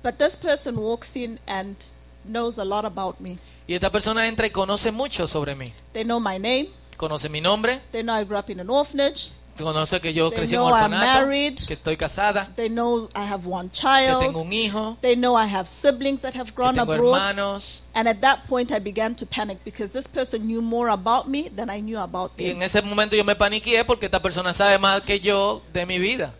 But 0.05 0.19
this 0.19 0.37
person 0.37 0.77
walks 0.79 1.17
in 1.17 1.41
and 1.49 1.77
knows 2.25 2.59
a 2.59 2.65
lot 2.65 2.85
about 2.85 3.19
me. 3.21 3.39
Y 3.67 3.75
esta 3.75 3.91
persona 3.91 4.29
entra 4.29 4.47
y 4.47 4.51
conoce 4.51 4.93
mucho 4.93 5.27
sobre 5.27 5.57
mí. 5.57 5.73
They 5.93 6.05
know 6.05 6.21
my 6.21 6.39
name, 6.39 6.69
Conoce 6.97 7.29
mi 7.29 7.41
nombre, 7.41 7.81
they 7.91 8.03
know 8.03 8.15
I 8.15 8.25
grew 8.25 8.39
up 8.39 8.49
in 8.51 8.61
an 8.61 8.71
orphanage, 8.71 9.31
conoce 9.65 10.01
que 10.01 10.13
yo 10.13 10.29
They 10.31 10.39
crecí 10.39 10.55
en 10.55 10.61
un 10.63 10.73
orfanato, 10.73 11.05
married. 11.27 11.59
que 11.67 11.75
estoy 11.75 11.97
casada, 11.97 12.49
they 12.57 12.69
know 12.69 13.09
I 13.15 13.25
have 13.25 13.47
one 13.47 13.69
que 13.71 13.81
child, 13.81 14.21
tengo 14.21 14.41
un 14.43 14.53
hijo, 14.53 14.97
they 15.01 15.15
know 15.17 15.37
I 15.37 15.47
have 15.47 15.69
siblings 15.83 16.21
that 16.23 16.35
have 16.35 16.47
que 16.47 16.55
grown 16.55 16.75
tengo 16.75 16.93
abroad. 16.93 17.15
hermanos. 17.17 17.83
And 17.95 18.09
at 18.09 18.21
that 18.21 18.47
point, 18.49 18.71
I 18.73 18.79
began 18.79 19.15
to 19.17 19.27
panic 19.27 19.59
because 19.65 19.93
this 19.93 20.07
person 20.07 20.47
knew 20.47 20.61
more 20.63 20.89
about 20.91 21.29
me 21.29 21.49
than 21.49 21.71
I 21.71 21.81
knew 21.81 21.99
about 21.99 22.33
Y 22.39 22.45
them. 22.49 22.57
en 22.57 22.63
ese 22.63 22.83
momento 22.83 23.17
yo 23.17 23.25
me 23.25 23.35
paniqué 23.35 23.85
porque 23.85 24.07
esta 24.07 24.21
persona 24.21 24.53
sabe 24.53 24.79
más 24.79 25.03
que 25.03 25.19
yo 25.21 25.63
de 25.73 25.87
mi 25.87 25.99
vida. 25.99 26.35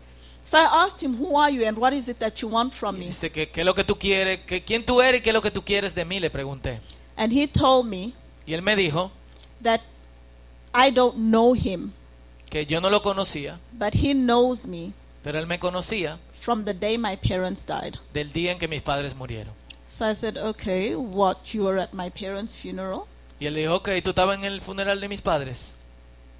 So 0.49 0.57
I 0.57 0.85
asked 0.85 1.01
him, 1.03 1.15
Who 1.19 1.37
are 1.37 1.51
you 1.51 1.65
and 1.67 1.77
what 1.77 1.91
is 1.93 2.07
it 2.07 2.19
that 2.19 2.35
you 2.41 2.47
want 2.47 2.73
from 2.73 2.95
Y 2.95 2.99
me? 2.99 3.05
dice, 3.07 3.29
que 3.31 3.49
¿qué 3.49 3.61
es 3.61 3.65
lo 3.65 3.73
que 3.73 3.83
tú 3.83 3.97
quieres? 3.97 4.39
que 4.45 4.63
¿Quién 4.63 4.85
tú 4.85 5.01
eres 5.01 5.19
y 5.19 5.23
qué 5.23 5.31
es 5.31 5.33
lo 5.33 5.41
que 5.41 5.51
tú 5.51 5.61
quieres 5.61 5.93
de 5.93 6.05
mí? 6.05 6.19
Le 6.21 6.29
pregunté. 6.29 6.79
And 7.17 7.33
he 7.33 7.47
told 7.47 7.85
me 7.87 8.13
Y 8.45 8.53
él 8.53 8.61
me 8.61 8.75
dijo 8.77 9.11
that 9.61 9.81
I 10.73 10.89
don't 10.91 11.15
know 11.17 11.53
him, 11.53 11.91
que 12.49 12.65
yo 12.65 12.79
no 12.81 12.89
lo 12.89 13.01
conocía, 13.01 13.59
but 13.73 13.93
he 13.93 14.13
knows 14.13 14.65
me 14.67 14.93
pero 15.23 15.37
él 15.39 15.47
me 15.47 15.59
conocía 15.59 16.19
from 16.41 16.63
the 16.65 16.73
day 16.73 16.97
my 16.97 17.15
parents 17.17 17.65
died. 17.65 17.95
del 18.13 18.31
día 18.31 18.51
en 18.51 18.59
que 18.59 18.67
mis 18.67 18.81
padres 18.81 19.15
murieron. 19.15 19.53
So 19.97 20.05
I 20.09 20.13
said, 20.15 20.37
Okay, 20.37 20.95
what? 20.95 21.37
You 21.53 21.63
were 21.65 21.79
at 21.81 21.91
my 21.93 22.09
parents' 22.09 22.55
funeral? 22.55 23.05
Y 23.39 23.45
él 23.47 23.55
dijo, 23.55 23.75
ok, 23.77 23.89
tú 24.03 24.11
estabas 24.11 24.37
en 24.37 24.45
el 24.45 24.61
funeral 24.61 24.99
de 25.01 25.07
mis 25.07 25.21
padres. 25.21 25.73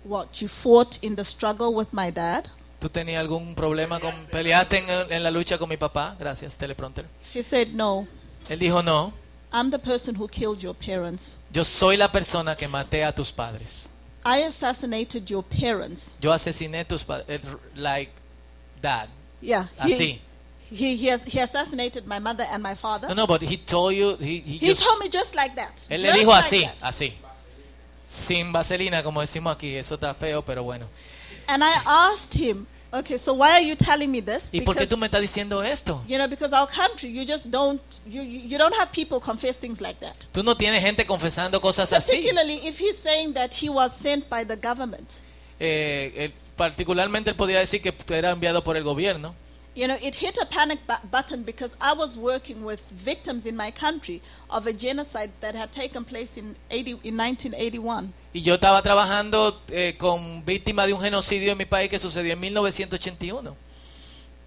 What? 0.06 0.28
You 0.40 0.48
fought 0.48 1.04
in 1.04 1.16
the 1.16 1.26
struggle 1.26 1.68
with 1.70 1.88
my 1.92 2.12
dad? 2.12 2.46
¿Tú 2.80 2.88
tenías 2.90 3.20
algún 3.20 3.56
problema 3.56 4.00
con... 4.00 4.14
peleaste 4.32 4.78
en, 4.78 5.12
en 5.12 5.24
la 5.24 5.32
lucha 5.32 5.58
con 5.58 5.68
mi 5.70 5.78
papá? 5.78 6.16
Gracias, 6.20 6.56
teleprompter. 6.58 7.06
He 7.34 7.42
said, 7.44 7.70
No, 7.70 8.08
Él 8.48 8.60
dijo, 8.60 8.84
no, 8.84 9.12
I'm 9.52 9.72
the 9.72 9.80
person 9.80 10.16
who 10.16 10.28
killed 10.28 10.60
your 10.60 10.76
parents. 10.76 11.24
yo 11.52 11.64
soy 11.64 11.98
la 11.98 12.12
persona 12.12 12.56
que 12.56 12.68
maté 12.68 13.04
a 13.04 13.14
tus 13.14 13.32
padres. 13.32 13.90
I 14.28 14.40
assassinated 14.40 15.30
your 15.30 15.44
parents. 15.44 16.02
Yo 16.22 16.32
asesiné 16.32 16.86
tus 16.88 17.04
padres, 17.04 17.40
eh, 17.42 17.56
like 17.76 18.10
that, 18.82 19.08
Yeah. 19.42 19.68
he- 19.86 19.94
así. 19.94 20.20
He, 20.70 20.98
he, 20.98 21.08
has, 21.08 21.22
he 21.26 21.40
assassinated 21.40 22.06
my 22.06 22.20
mother 22.20 22.44
and 22.52 22.62
my 22.62 22.76
father. 22.76 23.08
No, 23.08 23.14
no, 23.14 23.26
but 23.28 23.42
he 23.42 23.56
told 23.56 23.94
you, 23.96 24.18
he, 24.18 24.40
he 24.42 24.58
He 24.58 24.68
just- 24.68 24.84
told 24.84 25.00
me 25.00 25.08
just 25.08 25.34
like 25.34 25.56
that. 25.56 25.82
él 25.90 26.02
le 26.02 26.12
dijo 26.12 26.28
like 26.28 26.44
así, 26.44 26.62
that. 26.66 26.80
así. 26.84 27.14
Sin 28.06 28.52
vaselina, 28.52 29.02
como 29.04 29.22
decimos 29.22 29.56
aquí, 29.56 29.76
eso 29.76 29.96
está 29.96 30.14
feo, 30.14 30.42
pero 30.42 30.64
bueno. 30.64 30.88
And 31.48 31.64
I 31.64 31.80
asked 31.86 32.34
him, 32.34 32.68
okay, 33.00 33.18
so 33.18 33.34
why 33.34 33.52
are 33.52 33.62
you 33.62 33.76
telling 33.76 34.12
me 34.12 34.22
this? 34.22 34.50
¿Y 34.52 34.62
por 34.62 34.76
qué 34.76 34.82
Because, 34.82 34.90
tú 34.90 34.98
me 34.98 35.06
estás 35.08 35.22
diciendo 35.22 35.64
esto? 35.64 36.04
you 36.08 36.18
know, 36.18 36.28
because 36.28 36.54
our 36.54 36.68
country, 36.68 37.10
you 37.10 37.26
just 37.26 37.50
don't, 37.50 37.82
you, 38.06 38.22
you 38.22 38.58
don't 38.58 38.76
have 38.76 38.92
people 38.92 39.20
confess 39.20 39.56
things 39.58 39.80
like 39.80 40.00
that. 40.00 40.16
Tú 40.34 40.44
no 40.44 40.56
tienes 40.56 40.82
gente 40.82 41.06
confesando 41.06 41.60
cosas 41.62 41.92
así. 41.94 42.12
Particularly 42.12 42.68
if 42.68 42.80
he's 42.80 42.98
saying 43.02 43.34
that 43.34 43.54
he 43.54 43.70
was 43.70 43.92
sent 43.98 44.30
by 44.30 44.44
the 44.44 44.56
government. 44.56 45.22
Eh, 45.60 46.12
eh, 46.16 46.32
particularmente 46.56 47.32
él 47.32 47.36
podía 47.36 47.60
decir 47.60 47.82
que 47.82 47.94
era 48.16 48.32
enviado 48.32 48.64
por 48.64 48.78
el 48.78 48.84
gobierno. 48.84 49.36
You 49.76 49.86
know, 49.86 49.98
it 50.02 50.16
hit 50.16 50.40
a 50.42 50.46
panic 50.46 50.80
bu- 50.88 51.08
button 51.12 51.44
because 51.44 51.72
I 51.80 51.94
was 51.94 52.18
working 52.18 52.66
with 52.66 52.80
victims 52.90 53.46
in 53.46 53.56
my 53.56 53.70
country 53.70 54.24
of 54.50 54.66
a 54.66 54.74
genocide 54.74 55.30
that 55.42 55.54
had 55.54 55.72
taken 55.72 56.04
place 56.04 56.36
in, 56.36 56.56
80, 56.72 57.00
in 57.04 57.16
1981. 57.16 58.12
Y 58.38 58.44
yo 58.44 58.54
estaba 58.54 58.84
trabajando 58.84 59.60
eh, 59.70 59.96
con 59.98 60.46
víctimas 60.46 60.86
de 60.86 60.94
un 60.94 61.02
genocidio 61.02 61.54
en 61.54 61.58
mi 61.58 61.66
país 61.66 61.90
que 61.90 61.98
sucedió 61.98 62.34
en 62.34 62.40
1981. 62.40 63.56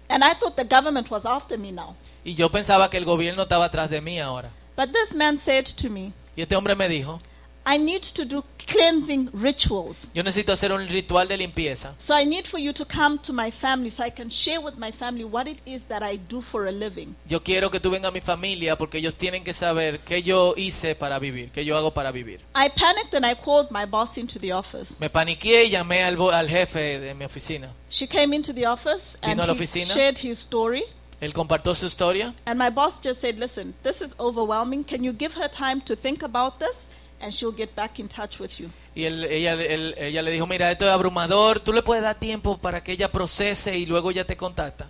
And 0.07 0.23
I 0.23 0.33
thought 0.39 0.55
the 0.55 0.63
government 0.63 1.11
was 1.11 1.25
after 1.25 1.59
me 1.59 1.73
now. 1.73 1.93
Y 2.23 2.33
yo 2.35 2.49
pensaba 2.49 2.89
que 2.89 2.95
el 2.95 3.03
gobierno 3.03 3.43
estaba 3.43 3.65
atrás 3.65 3.89
de 3.89 3.99
mí 3.99 4.17
ahora. 4.17 4.49
But 4.77 4.93
this 4.93 5.13
man 5.13 5.37
said 5.37 5.65
to 5.65 5.89
me, 5.89 6.13
Y 6.37 6.41
este 6.41 6.55
hombre 6.55 6.73
me 6.73 6.87
dijo, 6.87 7.19
I 7.65 7.77
need 7.77 8.01
to 8.15 8.25
do 8.25 8.43
cleansing 8.65 9.29
rituals. 9.33 9.97
yo 10.13 10.23
necesito 10.23 10.51
hacer 10.51 10.71
un 10.71 10.87
ritual 10.87 11.27
de 11.27 11.37
limpieza. 11.37 11.93
So 11.99 12.15
I 12.17 12.25
need 12.25 12.47
for 12.47 12.59
you 12.59 12.73
to 12.73 12.85
come 12.85 13.19
to 13.19 13.33
my 13.33 13.51
family 13.51 13.91
so 13.91 14.03
I 14.03 14.09
can 14.11 14.29
share 14.29 14.59
with 14.59 14.77
my 14.77 14.91
family 14.91 15.23
what 15.25 15.47
it 15.47 15.59
is 15.65 15.81
that 15.87 16.01
I 16.01 16.17
do 16.17 16.41
for 16.41 16.67
a 16.67 16.71
living. 16.71 17.15
Yo 17.29 17.41
quiero 17.41 17.69
que 17.69 17.79
tú 17.79 17.91
vengas 17.91 18.09
a 18.09 18.11
mi 18.11 18.21
familia 18.21 18.75
porque 18.77 18.97
ellos 18.97 19.15
tienen 19.15 19.43
que 19.43 19.53
saber 19.53 19.99
qué 19.99 20.23
yo 20.23 20.53
hice 20.57 20.95
para 20.95 21.19
vivir, 21.19 21.51
qué 21.51 21.63
yo 21.63 21.75
hago 21.77 21.91
para 21.93 22.11
vivir. 22.11 22.39
I 22.55 22.69
panicked 22.69 23.13
and 23.13 23.25
I 23.25 23.35
called 23.35 23.69
my 23.71 23.85
boss 23.85 24.17
into 24.17 24.39
the 24.39 24.53
office. 24.53 24.95
Me 24.99 25.09
paniqué 25.09 25.65
y 25.65 25.69
llamé 25.71 26.03
al, 26.03 26.19
al 26.31 26.47
jefe 26.49 26.99
de 26.99 27.13
mi 27.13 27.25
oficina. 27.25 27.73
She 27.89 28.07
came 28.07 28.33
into 28.35 28.53
the 28.53 28.65
office 28.65 29.15
and 29.21 29.33
Vino 29.33 29.43
a 29.43 29.47
la 29.47 29.53
he 29.53 29.59
oficina. 29.59 29.93
shared 29.93 30.17
his 30.17 30.39
story. 30.39 30.83
Él 31.19 31.33
compartió 31.33 31.75
su 31.75 31.85
historia 31.85 32.33
And 32.47 32.57
my 32.57 32.71
boss 32.71 32.99
just 32.99 33.21
said, 33.21 33.37
Listen, 33.37 33.75
this 33.83 34.01
is 34.01 34.15
overwhelming. 34.19 34.83
Can 34.83 35.03
you 35.03 35.13
give 35.13 35.35
her 35.35 35.47
time 35.47 35.79
to 35.81 35.95
think 35.95 36.23
about 36.23 36.57
this? 36.57 36.87
And 37.21 37.31
she'll 37.31 37.55
get 37.55 37.75
back 37.75 37.99
in 37.99 38.07
touch 38.07 38.39
with 38.39 38.51
you. 38.57 38.69
y 38.95 39.03
él- 39.05 39.23
ella, 39.25 39.53
él- 39.53 39.95
ella 39.97 40.21
le 40.21 40.31
dijo, 40.31 40.47
mira, 40.47 40.71
esto 40.71 40.85
es 40.85 40.91
abrumador, 40.91 41.59
tú 41.59 41.71
le 41.71 41.81
puedes 41.81 42.03
dar 42.03 42.15
tiempo 42.19 42.57
para 42.57 42.83
que 42.83 42.91
ella 42.93 43.11
procese 43.11 43.77
y 43.77 43.85
luego 43.85 44.11
ya 44.11 44.25
te 44.25 44.35
contacta. 44.35 44.89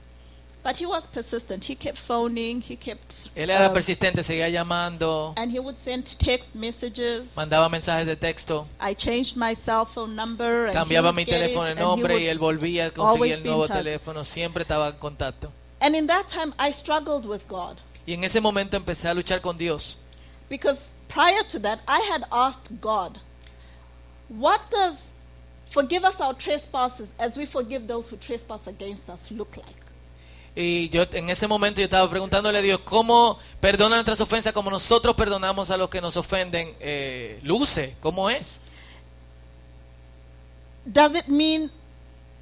But 0.64 0.80
he 0.80 0.86
was 0.86 1.04
persistent. 1.12 1.68
He 1.68 1.76
kept 1.76 1.98
phoning. 1.98 2.62
He 2.62 2.78
kept. 2.78 3.12
Él 3.36 3.50
era 3.50 3.68
um, 3.68 3.74
persistente, 3.74 4.24
seguía 4.24 4.48
llamando, 4.48 5.34
and 5.36 5.52
he 5.52 5.60
would 5.60 5.76
send 5.84 6.06
text 6.20 6.54
messages. 6.54 7.26
mandaba 7.36 7.68
mensajes 7.68 8.06
de 8.06 8.16
texto, 8.16 8.68
I 8.80 8.94
changed 8.94 9.36
my 9.36 9.56
cell 9.56 9.86
phone 9.92 10.16
number. 10.16 10.68
And 10.68 10.74
cambiaba 10.74 11.12
mi 11.12 11.26
teléfono 11.26 11.66
de 11.66 11.74
nombre 11.74 12.22
y 12.22 12.28
él 12.28 12.38
volvía 12.38 12.86
a 12.86 12.88
always 12.90 13.14
conseguir 13.16 13.34
el 13.34 13.44
nuevo 13.44 13.68
teléfono, 13.68 14.24
siempre 14.24 14.62
estaba 14.62 14.90
en 14.90 14.98
contacto. 14.98 15.52
And 15.80 15.96
in 15.96 16.06
that 16.06 16.28
time, 16.28 16.54
I 16.60 16.72
struggled 16.72 17.26
with 17.26 17.42
God 17.50 17.78
Y 18.06 18.14
en 18.14 18.24
ese 18.24 18.40
momento 18.40 18.78
empecé 18.78 19.08
a 19.08 19.16
luchar 19.16 19.42
con 19.42 19.58
Dios, 19.58 19.98
because 20.48 20.80
prior 21.14 21.44
to 21.44 21.60
that, 21.60 21.80
I 21.88 22.00
had 22.10 22.24
asked 22.32 22.80
God, 22.80 23.20
"What 24.30 24.62
does 24.72 24.96
forgive 25.70 26.04
us 26.06 26.20
our 26.20 26.34
trespasses 26.34 27.10
as 27.20 27.36
we 27.38 27.46
forgive 27.46 27.88
those 27.88 28.10
who 28.10 28.18
trespass 28.18 28.68
against 28.68 29.10
us 29.10 29.30
look 29.32 29.56
like?" 29.58 29.82
Y 30.56 30.90
yo 30.90 31.06
en 31.14 31.30
ese 31.30 31.48
momento 31.48 31.80
yo 31.80 31.86
estaba 31.86 32.10
preguntándole 32.10 32.58
a 32.58 32.62
Dios 32.62 32.80
cómo 32.80 33.40
perdona 33.62 33.96
nuestras 33.96 34.20
ofensas 34.20 34.52
como 34.52 34.70
nosotros 34.70 35.16
perdonamos 35.16 35.72
a 35.72 35.78
los 35.78 35.90
que 35.90 36.02
nos 36.02 36.18
ofenden. 36.18 36.76
Eh, 36.80 37.40
luce, 37.44 37.96
¿cómo 38.02 38.30
es? 38.30 38.60
Does 40.86 41.16
it 41.16 41.28
mean 41.28 41.72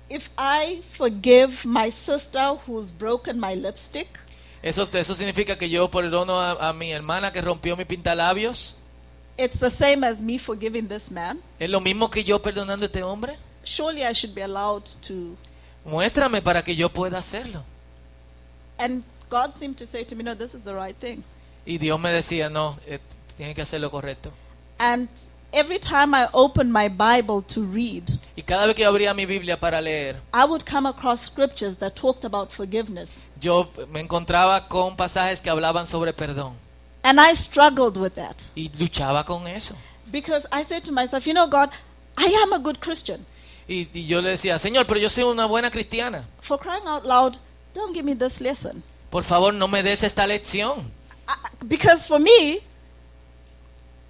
if 0.10 0.30
I 0.38 0.82
forgive 0.98 1.66
my 1.66 1.92
sister 1.92 2.56
who's 2.66 2.92
broken 2.92 3.40
my 3.40 3.54
lipstick, 3.54 4.20
Eso, 4.62 4.84
eso 4.92 5.16
significa 5.16 5.58
que 5.58 5.70
yo 5.70 5.90
perdono 5.90 6.40
a, 6.40 6.70
a 6.70 6.74
mi 6.74 6.92
hermana 6.92 7.32
que 7.32 7.42
rompió 7.42 7.78
mi 7.78 7.86
pintalabios. 7.86 8.76
it's 9.38 9.58
the 9.60 9.70
same 9.70 10.04
as 10.04 10.22
me 10.22 10.38
forgiving 10.38 10.88
this 10.88 11.10
man? 11.10 11.40
¿Es 11.60 11.70
lo 11.70 11.80
mismo 11.80 12.10
que 12.10 12.24
yo 12.24 12.42
perdonando 12.42 12.84
a 12.84 12.88
este 12.88 13.02
hombre? 13.04 13.38
Surely 13.64 14.04
I 14.04 14.12
should 14.14 14.36
be 14.36 14.42
allowed 14.42 14.84
to. 15.08 15.38
Muéstrame 15.86 16.42
para 16.42 16.62
que 16.62 16.76
yo 16.76 16.90
pueda 16.90 17.20
hacerlo. 17.20 17.64
And 18.78 19.04
God 19.30 19.54
seemed 19.58 19.78
to 19.78 19.88
say 19.88 20.04
to 20.04 20.16
me, 20.16 20.24
No, 20.24 20.36
this 20.36 20.54
is 20.54 20.64
the 20.64 20.74
right 20.74 20.96
thing. 20.98 21.24
Y 21.66 21.78
Dios 21.78 22.00
me 22.00 22.12
decía, 22.12 22.50
no, 22.50 22.78
eh, 22.88 23.00
tienes 23.38 23.56
que 23.56 23.62
hacer 23.62 23.80
lo 23.80 23.90
correcto. 23.92 24.32
And 24.78 25.08
every 25.54 25.80
time 25.80 26.14
I 26.14 26.28
opened 26.34 26.72
my 26.74 26.90
Bible 26.90 27.42
to 27.54 27.62
read, 27.64 28.10
Y 28.36 28.42
cada 28.44 28.66
vez 28.66 28.76
que 28.76 28.86
abría 28.86 29.14
mi 29.14 29.26
Biblia 29.26 29.58
para 29.58 29.80
leer, 29.80 30.18
I 30.34 30.44
would 30.46 30.66
come 30.66 30.88
across 30.88 31.22
scriptures 31.22 31.78
that 31.78 31.96
talked 31.96 32.26
about 32.26 32.52
forgiveness. 32.52 33.10
Yo 33.40 33.70
me 33.90 34.00
encontraba 34.02 34.68
con 34.68 34.96
pasajes 34.96 35.42
que 35.42 35.50
hablaban 35.50 35.88
sobre 35.88 36.14
perdón. 36.14 36.56
And 37.04 37.20
I 37.20 37.34
struggled 37.36 37.96
with 37.98 38.14
that 38.16 38.36
Y 38.56 38.70
luchaba 38.78 39.24
con 39.26 39.48
eso. 39.48 39.76
because 40.12 40.46
I 40.52 40.64
said 40.66 40.84
to 40.86 40.92
myself, 40.92 41.26
You 41.26 41.34
know, 41.34 41.48
God, 41.48 41.70
I 42.18 42.26
am 42.44 42.52
a 42.54 42.60
good 42.60 42.80
Christian. 42.80 43.26
Y, 43.68 43.88
y 43.94 44.06
yo 44.08 44.22
le 44.22 44.32
decía, 44.32 44.58
Señor, 44.60 44.88
pero 44.88 45.00
yo 45.00 45.08
soy 45.10 45.24
una 45.24 45.46
buena 45.46 45.70
cristiana. 45.70 46.26
For 46.42 46.58
crying 46.60 46.88
out 46.88 47.06
loud, 47.06 47.38
don't 47.74 47.94
give 47.94 48.04
me 48.04 48.16
this 48.16 48.42
lesson. 48.42 48.84
Por 49.12 49.24
favor, 49.24 49.54
no 49.54 49.68
me 49.68 49.82
des 49.84 50.04
esta 50.04 50.26
lección. 50.26 50.92
I, 51.28 51.34
because 51.68 52.08
for 52.08 52.20
me, 52.20 52.60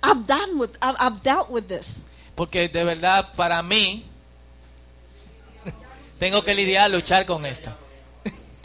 I've 0.01 0.25
done 0.25 0.57
with, 0.57 0.71
I've, 0.81 0.95
I've 0.99 1.21
dealt 1.21 1.49
with 1.49 1.67
this. 1.67 1.87
Porque 2.35 2.69
de 2.69 2.83
verdad, 2.85 3.33
para 3.35 3.61
mí, 3.61 4.05
tengo 6.19 6.41
que 6.41 6.55
lidiar, 6.55 6.89
luchar 6.89 7.25
con 7.25 7.45
esto. 7.45 7.71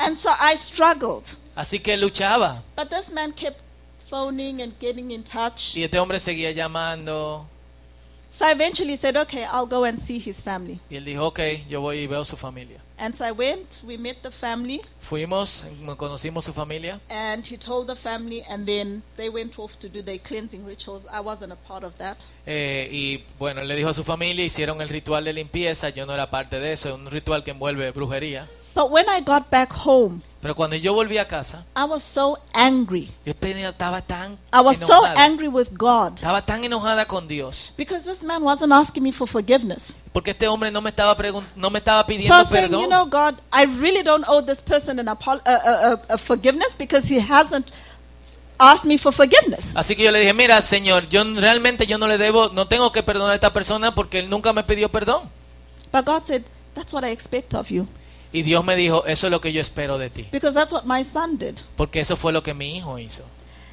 And 0.04 0.18
so 0.18 0.30
I 0.38 0.56
struggled. 0.56 1.24
Así 1.56 1.78
que 1.80 1.96
luchaba. 1.96 2.62
But 2.76 2.90
this 2.90 3.08
man 3.08 3.32
kept 3.32 3.60
phoning 4.10 4.60
and 4.60 4.72
getting 4.80 5.10
in 5.10 5.22
touch. 5.24 5.74
Y 5.76 5.82
este 5.82 5.98
hombre 5.98 6.20
seguía 6.20 6.52
llamando. 6.52 7.46
So 8.36 8.44
I 8.46 8.50
eventually 8.50 8.96
said, 8.96 9.16
okay, 9.16 9.44
I'll 9.44 9.66
go 9.66 9.84
and 9.84 9.98
see 10.00 10.18
his 10.18 10.40
family. 10.40 10.80
Y 10.90 10.96
él 10.96 11.04
dijo, 11.04 11.26
ok, 11.28 11.40
yo 11.68 11.80
voy 11.80 11.98
y 12.00 12.06
veo 12.08 12.24
su 12.24 12.36
familia. 12.36 12.80
And 12.98 13.14
so 13.14 13.24
I 13.24 13.30
went, 13.32 13.80
we 13.84 13.96
met 13.96 14.22
the 14.22 14.30
family, 14.30 14.80
Fuimos, 15.00 15.64
conocimos 15.96 16.44
su 16.44 16.52
familia. 16.52 17.00
and 17.08 17.44
he 17.44 17.56
told 17.56 17.88
the 17.88 17.96
family, 17.96 18.44
and 18.48 18.66
then 18.66 19.02
they 19.16 19.28
went 19.28 19.58
off 19.58 19.76
to 19.80 19.88
do 19.88 20.00
their 20.02 20.18
cleansing 20.18 20.64
rituals. 20.64 21.04
I 21.12 21.20
wasn't 21.20 21.52
a 21.52 21.56
part 21.56 21.82
of 21.84 21.96
that. 21.98 22.18
eh, 22.46 22.88
y 22.90 23.24
bueno, 23.38 23.62
le 23.64 23.74
dijo 23.76 23.88
a 23.88 23.94
su 23.94 24.04
familia, 24.04 24.44
hicieron 24.44 24.80
el 24.80 24.88
ritual 24.88 25.24
de 25.24 25.32
limpieza. 25.32 25.88
Yo 25.90 26.04
no 26.06 26.12
era 26.12 26.28
parte 26.30 26.58
de 26.60 26.72
eso, 26.72 26.94
un 26.94 27.10
ritual 27.10 27.42
que 27.44 27.50
envuelve 27.52 27.90
brujería. 27.92 28.48
But 28.74 28.90
when 28.90 29.08
I 29.08 29.20
got 29.20 29.50
back 29.50 29.72
home, 29.72 30.20
Pero 30.42 30.54
cuando 30.54 30.76
yo 30.76 30.92
volví 30.92 31.16
a 31.16 31.26
casa, 31.26 31.64
I 31.76 31.84
was 31.84 32.02
so 32.02 32.38
angry. 32.52 33.10
yo 33.24 33.32
tenía, 33.34 33.70
estaba 33.70 34.02
tan 34.02 34.36
I 34.52 34.60
was 34.60 34.76
so 34.78 34.86
enojada. 35.04 35.14
angry 35.16 35.48
with 35.48 35.68
God 35.72 36.16
Estaba 36.16 36.44
tan 36.44 36.64
enojada 36.64 37.06
con 37.06 37.26
Dios. 37.28 37.72
because 37.76 38.02
this 38.04 38.22
man 38.22 38.42
wasn't 38.42 38.72
asking 38.72 39.02
me 39.04 39.12
for 39.12 39.26
forgiveness. 39.28 39.94
Porque 40.12 40.30
este 40.32 40.46
hombre 40.48 40.70
no 40.70 40.80
me 40.80 40.90
estaba, 40.90 41.16
no 41.56 41.70
me 41.70 41.78
estaba 41.78 42.02
So 42.02 42.06
pidiendo 42.08 42.44
saying, 42.46 42.68
perdón. 42.68 42.80
you 42.82 42.88
know, 42.88 43.06
God, 43.06 43.36
I 43.52 43.64
really 43.64 44.02
don't 44.02 44.24
owe 44.28 44.42
this 44.42 44.60
person 44.60 44.98
an 44.98 45.08
apo- 45.08 45.40
uh, 45.46 45.58
uh, 45.64 45.96
uh, 46.10 46.16
forgiveness 46.18 46.72
because 46.76 47.06
he 47.08 47.18
hasn't 47.20 47.72
asked 48.58 48.84
me 48.84 48.98
for 48.98 49.12
forgiveness. 49.12 49.74
Así 49.74 49.96
que 49.96 50.04
yo 50.04 50.10
le 50.12 50.18
dije, 50.20 50.34
mira, 50.34 50.60
Señor, 50.62 51.08
yo 51.08 51.22
realmente 51.36 51.86
yo 51.86 51.96
no 51.96 52.06
le 52.06 52.18
debo, 52.18 52.50
no 52.50 52.66
tengo 52.68 52.92
que 52.92 53.02
perdonar 53.02 53.32
a 53.32 53.34
esta 53.36 53.52
persona 53.52 53.94
porque 53.94 54.18
él 54.18 54.28
nunca 54.28 54.52
me 54.52 54.62
pidió 54.62 54.88
perdón. 54.90 55.28
But 55.90 56.04
God 56.04 56.24
said, 56.26 56.42
that's 56.74 56.92
what 56.92 57.04
I 57.04 57.10
expect 57.12 57.54
of 57.54 57.70
you 57.70 57.86
Y 58.34 58.42
Dios 58.42 58.64
me 58.64 58.74
dijo, 58.76 59.06
eso 59.06 59.28
es 59.28 59.30
lo 59.30 59.40
que 59.40 59.52
yo 59.52 59.60
espero 59.62 59.96
de 59.96 60.10
ti. 60.10 60.26
because 60.32 60.52
that's 60.54 60.72
what 60.72 60.82
my 60.84 61.04
son 61.04 61.38
did. 61.38 61.54
Porque 61.76 62.00
eso 62.00 62.16
fue 62.16 62.32
lo 62.32 62.42
que 62.42 62.52
mi 62.52 62.76
hijo 62.76 62.98
hizo. 62.98 63.22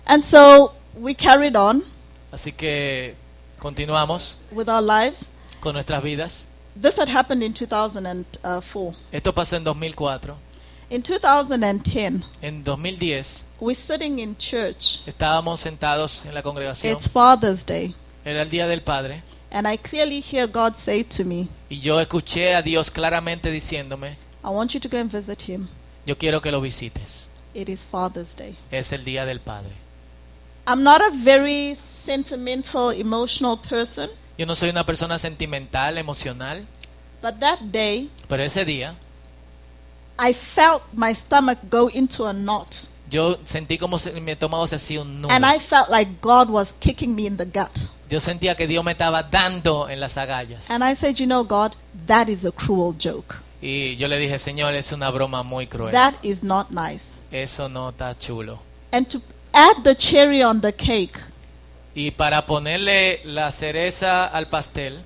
And 0.05 0.23
so 0.23 0.73
we 0.95 1.13
carried 1.15 1.55
on 1.57 1.83
Así 2.31 2.53
que 2.53 3.15
continuamos 3.59 4.37
with 4.51 4.69
our 4.69 4.81
lives. 4.83 5.17
con 5.59 5.73
nuestras 5.73 6.01
vidas. 6.03 6.47
This 6.79 6.97
had 6.97 7.09
happened 7.09 7.43
in 7.43 7.53
2004. 7.53 8.95
Esto 9.11 9.33
pasó 9.33 9.57
en 9.57 9.63
2004. 9.63 10.35
In 10.89 11.01
2010, 11.03 12.23
En 12.41 12.63
2010 12.63 13.45
we're 13.59 13.75
sitting 13.79 14.19
in 14.19 14.35
church. 14.37 14.99
estábamos 15.05 15.59
sentados 15.61 16.25
en 16.25 16.33
la 16.33 16.41
congregación. 16.43 16.95
It's 16.95 17.07
Father's 17.09 17.65
Day. 17.65 17.95
Era 18.25 18.41
el 18.41 18.49
Día 18.49 18.67
del 18.67 18.81
Padre. 18.81 19.23
And 19.51 19.67
I 19.67 19.77
clearly 19.77 20.21
hear 20.21 20.47
God 20.47 20.75
say 20.75 21.03
to 21.03 21.23
me, 21.25 21.47
Y 21.69 21.79
yo 21.79 21.99
escuché 21.99 22.55
a 22.55 22.61
Dios 22.61 22.89
claramente 22.91 23.51
diciéndome, 23.51 24.17
I 24.43 24.49
want 24.49 24.73
you 24.73 24.79
to 24.79 24.89
go 24.89 24.97
and 24.97 25.11
visit 25.11 25.41
him. 25.43 25.69
yo 26.05 26.15
quiero 26.17 26.41
que 26.41 26.51
lo 26.51 26.61
visites. 26.61 27.29
It 27.53 27.69
is 27.69 27.79
Father's 27.91 28.35
Day. 28.35 28.55
Es 28.71 28.91
el 28.93 29.03
Día 29.03 29.25
del 29.25 29.39
Padre. 29.39 29.71
I'm 30.65 30.83
not 30.83 31.01
a 31.01 31.09
very 31.11 31.77
sentimental, 32.05 32.91
emotional 32.91 33.57
person, 33.57 34.09
Yo 34.37 34.45
no 34.45 34.55
soy 34.55 34.69
una 34.69 34.85
persona 34.85 35.19
sentimental, 35.19 35.97
emocional, 35.97 36.65
but 37.21 37.39
that 37.39 37.59
day 37.71 38.09
pero 38.27 38.41
ese 38.43 38.65
día 38.65 38.95
I 40.17 40.33
felt 40.33 40.81
my 40.93 41.13
stomach 41.13 41.59
go 41.69 41.89
into 41.89 42.25
a 42.25 42.33
knot. 42.33 42.87
yo 43.09 43.37
sentí 43.45 43.77
como 43.77 43.99
si 43.99 44.11
mi 44.11 44.31
estómago 44.31 44.65
se 44.67 44.77
hacía 44.77 45.01
un 45.01 45.21
nudo. 45.21 45.31
And 45.31 45.45
I 45.45 45.59
felt 45.59 45.89
like 45.89 46.21
God 46.21 46.49
was 46.49 46.73
kicking 46.79 47.13
me 47.13 47.25
in 47.27 47.37
the 47.37 47.45
gut. 47.45 47.71
Yo 48.09 48.19
sentía 48.19 48.55
que 48.55 48.67
Dios 48.67 48.83
me 48.83 48.91
estaba 48.93 49.23
dando 49.23 49.89
en 49.89 49.99
las 49.99 50.17
agallas. 50.17 50.69
And 50.71 50.83
I 50.83 50.95
said, 50.95 51.17
You 51.19 51.27
know, 51.27 51.43
God, 51.43 51.75
that 52.07 52.29
is 52.29 52.45
a 52.45 52.51
cruel 52.51 52.93
joke. 52.97 53.35
Y 53.61 53.95
yo 53.97 54.07
le 54.07 54.17
dije, 54.17 54.39
Señor, 54.39 54.73
es 54.73 54.91
una 54.91 55.09
broma 55.11 55.43
muy 55.43 55.67
cruel. 55.67 55.91
That 55.91 56.15
is 56.23 56.43
not 56.43 56.69
nice. 56.71 57.05
Eso 57.31 57.69
no 57.69 57.89
está 57.89 58.17
chulo. 58.17 58.59
And 58.91 59.07
to 59.09 59.21
add 59.53 59.83
the 59.83 59.95
cherry 59.95 60.41
on 60.43 60.61
the 60.61 60.73
cake, 60.73 61.17
Y 61.93 62.11
para 62.11 62.45
ponerle 62.45 63.19
la 63.25 63.51
cereza 63.51 64.25
al 64.27 64.47
pastel, 64.47 65.03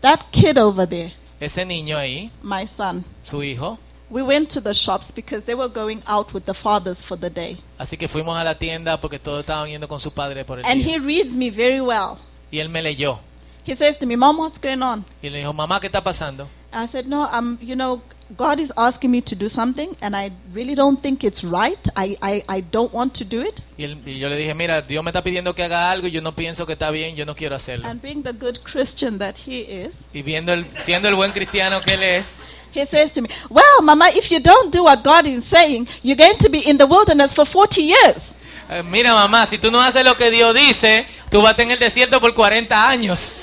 that 0.00 0.20
kid 0.30 0.56
over 0.56 0.88
there, 0.88 1.12
ese 1.40 1.64
niño 1.66 1.96
ahí, 1.98 2.30
my 2.42 2.66
son, 2.76 3.04
su 3.22 3.42
hijo, 3.42 3.78
we 4.08 4.22
went 4.22 4.48
to 4.48 4.60
the 4.60 4.72
shops 4.72 5.12
because 5.14 5.44
they 5.44 5.54
were 5.54 5.68
going 5.68 6.00
out 6.06 6.32
with 6.32 6.44
the 6.44 6.54
fathers 6.54 6.98
for 6.98 7.18
the 7.18 7.28
day. 7.28 7.58
así 7.76 7.96
que 7.96 8.06
fuimos 8.08 8.36
a 8.38 8.44
la 8.44 8.54
tienda 8.56 9.00
porque 9.00 9.18
todos 9.18 9.40
estaban 9.40 9.68
yendo 9.68 9.86
con 9.88 9.98
su 10.00 10.12
padre 10.12 10.44
por 10.44 10.60
el 10.60 10.64
And 10.64 10.82
día. 10.82 10.94
he 10.94 10.98
reads 10.98 11.32
me 11.32 11.50
very 11.50 11.80
well. 11.80 12.18
Y 12.50 12.60
él 12.60 12.68
me 12.68 12.82
leyó. 12.82 13.18
He 13.66 13.74
says 13.76 13.98
to 13.98 14.06
me, 14.06 14.16
Mom, 14.16 14.38
what's 14.38 14.58
going 14.60 14.80
on? 14.82 15.04
Y 15.20 15.28
le 15.28 15.38
dijo, 15.38 15.52
mamá, 15.52 15.78
¿qué 15.80 15.86
está 15.88 16.02
pasando? 16.02 16.48
I 16.72 16.86
said, 16.86 17.06
No, 17.06 17.22
um, 17.32 17.58
you 17.62 17.74
know, 17.74 18.00
God 18.36 18.60
is 18.60 18.70
asking 18.76 19.10
me 19.10 19.22
to 19.22 19.34
do 19.34 19.48
something, 19.48 19.96
and 20.02 20.14
I 20.14 20.30
really 20.52 20.74
don't 20.74 21.00
think 21.00 21.24
it's 21.24 21.42
right. 21.42 21.78
I, 21.96 22.16
I, 22.20 22.44
I 22.46 22.60
don't 22.60 22.92
want 22.92 23.14
to 23.14 23.24
do 23.24 23.40
it. 23.40 23.62
Y, 23.78 23.84
él- 23.84 24.02
y 24.04 24.18
yo 24.18 24.28
le 24.28 24.36
dije, 24.36 24.54
mira, 24.54 24.82
Dios 24.82 25.02
me 25.02 25.10
está 25.10 25.22
pidiendo 25.22 25.54
que 25.54 25.62
haga 25.64 25.90
algo 25.90 26.06
y 26.08 26.10
yo 26.10 26.20
no 26.20 26.32
pienso 26.32 26.66
que 26.66 26.74
está 26.74 26.90
bien, 26.90 27.16
yo 27.16 27.24
no 27.24 27.34
quiero 27.34 27.56
hacerlo. 27.56 27.88
And 27.88 28.02
being 28.02 28.22
the 28.22 28.32
good 28.34 28.58
Christian 28.64 29.18
that 29.18 29.36
he 29.46 29.60
is, 29.62 29.94
Y 30.12 30.20
viendo 30.22 30.52
el, 30.52 30.66
siendo 30.80 31.08
el 31.08 31.14
buen 31.14 31.32
cristiano 31.32 31.80
que 31.80 31.94
él 31.94 32.02
es, 32.02 32.48
he 32.74 32.84
says 32.84 33.12
to 33.14 33.22
me, 33.22 33.30
Well, 33.48 33.80
Mama, 33.82 34.10
if 34.10 34.30
you 34.30 34.38
don't 34.40 34.70
do 34.70 34.84
what 34.84 35.02
God 35.02 35.26
is 35.26 35.44
saying, 35.46 35.88
you're 36.02 36.16
going 36.22 36.36
to 36.36 36.50
be 36.50 36.58
in 36.58 36.76
the 36.76 36.84
wilderness 36.86 37.32
for 37.34 37.46
40 37.46 37.80
years. 37.82 38.22
eh, 38.68 38.82
mira 38.82 39.14
mamá, 39.14 39.46
si 39.46 39.56
tú 39.56 39.70
no 39.70 39.80
haces 39.80 40.04
lo 40.04 40.14
que 40.16 40.30
Dios 40.30 40.54
dice, 40.54 41.06
tú 41.30 41.38
vas 41.40 41.48
a 41.48 41.50
estar 41.52 41.64
en 41.64 41.72
el 41.72 41.78
desierto 41.78 42.20
por 42.20 42.34
40 42.34 42.90
años. 42.90 43.36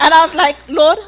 And 0.00 0.14
I 0.14 0.20
was 0.24 0.34
like, 0.34 0.56
Lord, 0.68 0.98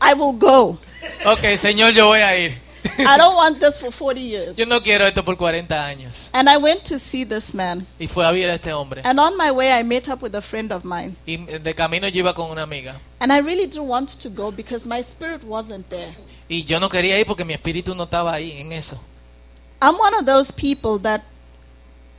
I 0.00 0.14
will 0.14 0.32
go. 0.32 0.78
ok, 1.24 1.56
Señor, 1.56 1.92
yo 1.92 2.06
voy 2.06 2.20
a 2.20 2.38
ir. 2.38 2.66
I 2.98 3.16
don't 3.16 3.34
want 3.34 3.60
this 3.60 3.78
for 3.78 3.90
40 3.90 4.20
years. 4.20 4.56
Yo 4.56 4.64
no 4.64 4.80
quiero 4.80 5.06
esto 5.06 5.22
por 5.24 5.36
40 5.36 5.74
años. 5.74 6.30
And 6.32 6.48
I 6.48 6.56
went 6.56 6.84
to 6.84 6.98
see 6.98 7.24
this 7.24 7.52
man. 7.52 7.86
Y 7.98 8.06
fue 8.06 8.24
a 8.24 8.32
ver 8.32 8.48
a 8.48 8.54
este 8.54 8.72
hombre. 8.72 9.02
And 9.04 9.18
on 9.18 9.36
my 9.36 9.50
way, 9.50 9.72
I 9.72 9.82
met 9.82 10.08
up 10.08 10.22
with 10.22 10.34
a 10.34 10.40
friend 10.40 10.72
of 10.72 10.84
mine. 10.84 11.16
Y 11.26 11.36
de 11.36 11.74
camino 11.74 12.08
yo 12.08 12.20
iba 12.20 12.34
con 12.34 12.50
una 12.50 12.62
amiga. 12.62 13.00
And 13.20 13.32
I 13.32 13.38
really 13.38 13.66
didn't 13.66 13.88
want 13.88 14.20
to 14.20 14.30
go 14.30 14.50
because 14.50 14.86
my 14.86 15.00
spirit 15.02 15.42
wasn't 15.44 15.88
there. 15.88 16.14
Y 16.48 16.64
yo 16.64 16.78
no 16.78 16.88
quería 16.88 17.18
ir 17.18 17.26
porque 17.26 17.44
mi 17.44 17.54
espíritu 17.54 17.94
no 17.94 18.04
estaba 18.04 18.32
ahí 18.32 18.60
en 18.60 18.72
eso. 18.72 18.98
I'm 19.82 19.98
one 19.98 20.14
of 20.14 20.24
those 20.24 20.50
people 20.52 20.98
that 21.02 21.22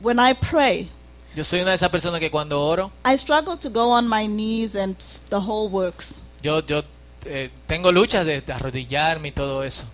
when 0.00 0.18
I 0.20 0.32
pray, 0.34 0.90
Yo 1.34 1.44
soy 1.44 1.60
una 1.60 1.70
de 1.70 1.76
esas 1.76 1.88
personas 1.90 2.20
que 2.20 2.30
cuando 2.30 2.60
oro, 2.60 2.90
I 3.04 3.16
struggle 3.16 3.56
to 3.58 3.70
go 3.70 3.90
on 3.90 4.06
my 4.08 4.26
knees 4.26 4.74
and 4.74 4.96
the 5.30 5.40
whole 5.40 5.68
works. 5.68 6.14
yo, 6.42 6.60
yo 6.66 6.82
eh, 7.24 7.50
tengo 7.66 7.90
luchas 7.92 8.24
de, 8.26 8.40
de 8.40 8.52
arrodillarme 8.52 9.28
y 9.28 9.32
todo 9.32 9.62
eso. 9.62 9.84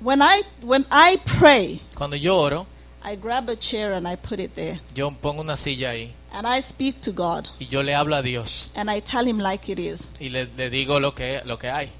When 0.00 0.22
I 0.22 0.42
when 0.62 0.86
I 0.90 1.18
pray, 1.38 1.80
Cuando 1.96 2.16
yo 2.16 2.36
oro, 2.38 2.66
I 3.04 3.16
grab 3.16 3.48
a 3.48 3.56
chair 3.56 3.92
and 3.94 4.06
I 4.06 4.16
put 4.16 4.38
it 4.38 4.54
there 4.54 4.80
yo 4.94 5.10
pongo 5.10 5.40
una 5.40 5.56
silla 5.56 5.90
ahí 5.90 6.12
and 6.32 6.46
I 6.46 6.60
speak 6.62 7.00
to 7.02 7.12
God 7.12 7.48
y 7.58 7.66
yo 7.66 7.82
le 7.82 7.94
hablo 7.94 8.14
a 8.16 8.22
Dios 8.22 8.70
and 8.74 8.90
I 8.90 9.00
tell 9.00 9.26
him 9.26 9.38
like 9.38 9.68
it 9.70 9.78
is. 9.78 9.98
y 10.20 10.28
le, 10.28 10.46
le 10.56 10.70
digo 10.70 11.00
lo 11.00 11.14
que, 11.14 11.40
lo 11.44 11.58
que 11.58 11.68
hay. 11.70 11.90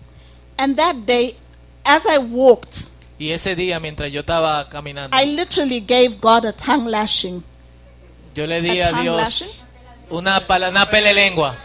And 0.56 0.76
that 0.76 1.06
day 1.06 1.36
as 1.84 2.04
I 2.06 2.18
walked, 2.18 2.88
Y 3.20 3.30
ese 3.32 3.56
día, 3.56 3.80
mientras 3.80 4.12
yo 4.12 4.20
estaba 4.20 4.68
caminando, 4.68 5.16
I 5.16 5.24
literally 5.24 5.80
gave 5.80 6.20
God 6.20 6.44
a 6.44 6.52
tongue 6.52 6.88
lashing 6.88 7.42
yo 8.34 8.46
le 8.46 8.60
di 8.60 8.80
a 8.80 8.92
Dios 8.92 9.16
lashing? 9.16 9.66
una, 10.10 10.46
pala- 10.46 10.68
una 10.68 10.86
pele 10.88 11.12
lengua. 11.12 11.56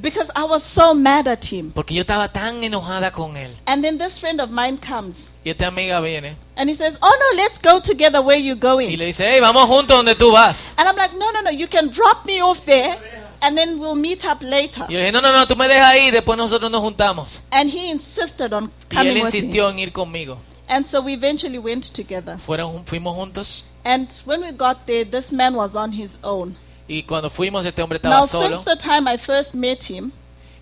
Because 0.00 0.30
I 0.34 0.44
was 0.44 0.62
so 0.64 0.94
mad 0.94 1.26
at 1.28 1.44
him. 1.44 1.72
Porque 1.72 1.94
yo 1.94 2.02
estaba 2.02 2.28
tan 2.32 2.62
enojada 2.62 3.10
con 3.12 3.36
él. 3.36 3.54
And 3.66 3.82
then 3.82 3.98
this 3.98 4.18
friend 4.18 4.40
of 4.40 4.50
mine 4.50 4.78
comes 4.78 5.16
Y 5.44 5.50
esta 5.50 5.68
amiga 5.68 6.00
viene 6.00 6.36
and 6.56 6.68
he 6.68 6.76
says, 6.76 6.96
"Oh 7.00 7.16
no, 7.18 7.42
let's 7.42 7.58
go 7.60 7.78
together 7.80 8.20
where 8.20 8.38
you 8.38 8.54
y 8.54 8.58
going." 8.58 8.96
le 8.98 9.06
dice, 9.06 9.20
hey, 9.24 9.40
vamos 9.40 9.64
juntos 9.68 9.96
donde 9.96 10.14
tú 10.16 10.32
vas. 10.32 10.74
And 10.76 10.88
I'm 10.88 10.96
like, 10.96 11.14
"No, 11.16 11.30
no, 11.30 11.40
no, 11.40 11.50
you 11.50 11.68
can 11.68 11.88
drop 11.90 12.26
me 12.26 12.40
off 12.42 12.64
there 12.64 12.98
and 13.40 13.56
then 13.56 13.78
we'll 13.78 13.94
meet 13.94 14.24
up 14.24 14.42
later." 14.42 14.86
Y 14.88 14.94
yo 14.94 14.98
dije, 14.98 15.12
no, 15.12 15.20
no, 15.20 15.32
no, 15.32 15.46
tú 15.46 15.54
me 15.56 15.68
dejas 15.68 15.92
ahí, 15.92 16.10
después 16.10 16.36
nosotros 16.36 16.70
nos 16.70 16.80
juntamos. 16.82 17.42
And 17.50 17.70
he 17.70 17.90
insisted 17.90 18.52
on 18.52 18.64
Y 18.64 18.96
él 18.96 18.96
coming 18.96 19.14
with 19.14 19.32
me. 19.32 19.38
insistió 19.38 19.70
en 19.70 19.78
ir 19.78 19.92
conmigo. 19.92 20.38
And 20.68 20.84
so 20.84 21.00
we 21.00 21.12
eventually 21.12 21.58
went 21.58 21.92
together. 21.92 22.38
Fueron, 22.38 22.84
fuimos 22.84 23.14
juntos 23.14 23.64
And 23.84 24.08
when 24.24 24.40
we 24.40 24.50
got 24.50 24.84
there, 24.86 25.04
this 25.04 25.30
man 25.30 25.54
was 25.54 25.76
on 25.76 25.92
his 25.92 26.18
own. 26.24 26.56
Y 26.88 27.02
cuando 27.02 27.30
fuimos 27.30 27.64
este 27.64 27.82
hombre 27.82 27.96
estaba 27.96 28.18
Now, 28.20 28.26
solo. 28.26 28.62
since 28.62 28.76
the 28.76 28.76
time 28.76 29.08
I 29.12 29.16
first 29.18 29.54
met 29.54 29.82
him, 29.88 30.12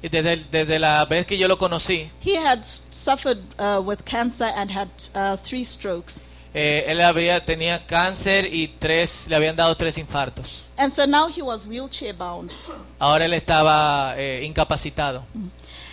Y 0.03 0.09
desde, 0.09 0.37
desde 0.51 0.79
la 0.79 1.05
vez 1.07 1.25
que 1.27 1.39
yo 1.39 1.49
lo 1.49 1.57
conocí, 1.57 2.11
he 2.21 2.37
had 2.37 2.63
suffered 2.91 3.39
uh, 3.59 3.81
with 3.81 4.05
cancer 4.05 4.53
and 4.57 4.71
had 4.71 4.89
uh, 5.15 5.37
three 5.39 5.65
strokes. 5.65 6.15
eh, 6.57 6.85
él 6.89 7.01
había, 7.01 7.45
tenía 7.45 7.85
cáncer 7.87 8.47
y 8.53 8.69
tres, 8.79 9.27
le 9.29 9.35
habían 9.37 9.57
dado 9.57 9.75
tres 9.77 9.99
infartos. 9.99 10.65
And 10.77 10.93
so 10.95 11.05
now 11.07 11.29
he 11.29 11.43
was 11.43 11.67
wheelchair 11.67 12.15
bound. 12.15 12.51
Ahora 12.99 13.25
él 13.25 13.33
estaba 13.35 14.15
eh, 14.17 14.45
incapacitado. 14.45 15.25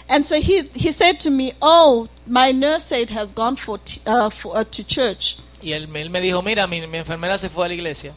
And 0.08 0.26
so 0.26 0.36
he, 0.36 0.70
he 0.76 0.92
said 0.92 1.20
to 1.22 1.32
me, 1.32 1.54
Oh, 1.62 2.08
my 2.28 2.52
nurse 2.52 2.92
aide 2.92 3.12
has 3.12 3.32
gone 3.34 3.56
for 3.56 3.80
uh, 4.06 4.30
for, 4.30 4.58
uh, 4.58 4.64
to 4.66 4.84
church. 4.84 5.38
Y 5.64 5.72
él, 5.72 5.88
él 5.96 6.10
me 6.10 6.20
dijo, 6.20 6.42
mira, 6.44 6.68
mi, 6.68 6.86
mi 6.86 6.98
enfermera 6.98 7.38
se 7.38 7.48
fue 7.50 7.66
a 7.66 7.68
la 7.70 7.74
iglesia. 7.76 8.14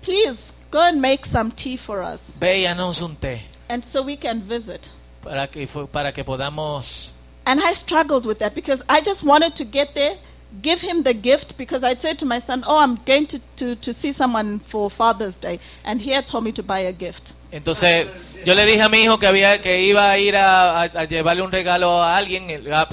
Please 0.00 0.52
go 0.70 0.80
and 0.80 1.00
make 1.00 1.26
some 1.26 1.50
tea 1.50 1.76
for 1.76 2.02
us. 2.02 2.20
Ve 2.40 2.60
y 2.60 2.66
haznos 2.66 3.00
un 3.02 3.16
té 3.16 3.42
And 3.68 3.84
so 3.84 4.02
we 4.02 4.16
can 4.16 4.42
visit. 4.48 4.88
para 5.22 5.46
que, 5.46 5.66
para 5.92 6.12
que 6.12 6.24
podamos... 6.24 7.12
And 7.44 7.60
I 7.60 7.72
struggled 7.74 8.26
with 8.26 8.38
that 8.40 8.54
because 8.54 8.82
I 8.88 9.00
just 9.00 9.22
wanted 9.22 9.54
to 9.56 9.64
get 9.64 9.94
there, 9.94 10.16
give 10.62 10.80
him 10.82 11.02
the 11.02 11.14
gift, 11.14 11.56
because 11.56 11.82
I'd 11.82 12.00
said 12.00 12.18
to 12.18 12.26
my 12.26 12.40
son, 12.40 12.62
Oh, 12.66 12.78
I'm 12.78 12.96
going 13.06 13.26
to, 13.28 13.38
to, 13.56 13.74
to 13.76 13.92
see 13.94 14.12
someone 14.12 14.60
for 14.60 14.90
Father's 14.90 15.34
Day. 15.36 15.58
And 15.84 16.00
he 16.00 16.10
had 16.12 16.26
told 16.26 16.44
me 16.44 16.52
to 16.52 16.62
buy 16.62 16.80
a 16.80 16.92
gift. 16.92 17.32
Entonces 17.50 18.06
yo 18.44 18.54
le 18.54 18.66
dije 18.66 18.82
a 18.82 18.88
mi 18.90 18.98
hijo 19.04 19.18
que, 19.18 19.26
había, 19.26 19.62
que 19.62 19.80
iba 19.82 20.10
a 20.10 20.18
ir 20.18 20.36
a, 20.36 20.82
a- 20.82 20.84
a 20.84 21.04
llevarle 21.06 21.42
un 21.42 21.50
regalo 21.50 22.02
a 22.02 22.16
alguien, 22.18 22.46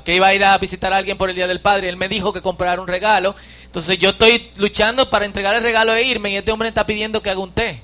que 0.06 0.16
iba 0.16 0.28
a 0.28 0.34
ir 0.34 0.44
a 0.46 0.58
visitar 0.58 0.94
a 0.94 0.98
alguien 0.98 1.18
por 1.18 1.30
el 1.30 1.36
Día 1.36 1.48
del 1.48 1.60
Padre. 1.60 1.90
Él 1.90 1.98
me 1.98 2.08
dijo 2.08 2.32
que 2.32 2.42
comprara 2.42 2.82
un 2.82 2.88
regalo. 2.88 3.36
Entonces 3.76 3.98
yo 4.00 4.12
estoy 4.12 4.52
luchando 4.56 5.10
para 5.10 5.26
entregar 5.26 5.54
el 5.54 5.62
regalo 5.62 5.94
e 5.94 6.02
irme 6.04 6.32
y 6.32 6.38
este 6.38 6.50
hombre 6.50 6.70
está 6.70 6.86
pidiendo 6.86 7.22
que 7.22 7.30
haga 7.30 7.42
un 7.42 7.52
té. 7.52 7.82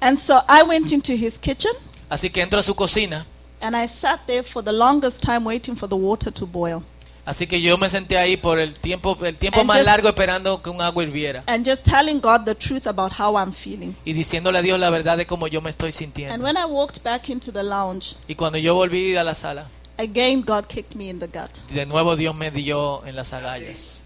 And 0.00 0.18
so 0.18 0.42
I 0.48 0.64
went 0.64 0.90
into 0.90 1.12
his 1.12 1.38
kitchen 1.38 1.70
Así 2.08 2.30
que 2.30 2.42
entro 2.42 2.58
a 2.58 2.64
su 2.64 2.74
cocina. 2.74 3.26
and 3.60 3.76
I 3.76 3.86
sat 3.86 4.26
there 4.26 4.42
for 4.42 4.64
the 4.64 4.72
longest 4.72 5.22
time 5.22 5.44
waiting 5.46 5.76
for 5.76 5.88
the 5.88 5.94
water 5.94 6.32
to 6.32 6.46
boil. 6.48 6.82
Así 7.24 7.46
que 7.46 7.60
yo 7.62 7.78
me 7.78 7.88
senté 7.88 8.18
ahí 8.18 8.36
por 8.36 8.58
el 8.58 8.74
tiempo, 8.74 9.16
el 9.24 9.36
tiempo 9.36 9.60
And 9.60 9.68
más 9.68 9.76
just- 9.76 9.86
largo 9.86 10.08
esperando 10.08 10.60
que 10.60 10.68
un 10.68 10.82
agua 10.82 11.04
hirviera. 11.04 11.44
and 11.46 11.64
just 11.64 11.84
telling 11.84 12.18
God 12.20 12.40
the 12.44 12.56
truth 12.56 12.88
about 12.88 13.12
how 13.20 13.36
I'm 13.38 13.52
feeling. 13.52 13.94
Y 14.04 14.14
diciéndole 14.14 14.58
a 14.58 14.62
Dios 14.62 14.80
la 14.80 14.90
verdad 14.90 15.16
de 15.16 15.26
cómo 15.28 15.46
yo 15.46 15.60
me 15.60 15.70
estoy 15.70 15.90
And 15.90 15.94
sintiendo. 15.94 16.44
when 16.44 16.56
I 16.56 16.64
walked 16.64 17.04
back 17.04 17.28
into 17.28 17.52
the 17.52 17.62
lounge, 17.62 18.16
Y 18.26 18.34
cuando 18.34 18.58
yo 18.58 18.74
volví 18.74 19.14
a 19.14 19.22
la 19.22 19.34
sala, 19.36 19.68
again 19.96 20.42
God 20.44 20.64
kicked 20.66 20.96
me 20.96 21.08
in 21.08 21.20
the 21.20 21.28
gut. 21.28 21.56
de 21.72 21.86
nuevo 21.86 22.16
Dios 22.16 22.34
me 22.34 22.50
dio 22.50 23.06
en 23.06 23.14
las 23.14 23.32
agallas. 23.32 24.02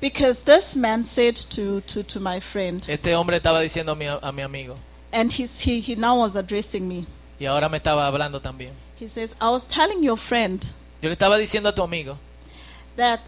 Because 0.00 0.40
this 0.44 0.74
man 0.74 1.04
said 1.04 1.36
to, 1.50 1.82
to, 1.82 2.02
to 2.04 2.20
my 2.20 2.40
friend, 2.40 2.82
Este 2.88 3.14
hombre 3.14 3.36
estaba 3.38 3.60
diciendo 3.60 3.92
a 3.92 3.94
mi, 3.94 4.06
a 4.06 4.32
mi 4.32 4.42
amigo. 4.42 4.76
and 5.12 5.32
he's, 5.32 5.60
he, 5.60 5.80
he 5.80 5.94
now 5.96 6.18
was 6.18 6.36
addressing 6.36 6.86
me. 6.88 7.06
Y 7.38 7.46
ahora 7.46 7.68
me 7.68 7.78
estaba 7.78 8.06
hablando 8.06 8.40
también. 8.40 8.72
He 8.96 9.08
says, 9.08 9.30
I 9.40 9.50
was 9.50 9.62
telling 9.64 10.02
your 10.02 10.16
friend 10.16 10.64
Yo 11.02 11.08
le 11.08 11.16
estaba 11.16 11.38
diciendo 11.38 11.68
a 11.68 11.72
tu 11.74 11.82
amigo 11.82 12.18
that 12.96 13.20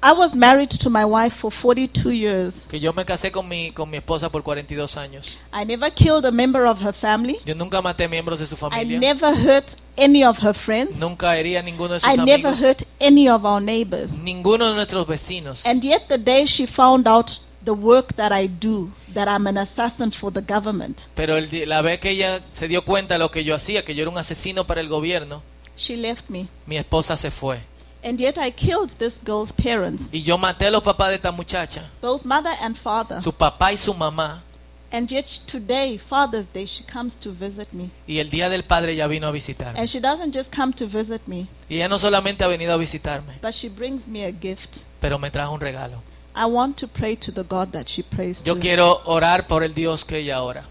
I 0.00 0.12
was 0.12 0.32
married 0.34 0.70
to 0.70 0.90
my 0.90 1.04
wife 1.04 1.34
for 1.34 1.50
42 1.50 2.12
years. 2.12 2.54
que 2.70 2.78
yo 2.78 2.92
me 2.92 3.04
casé 3.04 3.32
con 3.32 3.48
mi, 3.48 3.72
con 3.72 3.90
mi 3.90 3.96
esposa 3.96 4.30
por 4.30 4.44
42 4.44 4.96
años. 4.96 5.38
I 5.52 5.64
never 5.64 5.90
killed 5.92 6.24
a 6.24 6.30
member 6.30 6.66
of 6.66 6.80
her 6.80 6.92
family. 6.94 7.38
Yo 7.44 7.54
nunca 7.56 7.82
maté 7.82 8.08
miembros 8.08 8.38
de 8.38 8.46
su 8.46 8.54
I 8.54 8.58
familia. 8.58 9.00
never 9.00 9.34
hurt 9.34 9.74
any 9.96 10.22
of 10.24 10.38
her 10.40 10.54
friends. 10.54 10.96
Nunca 10.98 11.36
herí 11.36 11.56
a 11.56 11.62
ninguno 11.62 11.94
de 11.94 11.96
I 12.06 12.14
sus 12.14 12.24
never 12.24 12.46
amigos. 12.48 12.60
hurt 12.60 12.82
any 13.00 13.28
of 13.28 13.44
our 13.44 13.60
neighbors. 13.60 14.12
Ninguno 14.12 14.68
de 14.68 14.74
nuestros 14.76 15.04
vecinos. 15.06 15.66
And 15.66 15.82
yet, 15.82 16.06
the 16.08 16.18
day 16.18 16.46
she 16.46 16.66
found 16.66 17.08
out 17.08 17.40
the 17.64 17.72
work 17.74 18.14
that 18.14 18.30
I 18.32 18.46
do, 18.46 18.92
that 19.14 19.26
I'm 19.26 19.48
an 19.48 19.58
assassin 19.58 20.12
for 20.12 20.30
the 20.32 20.40
government, 20.40 21.08
Pero 21.16 21.36
el 21.36 21.48
la 21.68 21.82
vez 21.82 21.98
que 21.98 22.10
ella 22.10 22.40
se 22.52 22.68
dio 22.68 22.84
cuenta 22.84 23.14
de 23.14 23.18
lo 23.18 23.32
que 23.32 23.42
yo 23.42 23.52
hacía, 23.52 23.84
que 23.84 23.96
yo 23.96 24.02
era 24.02 24.10
un 24.12 24.16
asesino 24.18 24.64
para 24.64 24.80
el 24.80 24.88
gobierno, 24.88 25.42
she 25.76 25.96
left 25.96 26.28
me. 26.30 26.46
mi 26.66 26.76
esposa 26.76 27.16
se 27.16 27.32
fue. 27.32 27.58
And 28.02 28.20
yet, 28.20 28.38
I 28.38 28.50
killed 28.52 28.90
this 28.98 29.14
girl's 29.24 29.52
parents, 29.52 30.04
Y 30.12 30.22
yo 30.22 30.38
maté 30.38 30.66
a 30.66 30.70
los 30.70 30.82
papás 30.82 31.08
de 31.08 31.16
esta 31.16 31.32
muchacha, 31.32 31.90
both 32.00 32.24
mother 32.24 32.52
and 32.60 32.76
father. 32.76 33.20
su 33.20 33.32
papá 33.32 33.72
y 33.72 33.76
su 33.76 33.92
mamá. 33.92 34.42
And 34.90 35.10
yet, 35.10 35.26
today, 35.46 35.98
Father's 35.98 36.46
Day, 36.54 36.64
she 36.64 36.82
comes 36.82 37.14
to 37.16 37.30
visit 37.30 37.72
me. 37.74 37.90
Y 38.06 38.20
el 38.20 38.30
día 38.30 38.48
del 38.48 38.62
padre 38.64 38.92
ella 38.92 39.06
vino 39.06 39.26
a 39.26 39.30
visitarme. 39.32 39.78
And 39.78 39.86
she 39.88 40.00
doesn't 40.00 40.34
just 40.34 40.50
come 40.54 40.72
to 40.74 40.86
visit 40.86 41.26
me, 41.26 41.46
Y 41.68 41.76
ella 41.76 41.88
no 41.88 41.98
solamente 41.98 42.42
ha 42.44 42.46
venido 42.48 42.72
a 42.72 42.76
visitarme, 42.78 43.38
but 43.42 43.52
she 43.52 43.68
brings 43.68 44.06
me 44.06 44.24
a 44.24 44.30
gift. 44.32 44.78
pero 45.00 45.18
me 45.18 45.30
trajo 45.30 45.52
un 45.52 45.60
regalo. 45.60 46.00
I 46.34 46.44
want 46.46 46.76
to 46.78 46.86
pray 46.88 47.16
to 47.16 47.32
the 47.32 47.42
God 47.42 47.72
that 47.72 47.88
she 47.88 48.02
prays 48.02 48.42
Yo 48.44 48.54
to. 48.54 48.60
quiero 48.60 49.02
orar 49.06 49.46
por 49.48 49.62
el 49.64 49.74
Dios 49.74 50.04
que 50.04 50.18
ella 50.18 50.40
ora. 50.42 50.64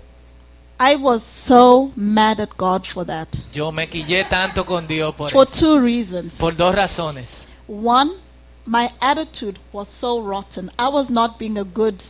I 0.80 0.96
was 0.96 1.24
so 1.24 1.92
mad 1.96 2.40
at 2.40 2.56
God 2.58 2.86
for 2.86 3.04
that. 3.06 3.28
Yo 3.52 3.72
me 3.72 3.88
quillé 3.88 4.24
tanto 4.30 4.64
con 4.66 4.86
Dios 4.88 5.14
por 5.16 5.32
For 5.32 5.44
eso. 5.48 5.60
two 5.60 5.80
reasons. 5.80 6.34
Por 6.36 6.52
dos 6.56 6.76
razones. 6.76 7.48
One, 7.68 8.12
my 8.66 8.92
attitude 9.02 9.58
was 9.72 9.88
so 9.88 10.20
rotten. 10.22 10.70
I 10.78 10.88
was 10.90 11.10
not 11.10 11.40
being 11.40 11.58
a 11.58 11.64
good 11.64 12.04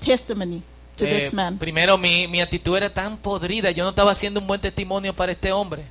testimony 0.00 0.62
to 0.96 1.06
Eh, 1.06 1.10
this 1.20 1.32
man. 1.32 1.56
primero, 1.58 1.96
mi, 1.96 2.26
mi 2.26 2.40
actitud 2.40 2.76
era 2.76 2.90
tan 2.92 3.16
podrida. 3.16 3.70
Yo 3.70 3.84
no 3.84 3.90
estaba 3.90 4.10
haciendo 4.10 4.40
un 4.40 4.46
buen 4.48 4.60
testimonio 4.60 5.14
para 5.14 5.30
este 5.32 5.52
hombre. 5.52 5.84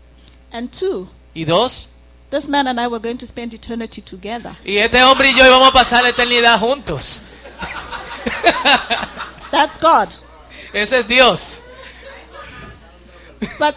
And 0.52 0.70
two, 0.72 1.08
Y 1.34 1.46
dos, 1.46 1.90
this 2.30 2.48
man 2.48 2.68
and 2.68 2.80
I 2.80 2.88
were 2.88 3.00
going 3.00 3.18
to 3.18 3.26
spend 3.26 3.54
eternity 3.54 4.02
together. 4.02 4.56
y 4.66 4.78
este 4.78 5.02
hombre 5.04 5.32
y 5.32 5.36
yo 5.38 5.46
íbamos 5.48 5.70
a 5.70 5.72
pasar 5.72 6.04
la 6.04 6.10
eternidad 6.10 6.60
juntos. 6.60 7.22
That's 9.52 9.78
God. 9.80 10.10
Ese 10.74 11.00
es 11.00 11.08
Dios. 11.08 11.62
But 13.60 13.76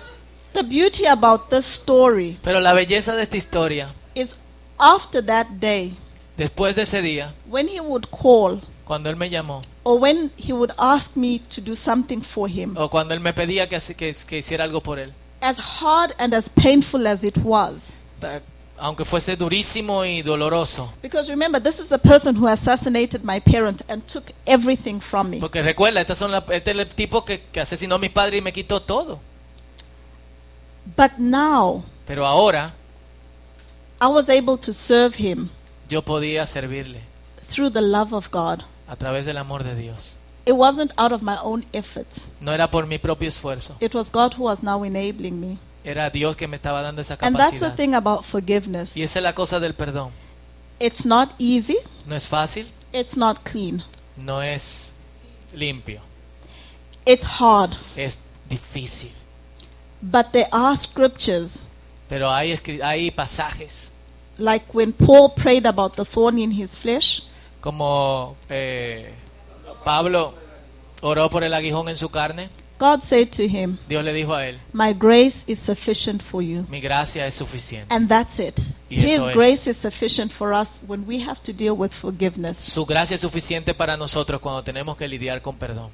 the 0.53 0.62
beauty 0.62 1.07
about 1.07 1.49
this 1.51 1.67
story 1.67 2.39
Pero 2.43 2.61
la 2.61 2.73
belleza 2.73 3.14
de 3.14 3.23
esta 3.23 3.37
historia, 3.37 3.93
is 4.14 4.31
after 4.79 5.25
that 5.25 5.47
day, 5.61 5.95
después 6.37 6.75
de 6.77 6.83
ese 6.83 7.03
día, 7.03 7.35
when 7.49 7.69
he 7.69 7.81
would 7.81 8.07
call 8.11 8.61
cuando 8.85 9.11
él 9.11 9.17
me 9.17 9.29
llamó, 9.29 9.62
or 9.85 9.99
when 10.01 10.31
he 10.37 10.53
would 10.53 10.73
ask 10.79 11.14
me 11.17 11.39
to 11.39 11.61
do 11.61 11.75
something 11.77 12.21
for 12.23 12.49
him, 12.49 12.77
o 12.77 12.89
cuando 12.89 13.14
él 13.14 13.21
me 13.21 13.33
pedía 13.33 13.69
que, 13.69 13.79
que, 13.95 14.14
que 14.14 14.39
hiciera 14.39 14.64
algo 14.64 14.81
por 14.83 14.99
él, 14.99 15.12
as 15.41 15.57
hard 15.59 16.14
and 16.19 16.33
as 16.35 16.49
painful 16.49 17.07
as 17.07 17.23
it 17.25 17.37
was, 17.43 17.75
ta- 18.21 18.41
aunque 18.79 19.05
fuese 19.07 19.37
durísimo 19.37 20.05
y 20.05 20.23
doloroso. 20.23 20.93
because 21.03 21.29
remember, 21.31 21.59
this 21.62 21.79
is 21.81 21.89
the 21.89 21.99
person 21.99 22.37
who 22.37 22.47
assassinated 22.47 23.25
my 23.25 23.41
parent 23.41 23.83
and 23.89 24.07
took 24.07 24.31
everything 24.47 25.01
from 25.01 25.31
me. 25.31 25.39
Porque 25.41 25.62
recuerda, 25.62 26.01
estas 26.01 26.19
son 26.19 26.31
la- 26.31 26.45
este 26.51 26.71
es 26.71 26.77
el 26.79 26.87
tipo 26.89 27.25
que, 27.25 27.43
que 27.51 27.61
asesinó 27.61 27.95
a 27.97 27.99
mi 27.99 28.09
padre 28.11 28.37
y 28.39 28.41
me 28.43 28.53
quitó 28.53 28.81
todo. 28.81 29.19
But 30.97 31.18
now 31.18 31.84
Pero 32.07 32.24
ahora 32.26 32.74
I 34.01 34.07
was 34.09 34.28
able 34.28 34.57
to 34.59 34.72
serve 34.72 35.16
him 35.16 35.49
yo 35.89 36.03
podía 36.03 36.47
servirle 36.47 37.01
through 37.49 37.70
the 37.72 37.80
love 37.80 38.12
of 38.12 38.28
God. 38.30 38.62
a 38.89 38.97
través 38.97 39.24
del 39.24 39.37
amor 39.39 39.64
de 39.64 39.74
Dios. 39.74 40.16
It 40.45 40.53
wasn't 40.55 40.93
out 40.97 41.12
of 41.12 41.22
my 41.22 41.37
own 41.43 41.66
efforts. 41.72 42.20
No 42.41 42.53
era 42.53 42.70
por 42.70 42.87
mi 42.87 42.99
propio 42.99 43.28
esfuerzo, 43.28 43.76
It 43.80 43.95
was 43.95 44.11
God 44.12 44.34
who 44.37 44.45
was 44.45 44.62
now 44.62 44.84
enabling 44.84 45.41
me. 45.41 45.59
era 45.84 46.09
Dios 46.11 46.37
que 46.37 46.47
me 46.47 46.57
estaba 46.57 46.82
dando 46.82 47.01
esa 47.03 47.16
And 47.20 47.37
that's 47.37 47.51
the 47.53 47.59
capacidad. 47.59 47.76
thing 47.76 47.95
about 47.95 48.24
forgiveness. 48.24 48.91
Y 48.97 49.03
esa 49.03 49.18
es 49.18 49.22
la 49.24 49.34
cosa 49.34 49.59
del 49.61 49.74
perdón. 49.74 50.11
It's 50.78 51.05
not 51.07 51.30
easy. 51.39 51.78
No 52.07 52.14
es 52.14 52.26
fácil, 52.28 52.66
It's 52.93 53.16
not 53.16 53.39
clean. 53.45 53.82
no 54.16 54.41
es 54.43 54.95
limpio, 55.53 56.01
It's 57.05 57.24
hard. 57.41 57.70
es 57.97 58.18
difícil. 58.49 59.12
But 60.03 60.33
there 60.33 60.49
are 60.53 60.77
scriptures, 60.77 61.53
Pero 62.09 62.31
hay, 62.31 62.55
hay 62.83 63.11
pasajes 63.11 63.91
like 64.39 64.75
when 64.75 64.93
Paul 64.93 65.31
prayed 65.35 65.67
about 65.67 65.97
the 65.97 66.05
thorn 66.05 66.39
in 66.39 66.53
his 66.53 66.71
flesh, 66.77 67.23
como 67.61 68.37
eh, 68.49 69.13
Pablo 69.85 70.35
oró 71.03 71.31
por 71.31 71.45
el 71.45 71.55
aguijón 71.55 71.89
en 71.89 71.97
su 71.97 72.09
carne. 72.09 72.49
God 72.79 73.01
said 73.03 73.31
to 73.33 73.45
him, 73.49 73.79
Dios 73.89 74.05
le 74.05 74.13
dijo 74.13 74.35
a 74.35 74.47
él, 74.49 74.59
My 74.75 74.93
grace 74.93 75.45
is 75.47 75.59
sufficient 75.59 76.23
for 76.23 76.43
you. 76.43 76.67
mi 76.69 76.81
gracia 76.81 77.27
es 77.27 77.35
suficiente. 77.35 77.87
And 77.89 78.07
that's 78.07 78.39
it. 78.39 78.59
Y 78.91 78.97
His 78.97 79.13
eso 79.13 79.31
es. 79.31 79.35
grace 79.35 79.71
is 79.71 79.79
sufficient 79.79 80.31
for 80.31 80.53
us 80.53 80.69
when 80.87 81.07
we 81.07 81.23
have 81.27 81.41
to 81.43 81.53
deal 81.55 81.73
with 81.75 81.93
forgiveness. 81.93 82.59
Su 82.59 82.85
gracia 82.85 83.15
es 83.15 83.23
suficiente 83.23 83.73
para 83.73 83.97
nosotros 83.97 84.41
cuando 84.41 84.63
tenemos 84.63 84.97
que 84.97 85.09
lidiar 85.09 85.41
con 85.41 85.57
perdón. 85.57 85.91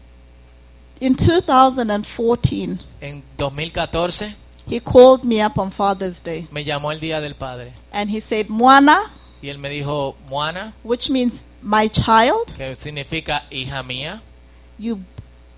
In 1.03 1.17
2014, 1.17 2.79
En 3.01 3.25
2014 3.37 4.37
he 4.69 4.79
called 4.79 5.25
me 5.25 5.41
up 5.45 5.59
on 5.59 5.73
Father's 5.73 6.23
Day 6.23 6.47
me 6.53 6.65
llamó 6.65 6.93
el 6.93 7.01
Día 7.01 7.21
del 7.21 7.35
Padre 7.35 7.73
and 7.93 8.09
he 8.09 8.21
said, 8.21 8.47
Mwana, 8.49 9.11
y 9.43 9.49
él 9.49 9.59
me 9.59 9.69
dijo, 9.69 10.15
Moana, 10.29 10.75
which 10.85 11.11
means 11.11 11.43
my 11.61 11.89
child, 11.89 12.55
que 12.57 12.77
significa 12.77 13.43
hija 13.51 13.83
mía, 13.83 14.23
you 14.79 15.01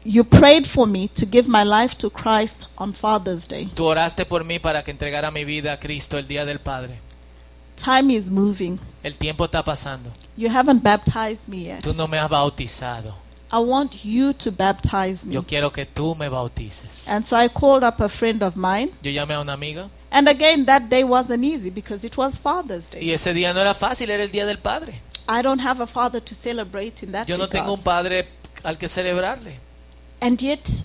you 0.02 0.24
prayed 0.24 0.66
for 0.66 0.86
me 0.86 1.08
to 1.08 1.26
give 1.26 1.46
my 1.46 1.62
life 1.62 1.94
to 1.98 2.08
Christ 2.08 2.66
on 2.78 2.94
Father's 2.94 3.46
Day. 3.46 3.70
tú 3.74 3.84
oraste 3.84 4.24
por 4.24 4.44
mí 4.44 4.58
para 4.58 4.82
que 4.82 4.92
entregara 4.92 5.30
mi 5.30 5.44
vida 5.44 5.74
a 5.74 5.78
Cristo 5.78 6.16
el 6.16 6.26
Día 6.26 6.46
del 6.46 6.60
Padre. 6.60 7.00
Time 7.76 8.14
is 8.14 8.30
moving. 8.30 8.78
El 9.02 9.14
tiempo 9.16 9.44
está 9.44 9.62
pasando. 9.62 10.10
You 10.38 10.48
haven't 10.48 10.82
baptized 10.82 11.46
me 11.46 11.64
yet. 11.64 11.82
Tú 11.82 11.92
no 11.92 12.08
me 12.08 12.16
has 12.16 12.30
bautizado. 12.30 13.14
I 13.50 13.58
want 13.58 14.04
you 14.04 14.32
to 14.32 14.50
baptize 14.50 15.24
me. 15.24 15.34
Yo 15.34 15.42
quiero 15.42 15.70
que 15.70 15.86
tú 15.86 16.16
me 16.16 16.28
bautices. 16.28 17.08
And 17.08 17.24
so 17.24 17.36
I 17.36 17.48
called 17.48 17.84
up 17.84 18.00
a 18.00 18.08
friend 18.08 18.42
of 18.42 18.56
mine. 18.56 18.90
Yo 19.02 19.12
llamé 19.12 19.34
a 19.34 19.40
una 19.40 19.52
amiga 19.52 19.88
And 20.10 20.28
again, 20.28 20.64
that 20.66 20.88
day 20.88 21.02
wasn't 21.02 21.44
easy 21.44 21.70
because 21.70 22.04
it 22.04 22.16
was 22.16 22.36
Father's 22.38 22.88
Day. 22.88 23.00
y 23.04 23.10
ese 23.12 23.34
día 23.34 23.52
no 23.52 23.60
era 23.60 23.74
fácil, 23.74 24.10
era 24.10 24.22
el 24.22 24.30
Día 24.30 24.46
del 24.46 24.58
Padre. 24.58 25.00
I 25.28 25.42
don't 25.42 25.60
have 25.60 25.80
a 25.80 25.86
father 25.86 26.20
to 26.20 26.34
celebrate 26.34 27.02
in 27.02 27.12
that 27.12 27.28
Yo 27.28 27.36
no 27.36 27.48
tengo 27.48 27.72
un 27.72 27.82
padre 27.82 28.28
al 28.62 28.76
que 28.76 28.88
celebrarle. 28.88 29.58
And 30.20 30.40
yet, 30.40 30.84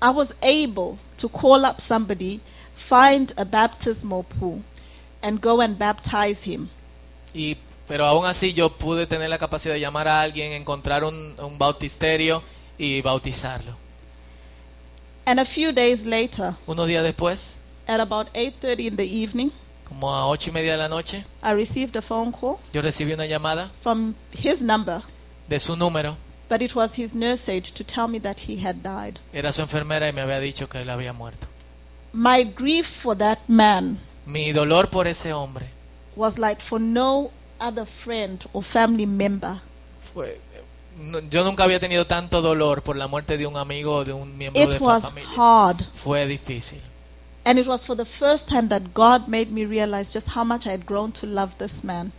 I 0.00 0.10
was 0.10 0.32
able 0.42 0.98
to 1.18 1.28
call 1.28 1.64
up 1.64 1.80
somebody, 1.80 2.40
find 2.74 3.32
a 3.36 3.44
baptismal 3.44 4.24
pool, 4.24 4.62
and 5.22 5.40
go 5.40 5.60
and 5.60 5.78
baptize 5.78 6.42
him. 6.42 6.70
Y, 7.34 7.56
pero 7.92 8.06
aún 8.06 8.24
así 8.24 8.54
yo 8.54 8.70
pude 8.70 9.06
tener 9.06 9.28
la 9.28 9.36
capacidad 9.36 9.74
de 9.74 9.80
llamar 9.80 10.08
a 10.08 10.22
alguien, 10.22 10.52
encontrar 10.52 11.04
un, 11.04 11.36
un 11.38 11.58
bautisterio 11.58 12.42
y 12.78 13.02
bautizarlo. 13.02 13.76
And 15.26 15.38
a 15.38 15.44
few 15.44 15.72
days 15.72 16.06
later, 16.06 16.54
Unos 16.66 16.88
días 16.88 17.02
después, 17.04 17.58
at 17.86 18.00
about 18.00 18.28
8:30 18.32 18.80
in 18.86 18.96
the 18.96 19.04
evening, 19.04 19.50
como 19.86 20.10
a 20.10 20.26
ocho 20.26 20.48
y 20.48 20.54
media 20.54 20.72
de 20.72 20.78
la 20.78 20.88
noche, 20.88 21.26
I 21.42 21.52
received 21.52 21.94
a 21.94 22.00
phone 22.00 22.32
call 22.32 22.56
yo 22.72 22.80
recibí 22.80 23.12
una 23.12 23.26
llamada 23.26 23.70
from 23.82 24.14
his 24.32 24.62
number, 24.62 25.02
de 25.46 25.60
su 25.60 25.76
número. 25.76 26.16
but 26.48 26.62
it 26.62 26.74
was 26.74 26.98
his 26.98 27.14
nurse 27.14 27.46
aide 27.52 27.70
to 27.74 27.84
tell 27.84 28.08
me 28.08 28.18
that 28.18 28.38
he 28.48 28.56
had 28.66 28.76
died. 28.76 29.18
Era 29.34 29.52
su 29.52 29.60
enfermera 29.60 30.08
y 30.08 30.14
me 30.14 30.22
había 30.22 30.40
dicho 30.40 30.66
que 30.66 30.80
él 30.80 30.88
había 30.88 31.12
muerto. 31.12 31.46
My 32.14 32.42
grief 32.42 32.86
for 33.02 33.14
that 33.18 33.40
man 33.48 33.98
Mi 34.24 34.50
dolor 34.52 34.88
por 34.88 35.06
ese 35.06 35.34
hombre 35.34 35.66
was 36.16 36.38
like 36.38 36.62
for 36.62 36.80
no 36.80 37.30
other 37.62 37.86
friend 37.86 38.44
or 38.52 38.62
family 38.62 39.06
member. 39.06 39.60
fue... 40.12 40.40
no- 40.96 41.20
yo 41.30 41.42
nunca 41.44 41.64
había 41.64 41.78
tenido 41.80 42.06
tanto 42.06 42.42
dolor 42.42 42.82
por 42.82 42.96
la 42.96 43.06
muerte 43.06 43.36
de 43.38 43.46
un 43.46 43.56
amigo 43.56 43.94
o 43.96 44.04
de 44.04 44.12
un 44.12 44.36
miembro 44.36 44.60
de 44.66 44.74
It 44.76 44.80
la 44.80 44.86
was 44.86 45.02
familia. 45.02 45.30
hard. 45.36 45.84
Fue 45.92 46.26
difícil. 46.26 46.80
And 47.44 47.58
it 47.58 47.66
was 47.66 47.84
for 47.84 47.96
the 47.96 48.04
first 48.04 48.46
time 48.48 48.68
that 48.68 48.82
God 48.94 49.26
made 49.26 49.50
me 49.50 49.64
realize 49.64 50.12
just 50.12 50.28
how 50.36 50.44
much 50.44 50.66
I 50.66 50.70
had 50.72 50.84
grown 50.86 51.10
to 51.12 51.26
love 51.26 51.56
this 51.58 51.82
man. 51.82 52.12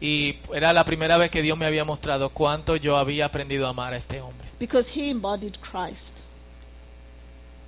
Y 0.00 0.38
era 0.52 0.72
la 0.72 0.84
primera 0.84 1.16
vez 1.16 1.30
que 1.30 1.42
Dios 1.42 1.56
me 1.56 1.64
había 1.66 1.84
mostrado 1.84 2.30
cuánto 2.30 2.76
yo 2.76 2.96
había 2.96 3.26
aprendido 3.26 3.66
a 3.66 3.70
amar 3.70 3.92
a 3.94 3.96
este 3.96 4.20
hombre. 4.20 4.48
Because 4.58 4.88
he 4.90 5.10
embodied 5.10 5.58
Christ. 5.60 6.22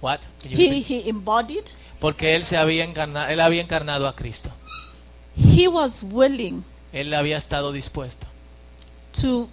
What? 0.00 0.20
Can 0.42 0.50
you 0.50 0.56
He, 0.58 0.68
repeat? 0.70 0.86
he 0.90 1.08
embodied, 1.08 1.64
Porque 2.00 2.34
él 2.34 2.44
se 2.44 2.56
había 2.56 2.84
encarnado, 2.84 3.28
él 3.30 3.40
había 3.40 3.62
encarnado 3.62 4.06
a 4.08 4.14
Cristo. 4.14 4.50
he 5.36 5.68
was 5.68 6.02
willing 6.02 6.64
Él 6.96 7.12
había 7.14 7.36
estado 7.36 7.72
dispuesto, 7.72 8.26
to 9.20 9.48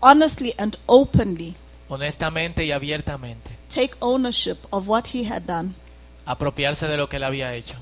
honestly 0.00 0.54
and 0.58 0.76
openly 0.86 1.54
honestamente 1.88 2.64
y 2.64 2.72
abiertamente, 2.72 3.50
take 3.72 3.94
ownership 4.00 4.56
of 4.70 4.88
what 4.88 5.04
he 5.14 5.24
had 5.30 5.42
done. 5.42 5.74
apropiarse 6.26 6.86
de 6.88 6.96
lo 6.96 7.08
que 7.08 7.16
él 7.18 7.24
había 7.24 7.54
hecho. 7.54 7.76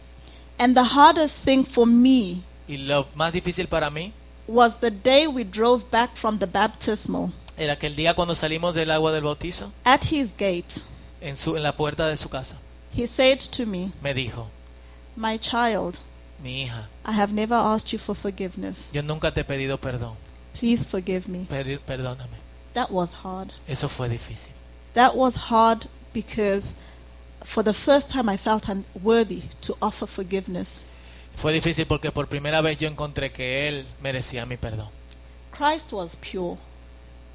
And 0.58 0.74
the 0.76 0.84
hardest 0.94 1.44
thing 1.44 1.64
for 1.64 1.86
me 1.86 2.42
Y 2.68 2.76
lo 2.76 3.06
más 3.14 3.32
difícil 3.32 3.66
para 3.68 3.90
mí 3.90 4.12
was 4.46 4.78
the 4.80 4.90
day 4.90 5.26
we 5.26 5.44
drove 5.44 5.84
back 5.90 6.14
from 6.16 6.38
the 6.38 6.46
baptismal. 6.46 7.32
era 7.56 7.76
que 7.78 7.86
el 7.86 7.96
día 7.96 8.14
cuando 8.14 8.34
salimos 8.34 8.74
del 8.74 8.90
agua 8.90 9.12
del 9.12 9.22
bautizo, 9.24 9.72
At 9.84 10.04
his 10.10 10.30
gate, 10.36 10.80
en, 11.20 11.36
su, 11.36 11.56
en 11.56 11.62
la 11.62 11.76
puerta 11.76 12.06
de 12.08 12.16
su 12.16 12.28
casa, 12.28 12.58
he 12.94 13.06
said 13.06 13.38
to 13.56 13.64
me, 13.66 13.90
me 14.02 14.12
dijo, 14.14 14.48
My 15.16 15.38
child, 15.38 15.96
mi 16.42 16.62
hija, 16.62 16.88
I 17.06 17.12
have 17.12 17.32
never 17.32 17.54
asked 17.56 17.92
you 17.92 17.98
for 17.98 18.14
forgiveness. 18.16 18.88
yo 18.92 19.02
nunca 19.02 19.32
te 19.32 19.40
he 19.40 19.44
pedido 19.44 19.78
perdón, 19.78 20.14
Please 20.58 20.84
forgive 20.84 21.28
me. 21.28 21.46
Pedir- 21.48 21.80
perdóname. 21.80 22.36
That 22.74 22.90
was 22.90 23.10
hard. 23.24 23.52
Eso 23.66 23.88
fue 23.88 24.08
difícil. 24.08 24.52
That 24.94 25.14
was 25.14 25.34
hard 25.50 25.86
because 26.12 26.74
for 27.44 27.62
the 27.64 27.72
first 27.72 28.10
time 28.10 28.28
I 28.28 28.36
felt 28.36 28.68
unworthy 28.68 29.42
to 29.62 29.76
offer 29.80 30.06
forgiveness. 30.06 30.68
Fue 31.34 31.52
difícil 31.52 31.86
porque 31.86 32.10
por 32.12 32.28
primera 32.28 32.60
vez 32.60 32.78
yo 32.78 32.88
encontré 32.88 33.32
que 33.32 33.68
él 33.68 33.86
merecía 34.02 34.44
mi 34.46 34.56
perdón. 34.56 34.88
Christ 35.50 35.92
was 35.92 36.16
pure 36.16 36.58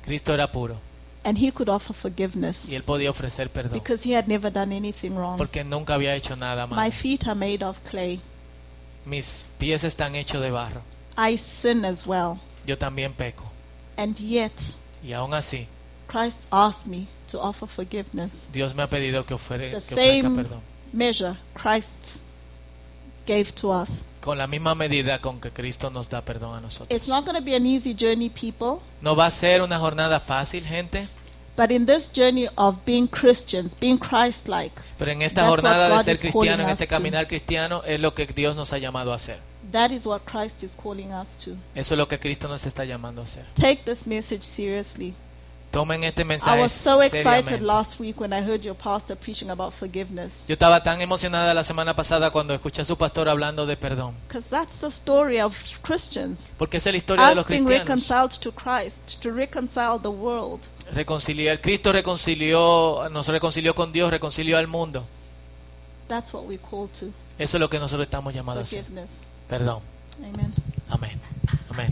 Cristo 0.03 0.34
era 0.34 0.51
puro 0.51 0.80
and 1.24 1.38
he 1.38 1.51
could 1.51 1.70
offer 1.70 1.93
forgiveness 1.93 2.70
y 2.70 2.76
él 2.76 2.84
podía 2.84 3.10
ofrecer 3.10 3.49
perdón 3.49 3.74
because 3.74 4.08
he 4.08 4.16
had 4.16 4.28
never 4.28 4.51
done 4.51 4.76
anything 4.76 5.12
wrong. 5.12 5.38
porque 5.38 5.64
nunca 5.64 5.95
había 5.95 6.16
hecho 6.16 6.36
nada 6.36 6.68
malo. 6.68 6.82
My 6.82 6.91
feet 6.91 7.28
are 7.28 7.36
made 7.36 7.64
of 7.66 7.78
clay. 7.84 8.22
Mis 9.08 9.45
pies 9.58 9.84
están 9.86 10.16
hechos 10.16 10.41
de 10.41 10.51
barro. 10.51 10.82
I 11.18 11.38
sin 11.62 11.86
as 11.86 12.05
well. 12.05 12.39
Yo 12.66 12.78
también 12.78 13.14
peco. 13.14 13.49
And 13.97 14.18
yet, 14.20 14.51
Y 15.01 15.14
aún 15.14 15.34
así, 15.34 15.68
Christ 16.08 16.36
asked 16.51 16.86
me 16.88 17.08
to 17.32 17.39
offer 17.41 17.68
forgiveness. 17.68 18.32
Dios 18.51 18.76
me 18.76 18.84
ha 18.84 18.88
pedido 18.89 19.26
que, 19.26 19.34
ofre- 19.34 19.72
The 19.72 19.82
que 19.82 19.93
ofrezca 19.95 20.30
perdón. 20.30 20.62
measure 20.91 21.36
Christ 21.53 22.18
gave 23.26 23.45
to 23.53 23.70
us. 23.72 23.89
Con 24.22 24.38
la 24.38 24.47
misma 24.47 24.76
medida 24.76 25.20
con 25.22 25.39
que 25.39 25.51
Cristo 25.51 25.89
nos 25.89 26.10
da 26.10 26.22
perdón 26.22 26.55
a 26.58 26.62
nosotros. 26.62 26.89
It's 26.95 27.08
not 27.08 27.24
going 27.26 27.36
to 27.38 27.41
be 27.43 27.55
an 27.55 27.66
easy 27.66 27.93
journey, 27.97 28.30
people, 28.30 28.80
No 29.01 29.16
va 29.16 29.28
a 29.28 29.32
ser 29.32 29.62
una 29.62 29.80
jornada 29.80 30.20
fácil, 30.20 30.66
gente. 30.66 31.08
But 31.58 31.72
in 31.72 31.86
this 31.86 32.10
journey 32.14 32.47
of 32.58 32.78
being 32.86 33.08
Christians, 33.08 33.74
being 33.80 33.97
Christ 33.97 34.47
like, 34.47 34.72
Pero 34.97 35.12
en 35.12 35.22
esta 35.24 35.41
That's 35.41 35.49
what 35.49 35.60
jornada 35.62 35.89
de 35.89 35.95
God 35.95 36.03
ser 36.05 36.14
is 36.14 36.20
cristiano, 36.22 36.64
en 36.64 36.70
este 36.70 36.86
to. 36.86 36.89
caminar 36.89 37.28
cristiano, 37.28 37.82
es 37.86 37.99
lo 37.99 38.14
que 38.14 38.26
Dios 38.28 38.55
nos 38.55 38.72
ha 38.72 38.78
llamado 38.78 39.12
a 39.12 39.16
hacer. 39.16 39.39
that 39.72 39.91
is 39.91 40.05
what 40.05 40.22
Christ 40.24 40.64
is 40.64 40.74
calling 40.82 41.12
us 41.12 41.28
to. 41.43 41.51
Eso 41.76 41.95
es 41.95 41.97
lo 41.97 42.08
que 42.08 42.18
Cristo 42.20 42.47
nos 42.47 42.66
está 42.66 42.86
llamando 42.86 43.22
a 43.22 43.26
hacer. 43.26 43.45
Take 43.55 43.84
this 43.84 44.08
message 44.08 44.43
seriously. 44.43 45.14
Tomen 45.72 46.05
este 46.05 46.22
I 46.22 46.24
mensaje 46.24 46.62
was 46.62 46.72
so 46.72 47.01
excited 47.01 47.24
seriamente. 47.47 47.60
last 47.66 47.99
week 47.99 48.22
when 48.22 48.32
I 48.32 48.41
heard 48.41 48.62
your 48.64 48.74
pastor 48.74 49.18
preaching 49.18 49.49
about 49.49 49.74
forgiveness. 49.74 50.32
Yo 50.47 50.53
estaba 50.53 50.82
tan 50.82 51.01
emocionada 51.01 51.53
la 51.53 51.66
semana 51.66 51.93
pasada 51.93 52.32
cuando 52.32 52.53
escuché 52.53 52.82
a 52.84 52.86
su 52.86 52.97
pastor 52.97 53.28
hablando 53.28 53.66
de 53.66 53.76
perdón. 53.76 54.16
Because 54.30 54.47
that's 54.49 54.80
the 54.80 54.88
story 54.88 55.41
of 55.41 55.53
Christians. 55.82 56.39
Porque 56.58 56.78
esa 56.78 56.89
es 56.89 56.93
la 56.93 56.97
historia 56.97 57.28
de 57.28 57.36
los 57.36 57.43
Us 57.43 57.49
being 57.49 57.66
cristianos. 57.66 57.99
reconciled 58.08 58.39
to 58.39 58.51
Christ, 58.53 59.22
to 59.22 59.30
reconcile 59.30 59.99
the 60.01 60.10
world. 60.10 60.62
Reconciliar. 60.93 61.61
Cristo 61.61 61.91
reconcilió, 61.91 63.09
nos 63.11 63.27
reconcilió 63.27 63.75
con 63.75 63.91
Dios, 63.91 64.09
reconcilió 64.09 64.57
al 64.57 64.67
mundo. 64.67 65.05
That's 66.07 66.33
what 66.33 66.45
we 66.45 66.57
call 66.57 66.88
to 66.99 67.07
Eso 67.38 67.57
es 67.57 67.59
lo 67.59 67.69
que 67.69 67.79
nosotros 67.79 68.05
estamos 68.05 68.33
llamados 68.33 68.61
a 68.61 68.63
hacer. 68.63 68.85
Perdón. 69.49 69.81
Amen. 70.17 70.53
Amén. 70.89 71.19
Amén. 71.69 71.91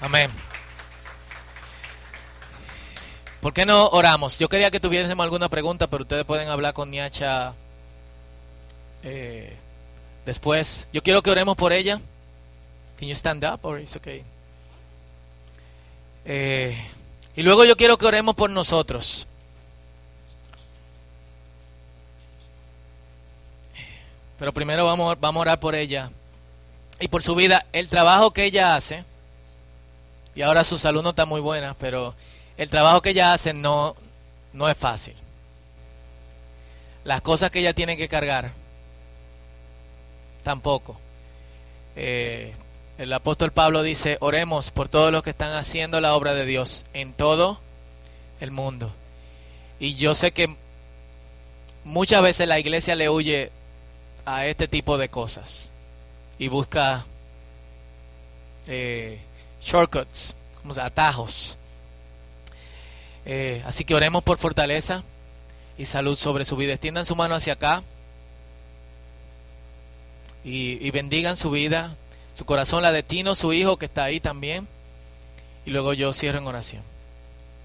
Amén. 0.00 0.30
¿Por 3.40 3.52
qué 3.52 3.64
no 3.64 3.88
oramos? 3.88 4.38
Yo 4.38 4.48
quería 4.48 4.70
que 4.70 4.80
tuviésemos 4.80 5.22
alguna 5.22 5.48
pregunta, 5.48 5.88
pero 5.88 6.02
ustedes 6.02 6.24
pueden 6.24 6.48
hablar 6.48 6.74
con 6.74 6.90
Niacha 6.90 7.54
eh, 9.02 9.56
después. 10.24 10.86
Yo 10.92 11.02
quiero 11.02 11.22
que 11.22 11.30
oremos 11.30 11.56
por 11.56 11.72
ella. 11.72 12.00
Can 12.98 13.08
you 13.08 13.14
stand 13.14 13.44
up 13.44 13.60
or 13.62 13.80
it's 13.80 13.96
okay? 13.96 14.24
Eh, 16.24 16.76
y 17.36 17.42
luego 17.42 17.64
yo 17.64 17.76
quiero 17.76 17.98
que 17.98 18.06
oremos 18.06 18.34
por 18.34 18.50
nosotros. 18.50 19.26
Pero 24.38 24.52
primero 24.52 24.84
vamos, 24.84 25.18
vamos 25.20 25.40
a 25.40 25.42
orar 25.42 25.60
por 25.60 25.74
ella 25.74 26.10
y 27.00 27.08
por 27.08 27.22
su 27.22 27.34
vida. 27.34 27.66
El 27.72 27.88
trabajo 27.88 28.32
que 28.32 28.44
ella 28.44 28.74
hace, 28.74 29.04
y 30.34 30.42
ahora 30.42 30.64
su 30.64 30.78
salud 30.78 31.02
no 31.02 31.10
está 31.10 31.24
muy 31.24 31.40
buena, 31.40 31.74
pero 31.74 32.14
el 32.56 32.68
trabajo 32.68 33.00
que 33.02 33.10
ella 33.10 33.32
hace 33.32 33.52
no, 33.52 33.96
no 34.52 34.68
es 34.68 34.76
fácil. 34.76 35.14
Las 37.04 37.20
cosas 37.20 37.50
que 37.50 37.60
ella 37.60 37.74
tiene 37.74 37.96
que 37.96 38.08
cargar, 38.08 38.52
tampoco. 40.44 40.96
Eh, 41.96 42.54
el 42.98 43.12
apóstol 43.12 43.50
Pablo 43.50 43.82
dice, 43.82 44.18
oremos 44.20 44.70
por 44.70 44.88
todos 44.88 45.10
los 45.10 45.24
que 45.24 45.30
están 45.30 45.56
haciendo 45.56 46.00
la 46.00 46.14
obra 46.14 46.34
de 46.34 46.46
Dios 46.46 46.84
en 46.94 47.12
todo 47.12 47.58
el 48.40 48.52
mundo. 48.52 48.92
Y 49.80 49.96
yo 49.96 50.14
sé 50.14 50.30
que 50.30 50.56
muchas 51.82 52.22
veces 52.22 52.46
la 52.46 52.60
iglesia 52.60 52.94
le 52.94 53.08
huye 53.08 53.50
a 54.24 54.46
este 54.46 54.68
tipo 54.68 54.96
de 54.96 55.08
cosas 55.08 55.70
y 56.38 56.48
busca 56.48 57.04
eh, 58.68 59.18
shortcuts, 59.60 60.36
como 60.62 60.74
atajos. 60.80 61.58
Eh, 63.26 63.62
así 63.66 63.84
que 63.84 63.94
oremos 63.94 64.22
por 64.22 64.38
fortaleza 64.38 65.02
y 65.76 65.86
salud 65.86 66.16
sobre 66.16 66.44
su 66.44 66.56
vida. 66.56 66.72
Extiendan 66.72 67.06
su 67.06 67.16
mano 67.16 67.34
hacia 67.34 67.54
acá 67.54 67.82
y, 70.44 70.90
bendigan 70.90 71.36
su 71.36 71.50
vida, 71.50 71.96
su 72.34 72.44
corazón, 72.44 72.82
la 72.82 72.92
de 72.92 73.02
Tino, 73.02 73.34
su 73.34 73.52
hijo 73.52 73.78
que 73.78 73.86
está 73.86 74.04
ahí 74.04 74.20
también. 74.20 74.68
Y 75.64 75.70
luego 75.70 75.94
yo 75.94 76.12
cierro 76.12 76.38
en 76.38 76.46
oración. 76.46 76.82